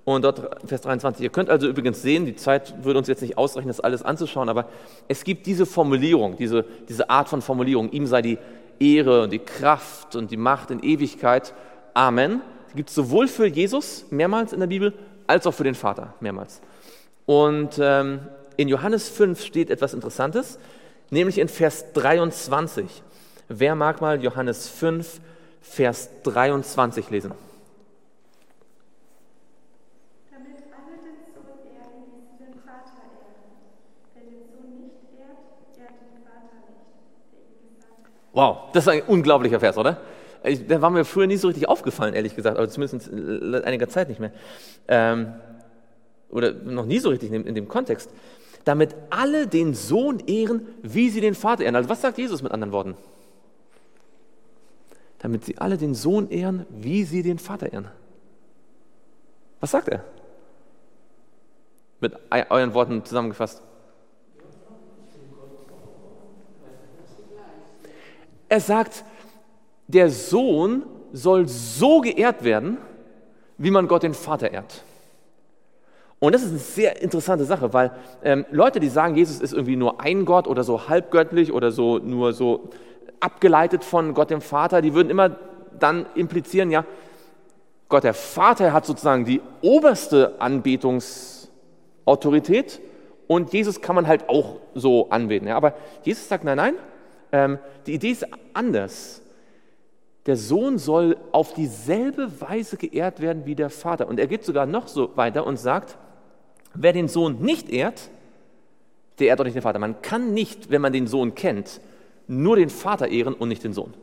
und 0.04 0.24
dort 0.24 0.66
Vers 0.66 0.80
23. 0.80 1.22
Ihr 1.22 1.30
könnt 1.30 1.50
also 1.50 1.68
übrigens 1.68 2.00
sehen, 2.00 2.24
die 2.24 2.36
Zeit 2.36 2.82
würde 2.82 2.98
uns 2.98 3.09
jetzt 3.09 3.20
nicht 3.20 3.36
ausreichen, 3.36 3.68
das 3.68 3.80
alles 3.80 4.02
anzuschauen, 4.02 4.48
aber 4.48 4.70
es 5.07 5.22
gibt 5.22 5.44
diese 5.44 5.66
Formulierung, 5.66 6.38
diese, 6.38 6.64
diese 6.88 7.11
Art 7.11 7.28
von 7.28 7.42
Formulierung. 7.42 7.90
Ihm 7.90 8.07
sei 8.07 8.22
die 8.22 8.38
Ehre 8.78 9.24
und 9.24 9.32
die 9.32 9.38
Kraft 9.38 10.16
und 10.16 10.30
die 10.30 10.38
Macht 10.38 10.70
in 10.70 10.82
Ewigkeit. 10.82 11.52
Amen. 11.92 12.40
Gibt 12.77 12.91
es 12.91 12.95
sowohl 12.95 13.27
für 13.27 13.47
Jesus 13.47 14.05
mehrmals 14.11 14.53
in 14.53 14.61
der 14.61 14.66
Bibel, 14.66 14.93
als 15.27 15.47
auch 15.47 15.53
für 15.53 15.64
den 15.64 15.74
Vater 15.74 16.14
mehrmals. 16.20 16.61
Und 17.24 17.79
ähm, 17.81 18.20
in 18.59 18.68
Johannes 18.68 19.09
5 19.09 19.43
steht 19.43 19.70
etwas 19.70 19.95
Interessantes, 19.95 20.59
nämlich 21.11 21.39
in 21.39 21.49
Vers 21.49 21.93
23. 21.95 23.03
Wer 23.49 23.74
mag 23.74 24.03
mal 24.03 24.22
Johannes 24.22 24.68
5, 24.68 25.20
Vers 25.62 26.11
23 26.24 27.09
lesen? 27.11 27.33
Wow, 38.33 38.70
das 38.74 38.85
ist 38.85 38.89
ein 38.89 39.01
unglaublicher 39.01 39.59
Vers, 39.59 39.79
oder? 39.79 39.97
Der 40.45 40.82
war 40.82 40.91
mir 40.91 41.05
früher 41.05 41.26
nie 41.26 41.37
so 41.37 41.49
richtig 41.49 41.68
aufgefallen, 41.68 42.14
ehrlich 42.14 42.37
gesagt, 42.37 42.57
aber 42.57 42.68
zumindest 42.68 43.09
in 43.09 43.55
einiger 43.55 43.89
Zeit 43.89 44.09
nicht 44.09 44.20
mehr. 44.20 44.32
Ähm, 44.89 45.34
oder 46.28 46.53
noch 46.53 46.87
nie 46.87 46.99
so 46.99 47.09
richtig 47.09 47.32
in 47.32 47.55
dem 47.55 47.68
Kontext. 47.68 48.11
Damit 48.64 48.95
alle 49.11 49.47
den 49.47 49.74
Sohn 49.74 50.20
ehren, 50.26 50.66
wie 50.82 51.09
sie 51.09 51.20
den 51.20 51.34
Vater 51.34 51.64
ehren. 51.64 51.76
Also 51.76 51.89
was 51.89 52.01
sagt 52.01 52.18
Jesus 52.18 52.43
mit 52.43 52.53
anderen 52.53 52.72
Worten? 52.72 52.97
Damit 55.18 55.45
sie 55.45 55.59
alle 55.59 55.78
den 55.78 55.95
Sohn 55.95 56.28
ehren, 56.30 56.66
wie 56.68 57.05
sie 57.05 57.22
den 57.22 57.39
Vater 57.39 57.72
ehren. 57.72 57.89
Was 59.61 59.70
sagt 59.70 59.89
er? 59.89 60.05
Mit 62.01 62.14
euren 62.30 62.74
Worten 62.74 63.05
zusammengefasst. 63.05 63.62
Er 68.49 68.61
sagt, 68.61 69.05
der 69.89 70.11
Sohn 70.11 70.84
soll 71.12 71.49
so 71.49 72.01
geehrt 72.01 72.45
werden, 72.45 72.78
wie 73.59 73.70
man 73.70 73.89
Gott 73.89 74.03
den 74.03 74.14
Vater 74.14 74.53
ehrt. 74.53 74.84
Und 76.18 76.34
das 76.34 76.43
ist 76.43 76.51
eine 76.51 76.59
sehr 76.59 77.03
interessante 77.03 77.45
Sache, 77.45 77.72
weil 77.72 77.93
ähm, 78.22 78.47
Leute, 78.51 78.80
die 78.80 78.89
sagen, 78.89 79.16
Jesus 79.16 79.41
ist 79.41 79.53
irgendwie 79.53 79.76
nur 79.76 80.01
ein 80.01 80.24
Gott 80.24 80.49
oder 80.49 80.64
so 80.64 80.89
halbgöttlich 80.89 81.53
oder 81.53 81.70
so 81.70 81.99
nur 81.99 82.32
so 82.32 82.70
abgeleitet 83.20 83.84
von 83.84 84.14
Gott 84.14 84.30
dem 84.30 84.41
Vater, 84.41 84.80
die 84.80 84.95
würden 84.95 85.11
immer 85.11 85.37
dann 85.78 86.07
implizieren, 86.14 86.70
ja, 86.70 86.87
Gott 87.89 88.05
der 88.05 88.14
Vater 88.14 88.72
hat 88.72 88.87
sozusagen 88.87 89.24
die 89.24 89.41
oberste 89.62 90.41
Anbetungsautorität 90.41 92.80
Und 93.28 93.53
Jesus 93.53 93.80
kann 93.80 93.95
man 93.95 94.09
halt 94.09 94.28
auch 94.28 94.57
so 94.74 95.09
anbeten. 95.11 95.47
Ja? 95.49 95.57
Aber 95.57 95.74
Jesus 96.03 96.28
sagt, 96.28 96.43
nein, 96.45 96.57
nein, 96.57 96.74
ähm, 97.32 97.59
die 97.87 97.95
Idee 97.95 98.11
ist 98.11 98.26
anders. 98.55 99.22
Der 100.27 100.37
Sohn 100.37 100.79
soll 100.79 101.16
auf 101.31 101.55
dieselbe 101.55 102.41
Weise 102.41 102.77
geehrt 102.77 103.20
werden 103.20 103.47
wie 103.47 103.55
der 103.55 103.70
Vater. 103.70 104.09
Und 104.09 104.18
er 104.18 104.27
geht 104.27 104.45
sogar 104.45 104.66
noch 104.66 104.89
so 104.89 105.16
weiter 105.16 105.47
und 105.47 105.57
sagt, 105.57 105.97
wer 106.74 106.93
den 106.93 107.09
Sohn 107.09 107.41
nicht 107.41 107.70
ehrt, 107.70 108.11
der 109.18 109.29
ehrt 109.29 109.41
auch 109.41 109.45
nicht 109.45 109.55
den 109.55 109.62
Vater. 109.62 109.79
Man 109.79 110.03
kann 110.03 110.35
nicht, 110.35 110.70
wenn 110.70 110.83
man 110.83 110.93
den 110.93 111.07
Sohn 111.07 111.35
kennt, 111.35 111.81
nur 112.27 112.57
den 112.57 112.70
Vater 112.70 113.09
ehren 113.09 113.35
und 113.35 113.49
nicht 113.49 113.62
den 113.62 113.72
Sohn. 113.72 113.95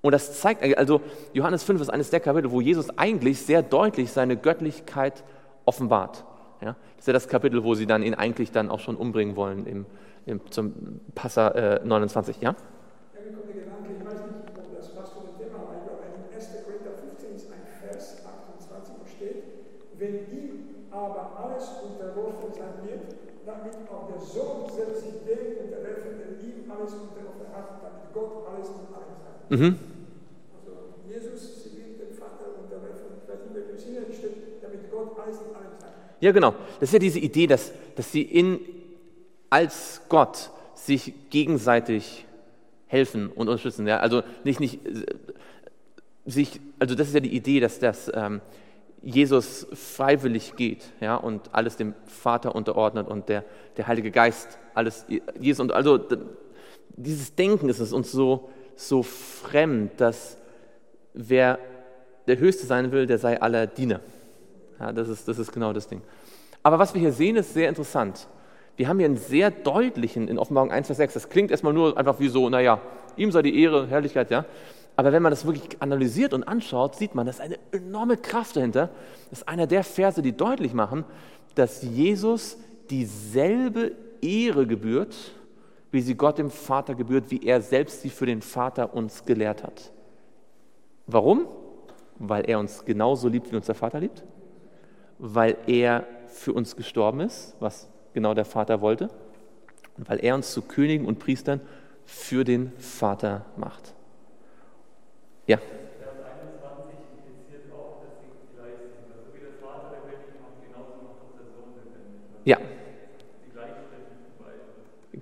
Und 0.00 0.12
das 0.12 0.40
zeigt, 0.40 0.62
also 0.76 1.00
Johannes 1.32 1.62
5 1.62 1.80
ist 1.80 1.90
eines 1.90 2.10
der 2.10 2.20
Kapitel, 2.20 2.50
wo 2.50 2.60
Jesus 2.60 2.98
eigentlich 2.98 3.42
sehr 3.42 3.62
deutlich 3.62 4.10
seine 4.10 4.36
Göttlichkeit 4.36 5.22
offenbart. 5.64 6.24
Ja, 6.60 6.76
das 6.96 7.00
ist 7.00 7.06
ja 7.06 7.12
das 7.12 7.28
Kapitel, 7.28 7.62
wo 7.64 7.74
sie 7.74 7.86
dann 7.86 8.02
ihn 8.02 8.14
eigentlich 8.14 8.50
dann 8.50 8.70
auch 8.70 8.80
schon 8.80 8.96
umbringen 8.96 9.36
wollen 9.36 9.66
im, 9.66 9.86
im, 10.26 10.40
zum 10.50 11.00
Passa 11.14 11.48
äh, 11.48 11.80
29. 11.84 12.40
Ja? 12.40 12.56
Wenn 20.02 20.14
ihm 20.36 20.50
aber 20.90 21.38
alles 21.38 21.70
unterworfen 21.86 22.52
sein 22.52 22.82
wird, 22.82 23.14
damit 23.46 23.74
auch 23.88 24.10
der 24.10 24.20
Sohn 24.20 24.68
selbst 24.74 25.02
sich 25.02 25.14
dem 25.22 25.64
unterwerfen, 25.64 26.18
der 26.18 26.42
ihm 26.42 26.70
alles 26.70 26.92
unterworfen 26.92 27.46
hat, 27.54 27.80
damit 27.82 28.12
Gott 28.12 28.46
alles 28.50 28.68
in 28.68 28.90
allem 28.90 29.16
sein. 29.22 29.70
Mhm. 29.70 29.78
Ja, 36.22 36.30
genau. 36.30 36.54
Das 36.78 36.90
ist 36.90 36.92
ja 36.92 37.00
diese 37.00 37.18
Idee, 37.18 37.48
dass, 37.48 37.72
dass 37.96 38.12
sie 38.12 38.22
in, 38.22 38.60
als 39.50 40.00
Gott 40.08 40.50
sich 40.76 41.12
gegenseitig 41.30 42.24
helfen 42.86 43.26
und 43.26 43.48
unterstützen. 43.48 43.88
Ja? 43.88 43.98
Also 43.98 44.22
nicht, 44.44 44.60
nicht 44.60 44.86
äh, 44.86 45.04
sich, 46.24 46.60
also 46.78 46.94
das 46.94 47.08
ist 47.08 47.14
ja 47.14 47.20
die 47.20 47.34
Idee, 47.34 47.58
dass 47.58 47.80
das 47.80 48.08
ähm, 48.14 48.40
Jesus 49.02 49.66
freiwillig 49.72 50.54
geht 50.56 50.84
ja, 51.00 51.16
und 51.16 51.50
alles 51.52 51.76
dem 51.76 51.94
Vater 52.06 52.54
unterordnet 52.54 53.08
und 53.08 53.28
der, 53.28 53.44
der 53.76 53.86
Heilige 53.86 54.10
Geist 54.10 54.58
alles 54.74 55.06
Jesus 55.38 55.60
und 55.60 55.72
also 55.72 55.98
dieses 56.96 57.34
Denken 57.34 57.68
ist 57.68 57.80
es 57.80 57.92
uns 57.92 58.12
so, 58.12 58.50
so 58.76 59.02
fremd, 59.02 60.00
dass 60.00 60.36
wer 61.14 61.58
der 62.26 62.38
Höchste 62.38 62.66
sein 62.66 62.92
will, 62.92 63.06
der 63.06 63.18
sei 63.18 63.40
aller 63.40 63.66
Diener. 63.66 64.00
Ja, 64.78 64.92
das, 64.92 65.08
ist, 65.08 65.26
das 65.28 65.38
ist 65.38 65.52
genau 65.52 65.72
das 65.72 65.88
Ding. 65.88 66.02
Aber 66.62 66.78
was 66.78 66.94
wir 66.94 67.00
hier 67.00 67.12
sehen, 67.12 67.36
ist 67.36 67.54
sehr 67.54 67.68
interessant. 67.68 68.28
Wir 68.76 68.88
haben 68.88 68.98
hier 68.98 69.06
einen 69.06 69.16
sehr 69.16 69.50
deutlichen, 69.50 70.28
in 70.28 70.38
Offenbarung 70.38 70.70
1, 70.70 70.86
Vers 70.86 70.96
6, 70.98 71.14
das 71.14 71.28
klingt 71.28 71.50
erstmal 71.50 71.72
nur 71.72 71.96
einfach 71.96 72.20
wie 72.20 72.28
so, 72.28 72.48
naja, 72.48 72.80
ihm 73.16 73.30
sei 73.30 73.42
die 73.42 73.60
Ehre, 73.60 73.86
Herrlichkeit, 73.86 74.30
ja. 74.30 74.44
Aber 74.96 75.12
wenn 75.12 75.22
man 75.22 75.30
das 75.30 75.46
wirklich 75.46 75.80
analysiert 75.80 76.34
und 76.34 76.44
anschaut, 76.44 76.96
sieht 76.96 77.14
man, 77.14 77.26
da 77.26 77.30
ist 77.30 77.40
eine 77.40 77.58
enorme 77.72 78.16
Kraft 78.16 78.56
dahinter. 78.56 78.90
Das 79.30 79.40
ist 79.40 79.48
einer 79.48 79.66
der 79.66 79.84
Verse, 79.84 80.20
die 80.22 80.36
deutlich 80.36 80.74
machen, 80.74 81.04
dass 81.54 81.82
Jesus 81.82 82.58
dieselbe 82.90 83.92
Ehre 84.20 84.66
gebührt, 84.66 85.14
wie 85.90 86.00
sie 86.00 86.14
Gott 86.14 86.38
dem 86.38 86.50
Vater 86.50 86.94
gebührt, 86.94 87.30
wie 87.30 87.44
er 87.44 87.62
selbst 87.62 88.02
sie 88.02 88.10
für 88.10 88.26
den 88.26 88.42
Vater 88.42 88.94
uns 88.94 89.24
gelehrt 89.24 89.62
hat. 89.62 89.92
Warum? 91.06 91.46
Weil 92.18 92.48
er 92.48 92.58
uns 92.58 92.84
genauso 92.84 93.28
liebt, 93.28 93.50
wie 93.50 93.56
uns 93.56 93.66
der 93.66 93.74
Vater 93.74 94.00
liebt 94.00 94.22
weil 95.24 95.56
er 95.68 96.04
für 96.26 96.52
uns 96.52 96.74
gestorben 96.74 97.20
ist, 97.20 97.54
was 97.60 97.88
genau 98.12 98.34
der 98.34 98.44
Vater 98.44 98.80
wollte, 98.80 99.08
und 99.96 100.08
weil 100.08 100.18
er 100.18 100.34
uns 100.34 100.52
zu 100.52 100.62
Königen 100.62 101.06
und 101.06 101.20
Priestern 101.20 101.60
für 102.04 102.42
den 102.42 102.72
Vater 102.78 103.44
macht. 103.56 103.94
Ja. 105.46 105.58
Ja. 112.44 112.58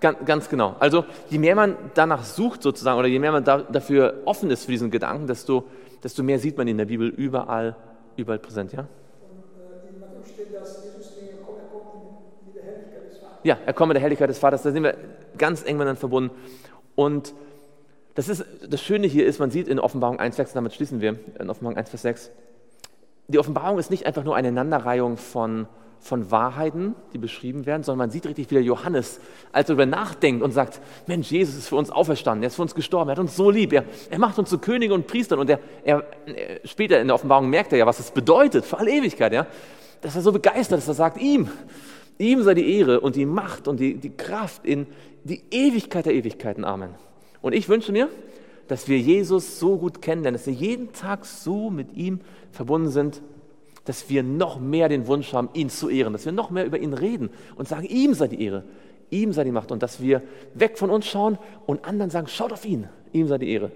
Ganz, 0.01 0.49
genau. 0.49 0.77
Also 0.79 1.05
je 1.29 1.39
mehr 1.39 1.55
man 1.55 1.77
danach 1.93 2.25
sucht 2.25 2.63
sozusagen 2.63 2.99
oder 2.99 3.09
je 3.09 3.19
mehr 3.19 3.33
man 3.33 3.45
da, 3.45 3.59
dafür 3.59 4.23
offen 4.25 4.51
ist 4.51 4.65
für 4.65 4.71
diesen 4.71 4.91
Gedanken, 4.91 5.27
desto, 5.27 5.65
desto 6.03 6.23
mehr 6.23 6.39
sieht 6.39 6.57
man 6.57 6.67
in 6.69 6.79
der 6.79 6.87
Bibel 6.87 7.09
überall, 7.09 7.77
überall 8.17 8.39
präsent. 8.39 8.73
Ja? 8.73 8.87
Ja, 13.43 13.59
er 13.65 13.73
kommt 13.73 13.89
mit 13.89 13.97
der 13.97 14.03
Herrlichkeit 14.03 14.31
des 14.31 14.39
Vaters. 14.39 14.63
Da 14.63 14.71
sind 14.71 14.83
wir 14.83 14.97
ganz 15.37 15.63
eng 15.63 15.77
miteinander 15.77 16.01
verbunden. 16.01 16.31
Und 16.95 17.35
das, 18.15 18.29
ist, 18.29 18.45
das 18.69 18.83
Schöne 18.83 19.07
hier 19.07 19.27
ist, 19.27 19.39
man 19.39 19.51
sieht 19.51 19.69
in 19.69 19.79
Offenbarung 19.79 20.19
1, 20.19 20.37
6, 20.37 20.53
damit 20.53 20.73
schließen 20.73 21.01
wir, 21.01 21.19
in 21.39 21.51
Offenbarung 21.51 21.77
1, 21.77 21.91
Vers 21.91 22.03
6, 22.03 22.31
die 23.29 23.39
Offenbarung 23.39 23.79
ist 23.79 23.91
nicht 23.91 24.07
einfach 24.07 24.25
nur 24.25 24.35
eine 24.35 24.49
Aneinanderreihung 24.49 25.17
von, 25.17 25.69
von 26.01 26.31
Wahrheiten, 26.31 26.97
die 27.13 27.19
beschrieben 27.19 27.67
werden, 27.67 27.85
sondern 27.85 27.99
man 27.99 28.11
sieht 28.11 28.27
richtig, 28.27 28.51
wie 28.51 28.55
der 28.57 28.65
Johannes, 28.65 29.21
als 29.53 29.69
er 29.69 29.77
darüber 29.77 29.87
nachdenkt 29.87 30.43
und 30.43 30.51
sagt, 30.51 30.81
Mensch, 31.07 31.31
Jesus 31.31 31.57
ist 31.57 31.69
für 31.69 31.77
uns 31.77 31.91
auferstanden, 31.91 32.43
er 32.43 32.49
ist 32.49 32.57
für 32.57 32.63
uns 32.63 32.75
gestorben, 32.75 33.11
er 33.11 33.13
hat 33.13 33.19
uns 33.21 33.37
so 33.37 33.51
lieb, 33.51 33.73
er, 33.73 33.85
er 34.11 34.19
macht 34.19 34.39
uns 34.39 34.51
zu 34.51 34.59
Königen 34.59 34.95
und 34.95 35.07
Priestern 35.07 35.39
und 35.39 35.49
er, 35.49 35.61
er, 35.85 36.05
später 36.65 37.01
in 37.01 37.07
der 37.07 37.15
Offenbarung 37.15 37.49
merkt 37.49 37.73
er 37.73 37.79
ja, 37.79 37.87
was 37.87 37.99
das 37.99 38.11
bedeutet 38.11 38.65
für 38.65 38.79
alle 38.79 38.91
Ewigkeit, 38.91 39.33
ja? 39.33 39.47
dass 40.01 40.17
er 40.17 40.23
so 40.23 40.33
begeistert 40.33 40.79
ist, 40.79 40.89
dass 40.89 40.97
er 40.97 41.05
sagt, 41.05 41.21
ihm, 41.21 41.49
Ihm 42.21 42.43
sei 42.43 42.53
die 42.53 42.77
Ehre 42.79 43.01
und 43.01 43.17
die 43.17 43.25
Macht 43.25 43.67
und 43.67 43.81
die, 43.81 43.95
die 43.95 44.15
Kraft 44.15 44.67
in 44.67 44.87
die 45.25 45.43
Ewigkeit 45.51 46.05
der 46.05 46.13
Ewigkeiten. 46.13 46.67
Amen. 46.67 46.91
Und 47.43 47.55
ich 47.55 47.69
wünsche 47.69 47.93
mir, 47.93 48.09
dass 48.69 48.87
wir 48.87 48.99
Jesus 48.99 49.59
so 49.59 49.79
gut 49.79 50.01
kennenlernen, 50.03 50.39
dass 50.39 50.47
wir 50.47 50.55
jeden 50.55 50.93
Tag 50.93 51.25
so 51.25 51.71
mit 51.71 51.97
ihm 51.97 52.21
verbunden 52.53 52.91
sind, 52.91 53.21
dass 53.85 54.09
wir 54.09 54.23
noch 54.23 54.61
mehr 54.61 54.89
den 54.89 55.07
Wunsch 55.07 55.33
haben, 55.33 55.49
ihn 55.55 55.71
zu 55.71 55.89
ehren, 55.89 56.13
dass 56.13 56.25
wir 56.25 56.33
noch 56.33 56.51
mehr 56.51 56.67
über 56.67 56.79
ihn 56.79 56.93
reden 56.93 57.31
und 57.57 57.67
sagen, 57.67 57.87
ihm 57.87 58.15
sei 58.15 58.29
die 58.29 58.45
Ehre, 58.45 58.65
ihm 59.11 59.33
sei 59.33 59.45
die 59.45 59.51
Macht 59.51 59.73
und 59.73 59.83
dass 59.83 60.01
wir 60.01 60.23
weg 60.55 60.79
von 60.79 60.91
uns 60.91 61.07
schauen 61.07 61.39
und 61.67 61.85
anderen 61.85 62.11
sagen, 62.11 62.29
schaut 62.29 62.53
auf 62.53 62.65
ihn, 62.65 62.89
ihm 63.13 63.27
sei 63.27 63.39
die 63.39 63.51
Ehre, 63.51 63.73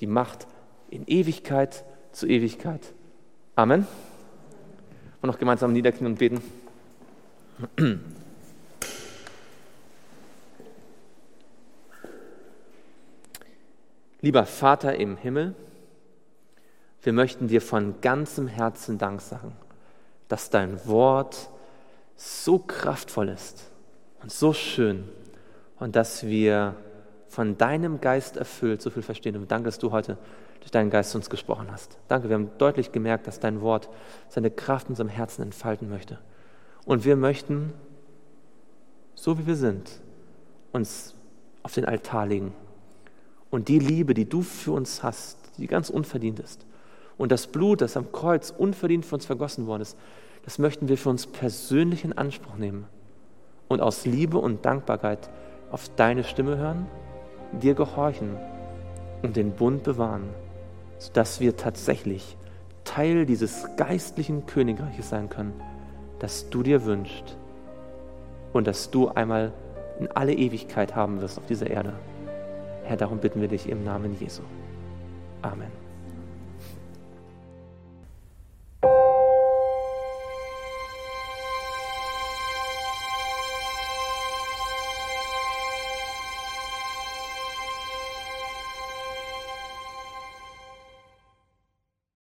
die 0.00 0.06
Macht 0.06 0.46
in 0.90 1.04
Ewigkeit 1.06 1.84
zu 2.12 2.26
Ewigkeit. 2.26 2.80
Amen. 3.54 3.86
Und 5.22 5.28
noch 5.28 5.38
gemeinsam 5.38 5.72
niederknien 5.72 6.12
und 6.12 6.18
beten. 6.18 6.42
Lieber 14.26 14.44
Vater 14.44 14.96
im 14.96 15.16
Himmel, 15.16 15.54
wir 17.00 17.12
möchten 17.12 17.46
dir 17.46 17.60
von 17.62 18.00
ganzem 18.00 18.48
Herzen 18.48 18.98
Dank 18.98 19.20
sagen, 19.20 19.52
dass 20.26 20.50
dein 20.50 20.84
Wort 20.88 21.48
so 22.16 22.58
kraftvoll 22.58 23.28
ist 23.28 23.70
und 24.20 24.32
so 24.32 24.52
schön 24.52 25.08
und 25.78 25.94
dass 25.94 26.26
wir 26.26 26.74
von 27.28 27.56
deinem 27.56 28.00
Geist 28.00 28.36
erfüllt 28.36 28.82
so 28.82 28.90
viel 28.90 29.04
verstehen. 29.04 29.36
Und 29.36 29.48
danke, 29.52 29.66
dass 29.66 29.78
du 29.78 29.92
heute 29.92 30.18
durch 30.58 30.72
deinen 30.72 30.90
Geist 30.90 31.14
uns 31.14 31.30
gesprochen 31.30 31.68
hast. 31.70 31.96
Danke, 32.08 32.28
wir 32.28 32.34
haben 32.34 32.50
deutlich 32.58 32.90
gemerkt, 32.90 33.28
dass 33.28 33.38
dein 33.38 33.60
Wort 33.60 33.88
seine 34.28 34.50
Kraft 34.50 34.88
in 34.88 34.94
unserem 34.94 35.08
Herzen 35.08 35.42
entfalten 35.42 35.88
möchte. 35.88 36.18
Und 36.84 37.04
wir 37.04 37.14
möchten, 37.14 37.72
so 39.14 39.38
wie 39.38 39.46
wir 39.46 39.54
sind, 39.54 39.88
uns 40.72 41.14
auf 41.62 41.74
den 41.74 41.84
Altar 41.84 42.26
legen. 42.26 42.52
Und 43.50 43.68
die 43.68 43.78
Liebe, 43.78 44.14
die 44.14 44.28
du 44.28 44.42
für 44.42 44.72
uns 44.72 45.02
hast, 45.02 45.38
die 45.58 45.66
ganz 45.66 45.90
unverdient 45.90 46.40
ist, 46.40 46.66
und 47.18 47.32
das 47.32 47.46
Blut, 47.46 47.80
das 47.80 47.96
am 47.96 48.12
Kreuz 48.12 48.50
unverdient 48.56 49.06
für 49.06 49.14
uns 49.14 49.24
vergossen 49.24 49.66
worden 49.66 49.82
ist, 49.82 49.96
das 50.44 50.58
möchten 50.58 50.88
wir 50.88 50.98
für 50.98 51.08
uns 51.08 51.26
persönlich 51.26 52.04
in 52.04 52.12
Anspruch 52.12 52.56
nehmen 52.56 52.86
und 53.68 53.80
aus 53.80 54.04
Liebe 54.04 54.38
und 54.38 54.64
Dankbarkeit 54.64 55.30
auf 55.70 55.88
deine 55.96 56.24
Stimme 56.24 56.58
hören, 56.58 56.86
dir 57.52 57.74
gehorchen 57.74 58.36
und 59.22 59.36
den 59.36 59.52
Bund 59.52 59.82
bewahren, 59.82 60.28
sodass 60.98 61.40
wir 61.40 61.56
tatsächlich 61.56 62.36
Teil 62.84 63.24
dieses 63.24 63.66
geistlichen 63.76 64.46
Königreiches 64.46 65.08
sein 65.08 65.30
können 65.30 65.54
das 66.18 66.48
du 66.50 66.62
dir 66.62 66.84
wünschst 66.84 67.36
und 68.52 68.66
das 68.66 68.90
du 68.90 69.08
einmal 69.08 69.52
in 70.00 70.08
alle 70.12 70.34
Ewigkeit 70.34 70.94
haben 70.94 71.20
wirst 71.20 71.38
auf 71.38 71.46
dieser 71.46 71.68
Erde. 71.68 71.92
Herr, 72.86 72.96
darum 72.96 73.18
bitten 73.18 73.40
wir 73.40 73.48
dich 73.48 73.68
im 73.68 73.82
Namen 73.84 74.16
Jesu. 74.20 74.42
Amen. 75.42 75.85